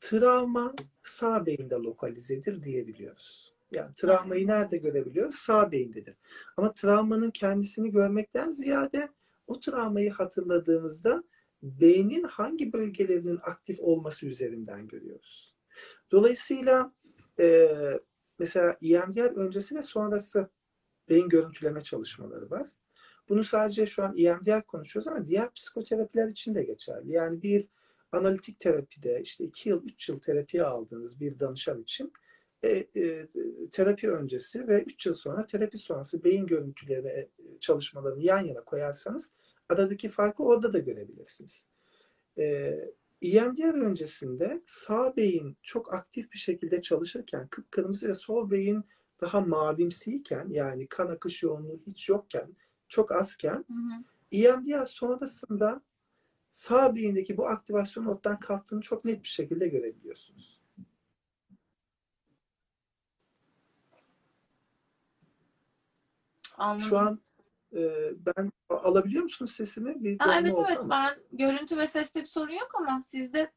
Travma 0.00 0.74
sağ 1.02 1.46
beyinde 1.46 1.74
lokalizedir 1.74 2.62
diyebiliyoruz. 2.62 3.54
Yani 3.72 3.94
travmayı 3.94 4.46
nerede 4.46 4.76
görebiliyoruz? 4.76 5.34
Sağ 5.34 5.72
beyindedir. 5.72 6.14
Ama 6.56 6.74
travmanın 6.74 7.30
kendisini 7.30 7.90
görmekten 7.90 8.50
ziyade 8.50 9.08
o 9.46 9.60
travmayı 9.60 10.10
hatırladığımızda 10.12 11.24
beynin 11.62 12.22
hangi 12.22 12.72
bölgelerinin 12.72 13.38
aktif 13.42 13.80
olması 13.80 14.26
üzerinden 14.26 14.88
görüyoruz. 14.88 15.54
Dolayısıyla 16.10 16.92
e, 17.40 17.68
mesela 18.38 18.76
EMDR 18.82 19.36
öncesi 19.36 19.76
ve 19.76 19.82
sonrası 19.82 20.50
beyin 21.10 21.28
görüntüleme 21.28 21.80
çalışmaları 21.80 22.50
var. 22.50 22.66
Bunu 23.28 23.44
sadece 23.44 23.86
şu 23.86 24.04
an 24.04 24.16
EMDR 24.18 24.62
konuşuyoruz 24.62 25.08
ama 25.08 25.26
diğer 25.26 25.52
psikoterapiler 25.52 26.26
için 26.26 26.54
de 26.54 26.62
geçerli. 26.62 27.12
Yani 27.12 27.42
bir 27.42 27.68
analitik 28.12 28.60
terapide 28.60 29.20
işte 29.24 29.44
2 29.44 29.68
yıl, 29.68 29.84
3 29.84 30.08
yıl 30.08 30.20
terapiye 30.20 30.64
aldığınız 30.64 31.20
bir 31.20 31.40
danışan 31.40 31.82
için 31.82 32.12
e, 32.62 32.86
e, 32.96 33.28
terapi 33.70 34.10
öncesi 34.10 34.68
ve 34.68 34.82
3 34.82 35.06
yıl 35.06 35.14
sonra 35.14 35.46
terapi 35.46 35.78
sonrası 35.78 36.24
beyin 36.24 36.46
görüntüleri 36.46 37.08
e, 37.08 37.28
çalışmalarını 37.60 38.22
yan 38.22 38.44
yana 38.44 38.64
koyarsanız 38.64 39.32
aradaki 39.68 40.08
farkı 40.08 40.42
orada 40.42 40.72
da 40.72 40.78
görebilirsiniz. 40.78 41.66
E, 42.38 42.44
EMDR 43.22 43.82
öncesinde 43.82 44.62
sağ 44.66 45.16
beyin 45.16 45.56
çok 45.62 45.94
aktif 45.94 46.32
bir 46.32 46.38
şekilde 46.38 46.80
çalışırken 46.80 47.48
kıpkırmızı 47.48 48.08
ve 48.08 48.14
sol 48.14 48.50
beyin 48.50 48.84
daha 49.20 49.40
mavimsiyken 49.40 50.48
yani 50.50 50.86
kan 50.86 51.08
akış 51.08 51.42
yoğunluğu 51.42 51.80
hiç 51.86 52.08
yokken 52.08 52.56
çok 52.88 53.12
azken 53.12 53.64
Hı 53.68 53.72
hı. 53.72 54.04
EMDR 54.32 54.86
sonrasında 54.86 55.82
sağ 56.50 56.94
beyindeki 56.94 57.36
bu 57.36 57.46
aktivasyon 57.48 58.04
ortadan 58.06 58.40
kalktığını 58.40 58.80
çok 58.80 59.04
net 59.04 59.22
bir 59.22 59.28
şekilde 59.28 59.68
görebiliyorsunuz. 59.68 60.60
Anladım. 66.58 66.88
Şu 66.88 66.98
an 66.98 67.20
e, 67.72 68.12
ben 68.26 68.50
alabiliyor 68.68 69.22
musunuz 69.22 69.50
sesimi? 69.50 70.04
Bir 70.04 70.18
donma 70.18 70.34
evet 70.34 70.56
evet 70.66 70.78
ama. 70.80 70.90
ben 70.90 71.18
görüntü 71.32 71.76
ve 71.76 71.86
seste 71.86 72.20
bir 72.20 72.26
sorun 72.26 72.52
yok 72.52 72.70
ama 72.74 73.02
sizde 73.06 73.52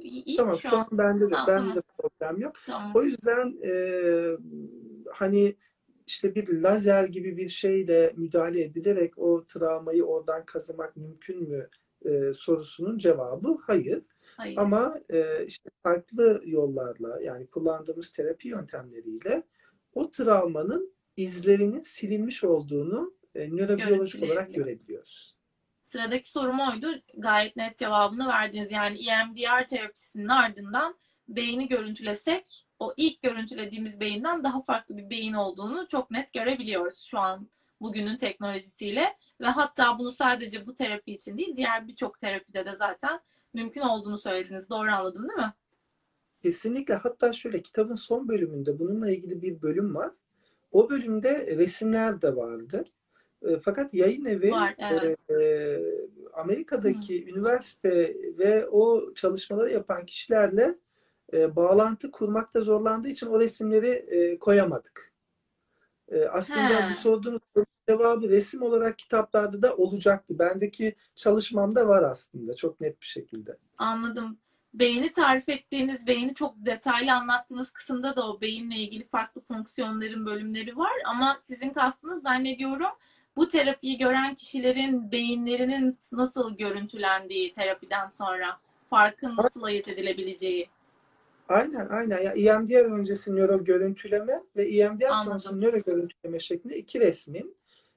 iyi, 0.00 0.24
iyi 0.24 0.36
Tamam 0.36 0.54
şu 0.54 0.68
şu 0.68 0.76
an. 0.76 0.80
an 0.80 0.88
bende 0.92 1.30
de 1.30 1.34
Ha, 1.34 1.46
bende 1.48 1.60
tamam. 1.60 1.76
de 1.76 1.82
problem 1.98 2.40
yok. 2.40 2.52
Tamam. 2.66 2.92
O 2.94 3.02
yüzden 3.02 3.58
e, 3.64 3.72
hani 5.12 5.56
işte 6.06 6.34
bir 6.34 6.48
lazer 6.48 7.04
gibi 7.04 7.36
bir 7.36 7.48
şeyle 7.48 8.12
müdahale 8.16 8.62
edilerek 8.62 9.18
o 9.18 9.46
travmayı 9.46 10.04
oradan 10.04 10.44
kazımak 10.44 10.96
mümkün 10.96 11.48
mü 11.48 11.68
e, 12.04 12.32
sorusunun 12.32 12.98
cevabı 12.98 13.58
hayır. 13.66 14.04
Hayır. 14.36 14.56
Ama 14.56 15.00
e, 15.10 15.46
işte 15.46 15.70
farklı 15.82 16.42
yollarla 16.44 17.20
yani 17.22 17.46
kullandığımız 17.46 18.10
terapi 18.10 18.48
yöntemleriyle 18.48 19.42
o 19.94 20.10
travmanın 20.10 20.94
izlerinin 21.16 21.80
silinmiş 21.80 22.44
olduğunu 22.44 23.14
e, 23.34 23.56
nörobiyolojik 23.56 24.22
olarak 24.22 24.54
görebiliyoruz. 24.54 25.36
Sıradaki 25.84 26.30
sorum 26.30 26.60
oydu. 26.60 26.86
Gayet 27.16 27.56
net 27.56 27.76
cevabını 27.76 28.28
verdiniz. 28.28 28.72
Yani 28.72 28.98
EMDR 29.08 29.66
terapisinin 29.66 30.28
ardından 30.28 30.98
beyni 31.28 31.68
görüntülesek 31.68 32.66
o 32.78 32.94
ilk 32.96 33.22
görüntülediğimiz 33.22 34.00
beyinden 34.00 34.44
daha 34.44 34.62
farklı 34.62 34.96
bir 34.96 35.10
beyin 35.10 35.32
olduğunu 35.32 35.88
çok 35.88 36.10
net 36.10 36.32
görebiliyoruz 36.32 37.00
şu 37.00 37.18
an 37.18 37.48
bugünün 37.80 38.16
teknolojisiyle 38.16 39.16
ve 39.40 39.46
hatta 39.46 39.98
bunu 39.98 40.12
sadece 40.12 40.66
bu 40.66 40.74
terapi 40.74 41.12
için 41.12 41.38
değil 41.38 41.56
diğer 41.56 41.88
birçok 41.88 42.20
terapide 42.20 42.66
de 42.66 42.76
zaten 42.76 43.20
mümkün 43.54 43.80
olduğunu 43.80 44.18
söylediniz. 44.18 44.70
Doğru 44.70 44.90
anladım 44.90 45.28
değil 45.28 45.38
mi? 45.38 45.52
Kesinlikle. 46.42 46.94
Hatta 46.94 47.32
şöyle 47.32 47.62
kitabın 47.62 47.94
son 47.94 48.28
bölümünde 48.28 48.78
bununla 48.78 49.10
ilgili 49.10 49.42
bir 49.42 49.62
bölüm 49.62 49.94
var. 49.94 50.10
O 50.72 50.90
bölümde 50.90 51.56
resimler 51.56 52.22
de 52.22 52.36
vardı. 52.36 52.84
E, 53.42 53.58
fakat 53.58 53.94
yayın 53.94 54.24
evi 54.24 54.50
Var, 54.50 54.74
evet. 54.78 55.18
e, 55.28 55.34
e, 55.34 55.80
Amerika'daki 56.32 57.30
üniversite 57.30 58.16
ve 58.38 58.68
o 58.68 59.14
çalışmaları 59.14 59.72
yapan 59.72 60.06
kişilerle 60.06 60.78
e, 61.32 61.56
bağlantı 61.56 62.10
kurmakta 62.10 62.60
zorlandığı 62.60 63.08
için 63.08 63.26
o 63.26 63.40
resimleri 63.40 63.88
e, 63.88 64.38
koyamadık. 64.38 65.12
E, 66.08 66.24
aslında 66.24 66.86
He. 66.86 66.90
bu 66.90 66.94
sorduğunuz 66.94 67.40
cevabı 67.88 68.28
resim 68.28 68.62
olarak 68.62 68.98
kitaplarda 68.98 69.62
da 69.62 69.76
olacaktı. 69.76 70.38
Bendeki 70.38 70.94
çalışmamda 71.14 71.88
var 71.88 72.02
aslında 72.02 72.54
çok 72.54 72.80
net 72.80 73.00
bir 73.00 73.06
şekilde. 73.06 73.56
Anladım. 73.78 74.38
Beyni 74.74 75.12
tarif 75.12 75.48
ettiğiniz, 75.48 76.06
beyni 76.06 76.34
çok 76.34 76.54
detaylı 76.56 77.12
anlattığınız 77.12 77.70
kısımda 77.70 78.16
da 78.16 78.30
o 78.30 78.40
beyinle 78.40 78.76
ilgili 78.76 79.08
farklı 79.08 79.40
fonksiyonların 79.40 80.26
bölümleri 80.26 80.76
var. 80.76 80.92
Ama 81.06 81.38
sizin 81.42 81.70
kastınız 81.70 82.22
zannediyorum 82.22 82.90
bu 83.38 83.48
terapiyi 83.48 83.98
gören 83.98 84.34
kişilerin 84.34 85.12
beyinlerinin 85.12 85.96
nasıl 86.12 86.56
görüntülendiği 86.56 87.52
terapiden 87.52 88.08
sonra 88.08 88.58
farkın 88.90 89.36
nasıl 89.36 89.62
ayırt 89.62 89.88
edilebileceği. 89.88 90.68
Aynen 91.48 91.88
aynen. 91.88 92.18
Ya 92.22 92.32
EMDR 92.32 92.84
öncesi 92.84 93.36
nöro 93.36 93.64
görüntüleme 93.64 94.42
ve 94.56 94.64
EMDR 94.68 95.04
Anladım. 95.04 95.24
sonrası 95.24 95.60
nöro 95.60 95.78
görüntüleme 95.78 96.38
şeklinde 96.38 96.76
iki 96.76 97.00
resmin 97.00 97.56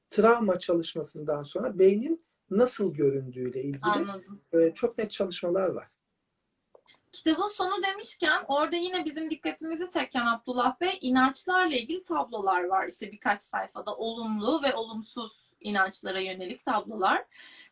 travma 0.10 0.60
çalışmasından 0.60 1.42
sonra 1.42 1.80
beynin 1.80 2.26
nasıl 2.50 2.94
göründüğüyle 2.94 3.64
ilgili 3.64 3.82
Anladım. 3.84 4.42
e, 4.54 4.74
çok 4.74 4.98
net 4.98 5.12
çalışmalar 5.12 5.70
var. 5.70 5.88
Kitabın 7.12 7.48
sonu 7.48 7.84
demişken 7.92 8.44
orada 8.48 8.76
yine 8.76 9.06
bizim 9.06 9.30
dikkatimizi 9.32 9.90
çeken 9.90 10.26
Abdullah 10.26 10.80
Bey 10.82 10.98
inançlarla 11.02 11.76
ilgili 11.76 12.04
tablolar 12.04 12.64
var. 12.64 12.88
İşte 12.88 13.12
birkaç 13.12 13.44
sayfada 13.44 13.96
olumlu 13.96 14.64
ve 14.64 14.76
olumsuz 14.76 15.51
inançlara 15.62 16.20
yönelik 16.20 16.66
tablolar. 16.66 17.24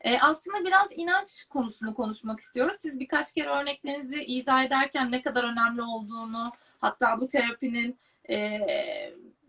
Ee, 0.02 0.20
aslında 0.20 0.66
biraz 0.66 0.88
inanç 0.96 1.46
konusunu 1.50 1.94
konuşmak 1.94 2.40
istiyoruz. 2.40 2.78
Siz 2.80 3.00
birkaç 3.00 3.34
kere 3.34 3.50
örneklerinizi 3.50 4.24
izah 4.24 4.64
ederken 4.64 5.12
ne 5.12 5.22
kadar 5.22 5.44
önemli 5.44 5.82
olduğunu, 5.82 6.52
hatta 6.82 7.22
bu 7.22 7.28
terapinin 7.28 8.00
e, 8.30 8.60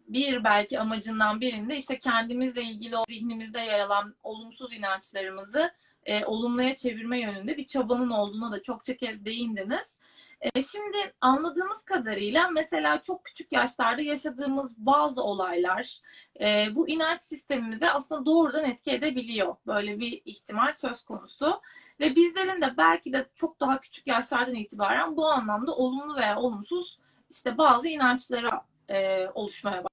bir 0.09 0.45
belki 0.45 0.81
amacından 0.81 1.41
birinde 1.41 1.77
işte 1.77 1.99
kendimizle 1.99 2.63
ilgili 2.63 2.97
o 2.97 3.05
zihnimizde 3.09 3.61
yer 3.61 3.81
alan 3.81 4.15
olumsuz 4.23 4.73
inançlarımızı 4.73 5.71
e, 6.05 6.25
olumluya 6.25 6.75
çevirme 6.75 7.21
yönünde 7.21 7.57
bir 7.57 7.67
çabanın 7.67 8.11
olduğuna 8.11 8.53
da 8.53 8.63
çokça 8.63 8.97
kez 8.97 9.25
değindiniz. 9.25 9.99
E, 10.41 10.63
şimdi 10.63 10.99
anladığımız 11.21 11.83
kadarıyla 11.85 12.49
mesela 12.49 13.03
çok 13.03 13.25
küçük 13.25 13.53
yaşlarda 13.53 14.03
yaşadığımız 14.03 14.77
bazı 14.77 15.23
olaylar 15.23 16.01
e, 16.41 16.67
bu 16.75 16.89
inanç 16.89 17.21
sistemimize 17.21 17.91
aslında 17.91 18.27
doğrudan 18.27 18.65
etki 18.65 18.93
edebiliyor. 18.93 19.57
Böyle 19.67 20.01
bir 20.01 20.23
ihtimal 20.25 20.73
söz 20.73 21.05
konusu. 21.05 21.61
Ve 22.01 22.17
bizlerin 22.17 22.63
de 22.63 22.77
belki 22.77 23.13
de 23.13 23.29
çok 23.35 23.61
daha 23.61 23.81
küçük 23.81 24.07
yaşlardan 24.07 24.55
itibaren 24.55 25.17
bu 25.17 25.27
anlamda 25.27 25.75
olumlu 25.75 26.17
veya 26.17 26.39
olumsuz 26.39 26.99
işte 27.31 27.59
bazı 27.59 27.89
inançlara 27.89 28.67
e, 28.89 29.27
oluşmaya 29.29 29.85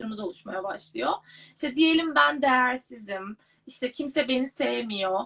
başlıyor. 0.00 0.24
oluşmaya 0.24 0.64
başlıyor. 0.64 1.12
İşte 1.54 1.76
diyelim 1.76 2.14
ben 2.14 2.42
değersizim, 2.42 3.36
işte 3.66 3.92
kimse 3.92 4.28
beni 4.28 4.48
sevmiyor 4.48 5.20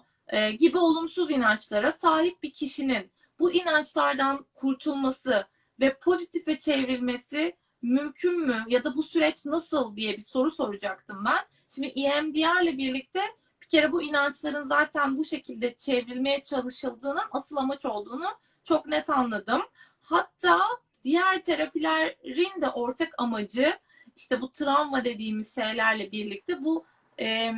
gibi 0.58 0.78
olumsuz 0.78 1.30
inançlara 1.30 1.92
sahip 1.92 2.42
bir 2.42 2.52
kişinin 2.52 3.10
bu 3.38 3.52
inançlardan 3.52 4.46
kurtulması 4.54 5.46
ve 5.80 5.98
pozitife 5.98 6.58
çevrilmesi 6.58 7.56
mümkün 7.82 8.46
mü 8.46 8.64
ya 8.68 8.84
da 8.84 8.96
bu 8.96 9.02
süreç 9.02 9.46
nasıl 9.46 9.96
diye 9.96 10.16
bir 10.16 10.22
soru 10.22 10.50
soracaktım 10.50 11.24
ben. 11.24 11.44
Şimdi 11.74 11.86
EMDR 11.86 12.62
ile 12.62 12.78
birlikte 12.78 13.20
bir 13.62 13.66
kere 13.66 13.92
bu 13.92 14.02
inançların 14.02 14.64
zaten 14.64 15.18
bu 15.18 15.24
şekilde 15.24 15.74
çevrilmeye 15.74 16.42
çalışıldığının 16.42 17.24
asıl 17.30 17.56
amaç 17.56 17.84
olduğunu 17.84 18.26
çok 18.64 18.86
net 18.86 19.10
anladım. 19.10 19.62
Hatta 20.02 20.60
diğer 21.04 21.42
terapilerin 21.42 22.62
de 22.62 22.70
ortak 22.70 23.14
amacı 23.18 23.78
işte 24.16 24.40
bu 24.40 24.52
travma 24.52 25.04
dediğimiz 25.04 25.54
şeylerle 25.54 26.12
birlikte 26.12 26.64
bu 26.64 26.84
e, 27.20 27.52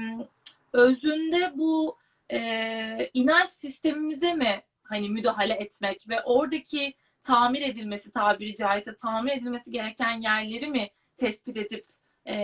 özünde 0.72 1.52
bu 1.54 1.96
e, 2.32 3.10
inanç 3.14 3.50
sistemimize 3.50 4.34
mi 4.34 4.62
hani 4.88 5.08
müdahale 5.10 5.54
etmek 5.54 6.08
ve 6.08 6.22
oradaki 6.24 6.94
tamir 7.22 7.62
edilmesi 7.62 8.10
tabiri 8.10 8.56
caizse 8.56 8.94
tamir 8.94 9.32
edilmesi 9.32 9.70
gereken 9.70 10.20
yerleri 10.20 10.66
mi 10.66 10.88
tespit 11.16 11.56
edip 11.56 11.86
e, 12.26 12.34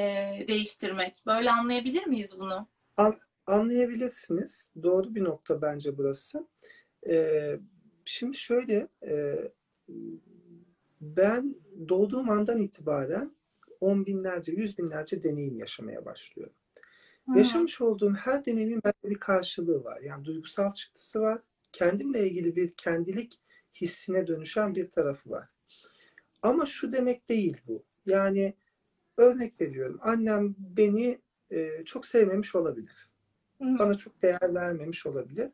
değiştirmek? 0.49 1.23
Böyle 1.27 1.51
anlayabilir 1.51 2.07
miyiz 2.07 2.39
bunu? 2.39 2.69
anlayabilirsiniz. 3.47 4.73
Doğru 4.83 5.15
bir 5.15 5.25
nokta 5.25 5.63
bence 5.63 5.99
burası. 5.99 6.49
Ee, 7.09 7.59
şimdi 8.05 8.37
şöyle 8.37 8.89
e, 9.07 9.37
ben 11.01 11.57
doğduğum 11.89 12.31
andan 12.31 12.59
itibaren 12.59 13.37
on 13.81 14.07
binlerce, 14.07 14.53
yüz 14.53 14.79
binlerce 14.79 15.23
deneyim 15.23 15.59
yaşamaya 15.59 16.05
başlıyorum. 16.05 16.55
Hı. 17.29 17.39
Yaşamış 17.39 17.81
olduğum 17.81 18.15
her 18.15 18.45
deneyimin 18.45 18.81
bende 18.85 19.11
bir 19.15 19.21
karşılığı 19.21 19.85
var. 19.85 20.01
Yani 20.01 20.25
duygusal 20.25 20.75
çıktısı 20.75 21.21
var. 21.21 21.43
Kendimle 21.75 22.29
ilgili 22.29 22.57
bir 22.57 22.69
kendilik 22.77 23.41
hissine 23.75 24.27
dönüşen 24.27 24.75
bir 24.75 24.91
tarafı 24.91 25.31
var. 25.31 25.49
Ama 26.43 26.67
şu 26.67 26.93
demek 26.93 27.29
değil 27.29 27.61
bu. 27.67 27.85
Yani 28.07 28.55
örnek 29.17 29.61
veriyorum. 29.61 29.99
Annem 30.03 30.55
beni 30.59 31.21
e, 31.51 31.85
çok 31.85 32.07
sevmemiş 32.07 32.55
olabilir. 32.55 33.11
Hı 33.59 33.65
hı. 33.65 33.79
Bana 33.79 33.95
çok 33.95 34.23
değer 34.23 34.55
vermemiş 34.55 35.07
olabilir. 35.07 35.51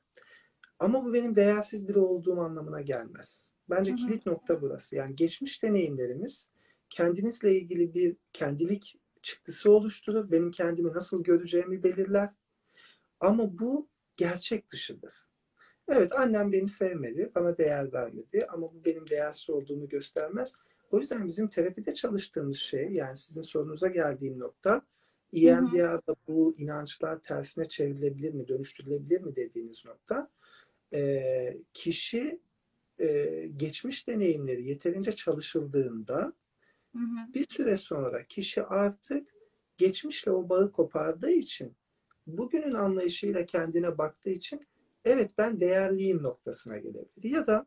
Ama 0.78 1.04
bu 1.04 1.14
benim 1.14 1.36
değersiz 1.36 1.88
biri 1.88 1.98
olduğum 1.98 2.40
anlamına 2.40 2.80
gelmez. 2.80 3.52
Bence 3.70 3.90
Hı 3.90 3.94
hı. 3.94 3.98
kilit 3.98 4.26
nokta 4.26 4.62
burası. 4.62 4.96
Yani 4.96 5.16
geçmiş 5.16 5.62
deneyimlerimiz 5.62 6.48
kendimizle 6.90 7.54
ilgili 7.56 7.94
bir 7.94 8.16
kendilik 8.32 8.96
çıktısı 9.22 9.70
oluşturur. 9.70 10.30
Benim 10.30 10.50
kendimi 10.50 10.92
nasıl 10.92 11.22
göreceğimi 11.22 11.82
belirler. 11.82 12.30
Ama 13.20 13.58
bu 13.58 13.88
gerçek 14.16 14.72
dışıdır. 14.72 15.29
Evet 15.90 16.12
annem 16.12 16.52
beni 16.52 16.68
sevmedi, 16.68 17.30
bana 17.34 17.58
değer 17.58 17.92
vermedi 17.92 18.46
ama 18.48 18.62
bu 18.62 18.84
benim 18.84 19.10
değersiz 19.10 19.50
olduğumu 19.50 19.88
göstermez. 19.88 20.56
O 20.90 20.98
yüzden 20.98 21.26
bizim 21.26 21.48
terapide 21.48 21.94
çalıştığımız 21.94 22.56
şey, 22.56 22.92
yani 22.92 23.16
sizin 23.16 23.42
sorunuza 23.42 23.88
geldiğim 23.88 24.38
nokta, 24.38 24.82
EMDR'da 25.32 26.16
bu 26.28 26.54
inançlar 26.56 27.18
tersine 27.18 27.64
çevrilebilir 27.64 28.34
mi, 28.34 28.48
dönüştürülebilir 28.48 29.20
mi 29.20 29.36
dediğiniz 29.36 29.84
nokta, 29.86 30.30
e, 30.92 31.56
kişi 31.72 32.40
e, 32.98 33.46
geçmiş 33.56 34.08
deneyimleri 34.08 34.68
yeterince 34.68 35.12
çalışıldığında 35.12 36.32
Hı 36.92 36.98
hı. 36.98 37.34
bir 37.34 37.46
süre 37.48 37.76
sonra 37.76 38.24
kişi 38.24 38.62
artık 38.62 39.28
geçmişle 39.78 40.30
o 40.30 40.48
bağı 40.48 40.72
kopardığı 40.72 41.30
için 41.30 41.76
bugünün 42.26 42.72
anlayışıyla 42.72 43.46
kendine 43.46 43.98
baktığı 43.98 44.30
için 44.30 44.60
evet 45.04 45.30
ben 45.38 45.60
değerliyim 45.60 46.22
noktasına 46.22 46.78
gelebilir. 46.78 47.30
Ya 47.30 47.46
da 47.46 47.66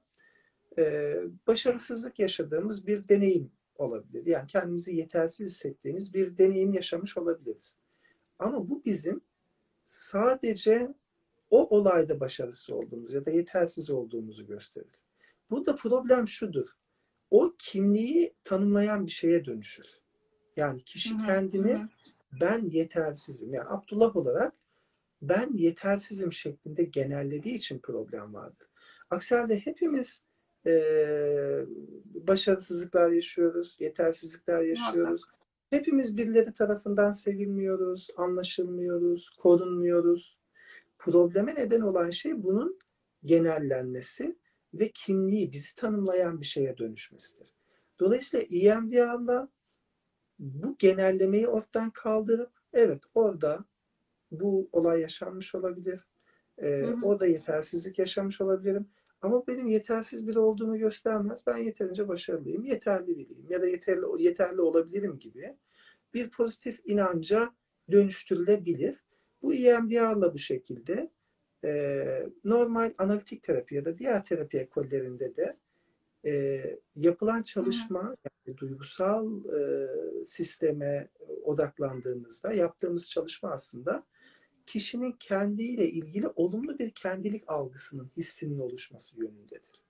e, 0.78 1.16
başarısızlık 1.48 2.20
yaşadığımız 2.20 2.88
bir 2.88 3.08
deneyim 3.08 3.52
olabilir. 3.76 4.26
Yani 4.26 4.48
kendimizi 4.48 4.96
yetersiz 4.96 5.52
hissettiğimiz 5.52 6.14
bir 6.14 6.38
deneyim 6.38 6.74
yaşamış 6.74 7.18
olabiliriz. 7.18 7.78
Ama 8.40 8.70
bu 8.70 8.86
bizim 8.86 9.22
sadece 9.84 10.94
o 11.50 11.78
olayda 11.78 12.20
başarısız 12.20 12.70
olduğumuz 12.70 13.14
ya 13.14 13.26
da 13.26 13.32
yetersiz 13.32 13.90
olduğumuzu 13.90 14.48
gösterir. 14.48 15.04
Burada 15.50 15.76
problem 15.76 16.28
şudur. 16.28 16.68
O 17.32 17.54
kimliği 17.58 18.36
tanımlayan 18.44 19.06
bir 19.06 19.12
şeye 19.12 19.46
dönüşür. 19.46 19.86
Yani 20.56 20.84
kişi 20.84 21.18
kendini 21.18 21.88
ben 22.42 22.70
yetersizim. 22.70 23.54
Yani 23.54 23.70
Abdullah 23.70 24.16
olarak 24.16 24.54
ben 25.30 25.54
yetersizim 25.54 26.34
şeklinde 26.34 26.84
genellediği 26.84 27.56
için 27.56 27.80
problem 27.80 28.34
vardır. 28.34 28.68
Aksi 29.10 29.36
halde 29.36 29.60
hepimiz 29.60 30.22
eee, 30.66 31.66
başarısızlıklar 32.06 33.10
yaşıyoruz, 33.10 33.78
yetersizlikler 33.80 34.62
yaşıyoruz. 34.62 35.24
Hepimiz 35.70 36.18
birileri 36.18 36.54
tarafından 36.54 37.12
sevilmiyoruz, 37.12 38.08
anlaşılmıyoruz, 38.18 39.30
korunmuyoruz. 39.30 40.38
Probleme 40.98 41.56
neden 41.56 41.82
olan 41.82 42.10
şey 42.10 42.44
bunun 42.44 42.80
genellenmesi 43.26 44.36
ve 44.74 44.92
kimliği 44.94 45.52
bizi 45.52 45.76
tanımlayan 45.76 46.42
bir 46.42 46.46
şeye 46.46 46.78
dönüşmesidir. 46.78 47.48
Dolayısıyla 48.00 48.46
EMDR'la 48.72 49.50
bu 50.40 50.76
genellemeyi 50.80 51.48
ortadan 51.48 51.90
kaldırıp 51.90 52.52
evet 52.74 53.04
orada 53.14 53.66
bu 54.40 54.70
olay 54.72 55.02
yaşanmış 55.02 55.56
olabilir. 55.56 56.08
Ee, 56.58 56.70
Hı 56.70 56.88
hı. 56.88 57.06
orada 57.06 57.26
yetersizlik 57.26 58.00
yaşamış 58.00 58.42
olabilirim. 58.42 58.88
Ama 59.22 59.48
benim 59.48 59.68
yetersiz 59.68 60.28
biri 60.28 60.40
olduğumu 60.40 60.78
göstermez. 60.78 61.44
Ben 61.48 61.58
yeterince 61.58 62.08
başarılıyım, 62.08 62.64
yeterli 62.64 63.18
biriyim 63.18 63.46
ya 63.50 63.62
da 63.62 63.68
yeterli 63.68 64.24
yeterli 64.24 64.62
olabilirim 64.62 65.20
gibi 65.20 65.58
bir 66.14 66.30
pozitif 66.30 66.80
inanca 66.86 67.54
dönüştürülebilir. 67.92 69.04
Bu 69.42 69.54
EMDR'la 69.54 70.34
bu 70.34 70.38
şekilde 70.38 71.12
e, 71.66 72.04
normal 72.44 72.94
analitik 72.98 73.44
terapi 73.44 73.76
ya 73.76 73.86
da 73.86 73.98
diğer 73.98 74.26
terapi 74.26 74.58
ekollerinde 74.58 75.36
de 75.36 75.58
e, 76.26 76.64
yapılan 76.96 77.42
çalışma 77.42 78.16
yani 78.48 78.58
duygusal 78.58 79.46
e, 79.46 79.88
sisteme 80.26 81.10
odaklandığımızda 81.44 82.54
yaptığımız 82.54 83.10
çalışma 83.10 83.52
aslında 83.52 84.04
kişinin 84.66 85.12
kendiyle 85.12 85.90
ilgili 85.90 86.28
olumlu 86.28 86.80
bir 86.80 86.92
kendilik 86.92 87.50
algısının 87.50 88.12
hissinin 88.18 88.60
oluşması 88.60 89.20
yönündedir. 89.20 89.84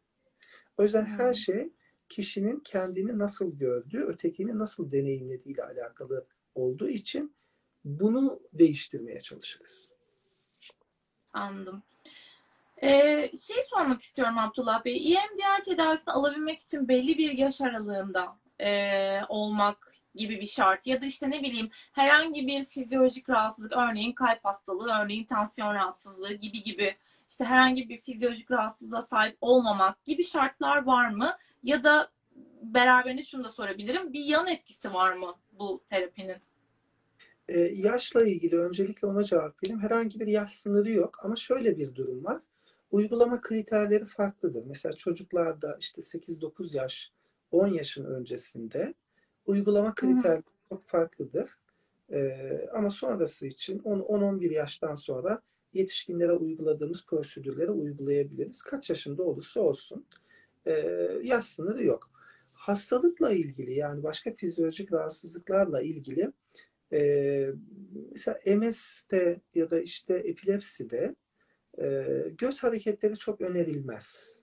O 0.78 0.84
yüzden 0.84 1.06
her 1.06 1.28
Hmm. 1.28 1.36
şey 1.36 1.70
kişinin 2.10 2.60
kendini 2.60 3.20
nasıl 3.20 3.58
gördüğü, 3.58 4.00
ötekini 4.04 4.58
nasıl 4.60 4.92
deneyimlediği 4.92 5.56
ile 5.56 5.64
alakalı 5.64 6.26
olduğu 6.56 6.90
için 6.90 7.36
bunu 7.86 8.40
değiştirmeye 8.54 9.20
çalışırız. 9.22 9.90
Anladım. 11.34 11.84
Ee, 12.84 13.32
şey 13.42 13.58
sormak 13.70 14.02
istiyorum 14.02 14.38
Abdullah 14.38 14.86
Bey. 14.86 15.14
EMDR 15.14 15.64
tedavisini 15.64 16.14
alabilmek 16.14 16.62
için 16.62 16.88
belli 16.88 17.18
bir 17.18 17.32
yaş 17.32 17.62
aralığında 17.62 18.38
e, 18.62 19.20
olmak 19.30 19.94
gibi 20.16 20.42
bir 20.42 20.48
şart 20.48 20.88
ya 20.88 21.02
da 21.02 21.06
işte 21.06 21.30
ne 21.30 21.44
bileyim 21.44 21.70
herhangi 21.92 22.48
bir 22.48 22.66
fizyolojik 22.66 23.30
rahatsızlık 23.30 23.78
örneğin 23.78 24.14
kalp 24.14 24.46
hastalığı, 24.46 24.92
örneğin 25.04 25.26
tansiyon 25.26 25.74
rahatsızlığı 25.74 26.34
gibi 26.34 26.64
gibi 26.64 26.96
işte 27.30 27.46
herhangi 27.46 27.90
bir 27.90 27.98
fizyolojik 27.98 28.52
rahatsızlığa 28.52 29.02
sahip 29.02 29.38
olmamak 29.42 30.06
gibi 30.06 30.24
şartlar 30.24 30.84
var 30.84 31.10
mı? 31.10 31.38
Ya 31.64 31.84
da 31.84 32.12
beraberinde 32.62 33.24
şunu 33.24 33.44
da 33.44 33.50
sorabilirim. 33.50 34.14
Bir 34.14 34.26
yan 34.26 34.48
etkisi 34.48 34.94
var 34.94 35.14
mı 35.14 35.36
bu 35.52 35.84
terapinin? 35.88 36.38
Ee, 37.48 37.60
yaşla 37.60 38.26
ilgili 38.26 38.60
öncelikle 38.60 39.08
ona 39.08 39.24
cevap 39.24 39.64
vereyim. 39.64 39.82
Herhangi 39.82 40.20
bir 40.20 40.28
yaş 40.28 40.50
sınırı 40.50 40.92
yok 40.92 41.20
ama 41.24 41.36
şöyle 41.36 41.78
bir 41.78 41.96
durum 41.96 42.24
var. 42.24 42.42
Uygulama 42.92 43.42
kriterleri 43.42 44.06
farklıdır. 44.06 44.64
Mesela 44.66 44.96
çocuklarda 44.96 45.78
işte 45.80 46.02
8-9 46.02 46.78
yaş, 46.78 47.12
10 47.52 47.68
yaşın 47.68 48.06
öncesinde 48.06 48.94
uygulama 49.46 49.96
kriterleri 49.96 50.44
çok 50.70 50.84
farklıdır. 50.84 51.48
Ee, 52.12 52.68
ama 52.74 52.90
sonrası 52.90 53.48
için 53.48 53.80
10-11 53.80 54.54
yaştan 54.54 54.96
sonra 54.96 55.42
yetişkinlere 55.74 56.34
uyguladığımız 56.34 57.06
prosedürleri 57.06 57.72
uygulayabiliriz. 57.72 58.62
Kaç 58.62 58.90
yaşında 58.90 59.24
olursa 59.24 59.62
olsun. 59.62 60.06
Ee, 60.66 60.72
yaş 61.24 61.46
sınırı 61.46 61.84
yok. 61.84 62.10
Hastalıkla 62.58 63.32
ilgili 63.32 63.74
yani 63.74 64.04
başka 64.04 64.32
fizyolojik 64.32 64.94
rahatsızlıklarla 64.94 65.82
ilgili 65.82 66.32
e, 66.94 67.50
mesela 68.12 68.40
MS'de 68.58 69.42
ya 69.56 69.72
da 69.72 69.82
işte 69.82 70.14
epilepside 70.14 71.16
e, 71.82 72.06
göz 72.38 72.64
hareketleri 72.64 73.18
çok 73.18 73.42
önerilmez. 73.42 74.40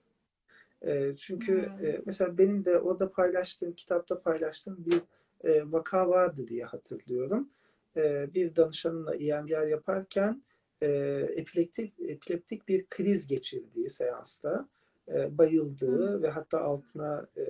E, 0.85 1.15
çünkü 1.17 1.65
Hmm. 1.65 1.85
e, 1.85 2.01
mesela 2.05 2.37
benim 2.37 2.65
de 2.65 2.79
orada 2.79 3.11
paylaştığım, 3.11 3.73
kitapta 3.73 4.21
paylaştığım 4.21 4.85
bir 4.85 5.01
e, 5.43 5.71
vaka 5.71 6.09
vardı 6.09 6.47
diye 6.47 6.65
hatırlıyorum. 6.65 7.49
E, 7.97 8.33
bir 8.33 8.55
danışanımla 8.55 9.15
EMDR 9.15 9.67
yaparken 9.67 10.43
e, 10.81 10.87
epileptik, 11.35 11.99
epileptik 11.99 12.67
bir 12.67 12.85
kriz 12.89 13.27
geçirdiği 13.27 13.89
seansta 13.89 14.69
e, 15.15 15.37
bayıldığı 15.37 16.21
ve 16.21 16.29
hatta 16.29 16.59
altına 16.59 17.27
e, 17.37 17.43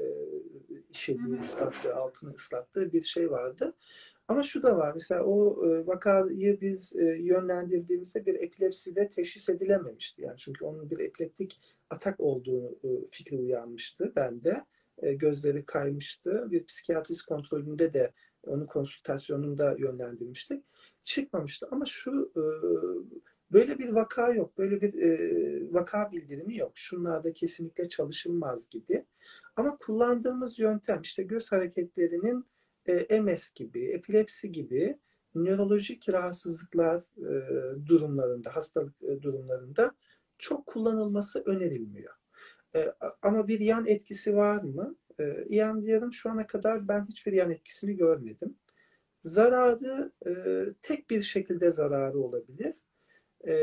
işediği, 0.90 1.40
ıslattığı, 1.40 1.96
altını 1.96 2.34
ıslattığı 2.34 2.94
bir 2.94 3.02
şey 3.02 3.32
vardı. 3.32 3.74
Ama 4.28 4.44
şu 4.44 4.64
da 4.64 4.78
var. 4.78 4.92
Mesela 4.94 5.24
o 5.24 5.66
e, 5.68 5.88
vakayı 5.88 6.62
biz 6.62 6.96
e, 6.96 7.04
yönlendirdiğimizde 7.04 8.26
bir 8.26 8.36
epilepsiyle 8.36 9.10
teşhis 9.10 9.50
edilememişti. 9.50 10.22
Yani 10.22 10.38
çünkü 10.38 10.66
onun 10.66 10.90
bir 10.90 11.00
epileptik 11.00 11.62
atak 11.90 12.20
olduğu 12.20 12.80
fikri 13.12 13.38
uyanmıştı 13.38 14.14
bende. 14.16 14.66
Gözleri 15.02 15.66
kaymıştı. 15.66 16.48
Bir 16.52 16.66
psikiyatrist 16.66 17.22
kontrolünde 17.22 17.94
de 17.94 18.12
onun 18.48 18.66
konsültasyonunda 18.66 19.76
yönlendirmiştik. 19.78 20.64
Çıkmamıştı. 21.04 21.68
Ama 21.72 21.86
şu 21.86 22.32
böyle 23.52 23.80
bir 23.80 23.90
vaka 23.90 24.34
yok. 24.34 24.58
Böyle 24.58 24.82
bir 24.82 24.94
e, 24.94 25.74
vaka 25.74 26.12
bildirimi 26.12 26.58
yok. 26.58 26.72
Şunlarda 26.76 27.34
kesinlikle 27.34 27.90
çalışılmaz 27.90 28.70
gibi. 28.70 29.06
Ama 29.56 29.78
kullandığımız 29.78 30.60
yöntem 30.60 31.02
işte 31.02 31.24
göz 31.24 31.52
hareketlerinin 31.52 32.46
e, 32.86 33.22
MS 33.22 33.52
gibi, 33.56 33.86
epilepsi 33.86 34.52
gibi 34.52 35.00
nörolojik 35.36 36.10
rahatsızlıklar 36.10 37.02
e, 37.18 37.88
durumlarında, 37.88 38.56
hastalık 38.56 39.04
e, 39.04 39.22
durumlarında 39.22 39.96
çok 40.38 40.66
kullanılması 40.66 41.44
önerilmiyor. 41.46 42.14
E, 42.76 42.94
ama 43.22 43.48
bir 43.48 43.60
yan 43.60 43.86
etkisi 43.86 44.36
var 44.36 44.64
mı? 44.64 44.96
E, 45.20 45.24
EMDR'ın 45.58 46.10
şu 46.10 46.30
ana 46.30 46.48
kadar 46.48 46.88
ben 46.88 47.06
hiçbir 47.06 47.34
yan 47.34 47.52
etkisini 47.52 47.96
görmedim. 47.96 48.56
Zararı 49.24 50.12
e, 50.28 50.32
tek 50.82 51.10
bir 51.10 51.22
şekilde 51.22 51.72
zararı 51.72 52.20
olabilir. 52.20 52.76
E, 53.48 53.54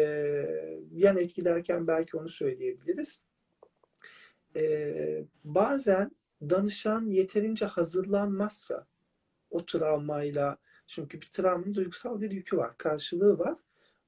yan 0.92 1.16
etkilerken 1.16 1.86
belki 1.86 2.16
onu 2.16 2.28
söyleyebiliriz. 2.28 3.22
E, 4.56 5.24
bazen 5.44 6.10
danışan 6.42 7.10
yeterince 7.10 7.66
hazırlanmazsa 7.66 8.86
o 9.50 9.66
travmayla 9.66 10.56
çünkü 10.86 11.20
bir 11.20 11.26
travmanın 11.26 11.74
duygusal 11.74 12.20
bir 12.20 12.30
yükü 12.30 12.56
var, 12.56 12.78
karşılığı 12.78 13.38
var. 13.38 13.58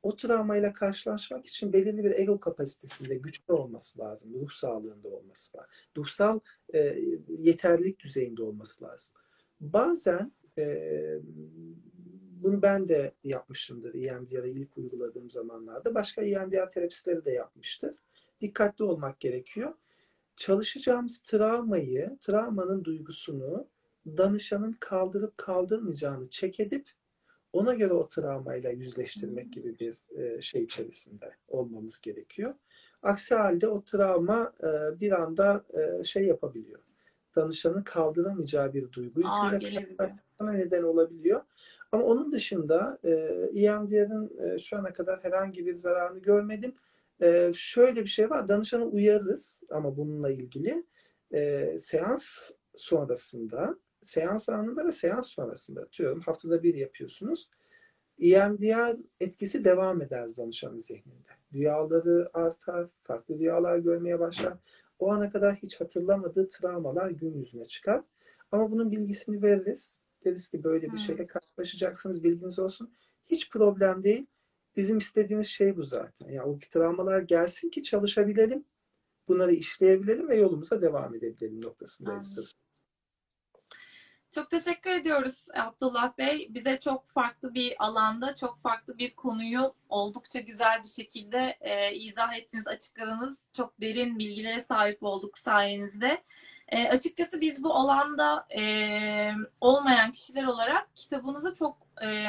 O 0.02 0.16
travmayla 0.16 0.72
karşılaşmak 0.72 1.46
için 1.46 1.72
belirli 1.72 2.04
bir 2.04 2.10
ego 2.10 2.40
kapasitesinde 2.40 3.14
güçlü 3.14 3.52
olması 3.52 3.98
lazım. 3.98 4.34
Ruh 4.34 4.50
sağlığında 4.50 5.08
olması 5.08 5.56
lazım. 5.56 5.70
Ruhsal 5.96 6.40
e, 6.74 6.98
yeterlilik 7.38 8.00
düzeyinde 8.00 8.42
olması 8.42 8.84
lazım. 8.84 9.14
Bazen 9.60 10.32
e, 10.58 10.64
bunu 12.42 12.62
ben 12.62 12.88
de 12.88 13.14
yapmışımdır 13.24 13.94
EMDR'ı 13.94 14.48
ilk 14.48 14.78
uyguladığım 14.78 15.30
zamanlarda. 15.30 15.94
Başka 15.94 16.22
EMDR 16.22 16.70
terapistleri 16.70 17.24
de 17.24 17.30
yapmıştır. 17.30 17.96
Dikkatli 18.40 18.84
olmak 18.84 19.20
gerekiyor. 19.20 19.74
Çalışacağımız 20.36 21.18
travmayı, 21.18 22.18
travmanın 22.20 22.84
duygusunu 22.84 23.68
danışanın 24.06 24.76
kaldırıp 24.80 25.38
kaldırmayacağını 25.38 26.30
çek 26.30 26.60
edip 26.60 26.90
ona 27.52 27.74
göre 27.74 27.92
o 27.92 28.08
travmayla 28.08 28.70
yüzleştirmek 28.70 29.52
gibi 29.52 29.78
bir 29.78 30.18
e, 30.18 30.40
şey 30.40 30.62
içerisinde 30.62 31.34
olmamız 31.48 32.00
gerekiyor. 32.00 32.54
Aksi 33.02 33.34
halde 33.34 33.68
o 33.68 33.84
travma 33.84 34.52
e, 34.62 35.00
bir 35.00 35.22
anda 35.22 35.64
e, 35.70 36.04
şey 36.04 36.26
yapabiliyor. 36.26 36.80
Danışanın 37.36 37.82
kaldıramayacağı 37.82 38.74
bir 38.74 38.92
duygu 38.92 39.20
yüküyle 39.20 39.96
neden 40.46 40.82
olabiliyor. 40.82 41.42
Ama 41.92 42.04
onun 42.04 42.32
dışında 42.32 42.98
e, 43.04 43.10
EMDR'ın 43.54 44.30
e, 44.44 44.58
şu 44.58 44.78
ana 44.78 44.92
kadar 44.92 45.24
herhangi 45.24 45.66
bir 45.66 45.74
zararını 45.74 46.18
görmedim. 46.18 46.74
E, 47.22 47.52
şöyle 47.54 48.02
bir 48.02 48.08
şey 48.08 48.30
var. 48.30 48.48
Danışanı 48.48 48.84
uyarırız 48.84 49.62
ama 49.70 49.96
bununla 49.96 50.30
ilgili 50.30 50.84
e, 51.32 51.76
seans 51.78 52.50
sonrasında 52.74 53.78
seans 54.02 54.48
anında 54.48 54.86
ve 54.86 54.92
seans 54.92 55.28
sonrasında 55.28 55.80
atıyorum 55.80 56.20
haftada 56.20 56.62
bir 56.62 56.74
yapıyorsunuz. 56.74 57.50
EMDR 58.18 58.96
etkisi 59.20 59.64
devam 59.64 60.02
eder 60.02 60.28
danışanın 60.36 60.78
zihninde. 60.78 61.30
Rüyaları 61.54 62.30
artar, 62.34 62.88
farklı 63.02 63.38
rüyalar 63.38 63.78
görmeye 63.78 64.18
başlar. 64.18 64.54
O 64.98 65.12
ana 65.12 65.30
kadar 65.30 65.56
hiç 65.56 65.80
hatırlamadığı 65.80 66.48
travmalar 66.48 67.10
gün 67.10 67.34
yüzüne 67.34 67.64
çıkar. 67.64 68.02
Ama 68.52 68.70
bunun 68.70 68.90
bilgisini 68.90 69.42
veririz. 69.42 70.00
Deriz 70.24 70.48
ki 70.48 70.64
böyle 70.64 70.82
bir 70.82 70.88
Hmm. 70.88 70.98
şeyle 70.98 71.26
karşılaşacaksınız 71.26 72.24
bilginiz 72.24 72.58
olsun. 72.58 72.94
Hiç 73.26 73.50
problem 73.50 74.04
değil. 74.04 74.26
Bizim 74.76 74.98
istediğimiz 74.98 75.46
şey 75.46 75.76
bu 75.76 75.82
zaten. 75.82 76.28
Yani 76.28 76.48
o 76.48 76.58
travmalar 76.58 77.22
gelsin 77.22 77.70
ki 77.70 77.82
çalışabilelim. 77.82 78.64
Bunları 79.28 79.52
işleyebilelim 79.52 80.28
ve 80.28 80.36
yolumuza 80.36 80.82
devam 80.82 81.14
edebilelim 81.14 81.62
noktasındayızdır. 81.62 82.52
Çok 84.34 84.50
teşekkür 84.50 84.90
ediyoruz 84.90 85.46
Abdullah 85.54 86.18
Bey. 86.18 86.46
Bize 86.50 86.80
çok 86.80 87.08
farklı 87.08 87.54
bir 87.54 87.84
alanda, 87.84 88.36
çok 88.36 88.58
farklı 88.60 88.98
bir 88.98 89.14
konuyu 89.14 89.74
oldukça 89.88 90.40
güzel 90.40 90.82
bir 90.84 90.88
şekilde 90.88 91.56
e, 91.60 91.94
izah 91.94 92.34
ettiniz, 92.36 92.66
açıkladınız. 92.66 93.38
Çok 93.52 93.80
derin 93.80 94.18
bilgilere 94.18 94.60
sahip 94.60 95.02
olduk 95.02 95.38
sayenizde. 95.38 96.22
E, 96.70 96.88
açıkçası 96.88 97.40
biz 97.40 97.62
bu 97.62 97.74
alanda 97.74 98.46
e, 98.56 99.32
olmayan 99.60 100.12
kişiler 100.12 100.44
olarak 100.44 100.96
kitabınızı 100.96 101.54
çok 101.54 101.76
e, 102.02 102.26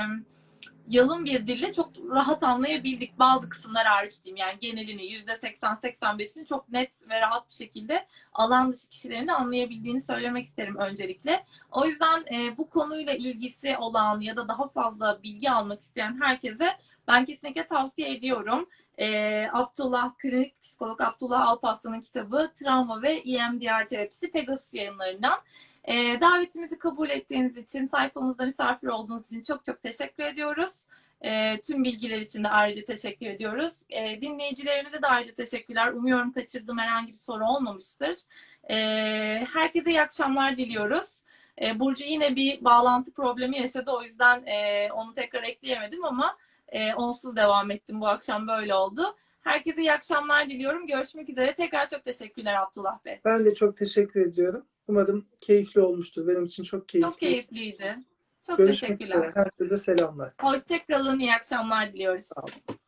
yalın 0.87 1.25
bir 1.25 1.47
dille 1.47 1.73
çok 1.73 1.91
rahat 2.11 2.43
anlayabildik. 2.43 3.19
Bazı 3.19 3.49
kısımlar 3.49 3.85
hariç 3.85 4.23
diyeyim 4.23 4.37
yani 4.37 4.59
genelini 4.59 5.01
%80-85'ini 5.01 6.45
çok 6.45 6.69
net 6.69 7.09
ve 7.09 7.21
rahat 7.21 7.49
bir 7.49 7.55
şekilde 7.55 8.07
alan 8.33 8.71
dışı 8.71 8.89
kişilerin 8.89 9.27
de 9.27 9.33
anlayabildiğini 9.33 10.01
söylemek 10.01 10.45
isterim 10.45 10.77
öncelikle. 10.77 11.45
O 11.71 11.85
yüzden 11.85 12.25
e, 12.33 12.57
bu 12.57 12.69
konuyla 12.69 13.13
ilgisi 13.13 13.77
olan 13.77 14.21
ya 14.21 14.35
da 14.35 14.47
daha 14.47 14.69
fazla 14.69 15.23
bilgi 15.23 15.51
almak 15.51 15.81
isteyen 15.81 16.21
herkese 16.21 16.77
ben 17.07 17.25
kesinlikle 17.25 17.67
tavsiye 17.67 18.15
ediyorum. 18.15 18.69
E, 18.97 19.47
Abdullah, 19.53 20.17
klinik 20.17 20.63
psikolog 20.63 21.01
Abdullah 21.01 21.47
Alpaslan'ın 21.47 22.01
kitabı 22.01 22.51
Travma 22.55 23.01
ve 23.01 23.11
EMDR 23.11 23.87
Terapisi 23.87 24.31
Pegasus 24.31 24.73
yayınlarından. 24.73 25.39
E, 25.83 26.21
davetimizi 26.21 26.79
kabul 26.79 27.09
ettiğiniz 27.09 27.57
için, 27.57 27.87
sayfamızda 27.87 28.45
misafir 28.45 28.87
olduğunuz 28.87 29.25
için 29.25 29.43
çok 29.43 29.65
çok 29.65 29.83
teşekkür 29.83 30.23
ediyoruz. 30.23 30.85
E, 31.21 31.61
tüm 31.61 31.83
bilgiler 31.83 32.21
için 32.21 32.43
de 32.43 32.49
ayrıca 32.49 32.85
teşekkür 32.85 33.25
ediyoruz. 33.25 33.73
E, 33.89 34.21
dinleyicilerimize 34.21 35.01
de 35.01 35.07
ayrıca 35.07 35.33
teşekkürler. 35.33 35.87
Umuyorum 35.87 36.31
kaçırdığım 36.31 36.77
herhangi 36.77 37.13
bir 37.13 37.17
soru 37.17 37.45
olmamıştır. 37.45 38.17
E, 38.69 38.75
herkese 39.53 39.89
iyi 39.89 40.01
akşamlar 40.01 40.57
diliyoruz. 40.57 41.21
E, 41.61 41.79
Burcu 41.79 42.03
yine 42.03 42.35
bir 42.35 42.63
bağlantı 42.63 43.13
problemi 43.13 43.57
yaşadı. 43.57 43.91
O 43.91 44.03
yüzden 44.03 44.45
e, 44.45 44.89
onu 44.91 45.13
tekrar 45.13 45.43
ekleyemedim 45.43 46.05
ama 46.05 46.37
e, 46.71 46.93
onsuz 46.93 47.35
devam 47.35 47.71
ettim. 47.71 48.01
Bu 48.01 48.07
akşam 48.07 48.47
böyle 48.47 48.75
oldu. 48.75 49.15
Herkese 49.41 49.81
iyi 49.81 49.93
akşamlar 49.93 50.49
diliyorum. 50.49 50.87
Görüşmek 50.87 51.29
üzere. 51.29 51.53
Tekrar 51.53 51.87
çok 51.89 52.05
teşekkürler 52.05 52.55
Abdullah 52.61 53.05
Bey. 53.05 53.19
Ben 53.25 53.45
de 53.45 53.53
çok 53.53 53.77
teşekkür 53.77 54.21
ediyorum. 54.21 54.65
Umarım 54.87 55.27
keyifli 55.41 55.81
olmuştur. 55.81 56.27
Benim 56.27 56.45
için 56.45 56.63
çok 56.63 56.89
keyifli. 56.89 57.09
Çok 57.11 57.19
keyifliydi. 57.19 57.97
Çok 58.47 58.57
Görüşmek 58.57 58.99
teşekkürler. 58.99 59.15
üzere. 59.17 59.31
Herkese 59.35 59.77
selamlar. 59.77 60.33
Hoşçakalın. 60.41 61.19
İyi 61.19 61.33
akşamlar 61.33 61.93
diliyoruz. 61.93 62.23
Sağ 62.23 62.41
olun. 62.41 62.79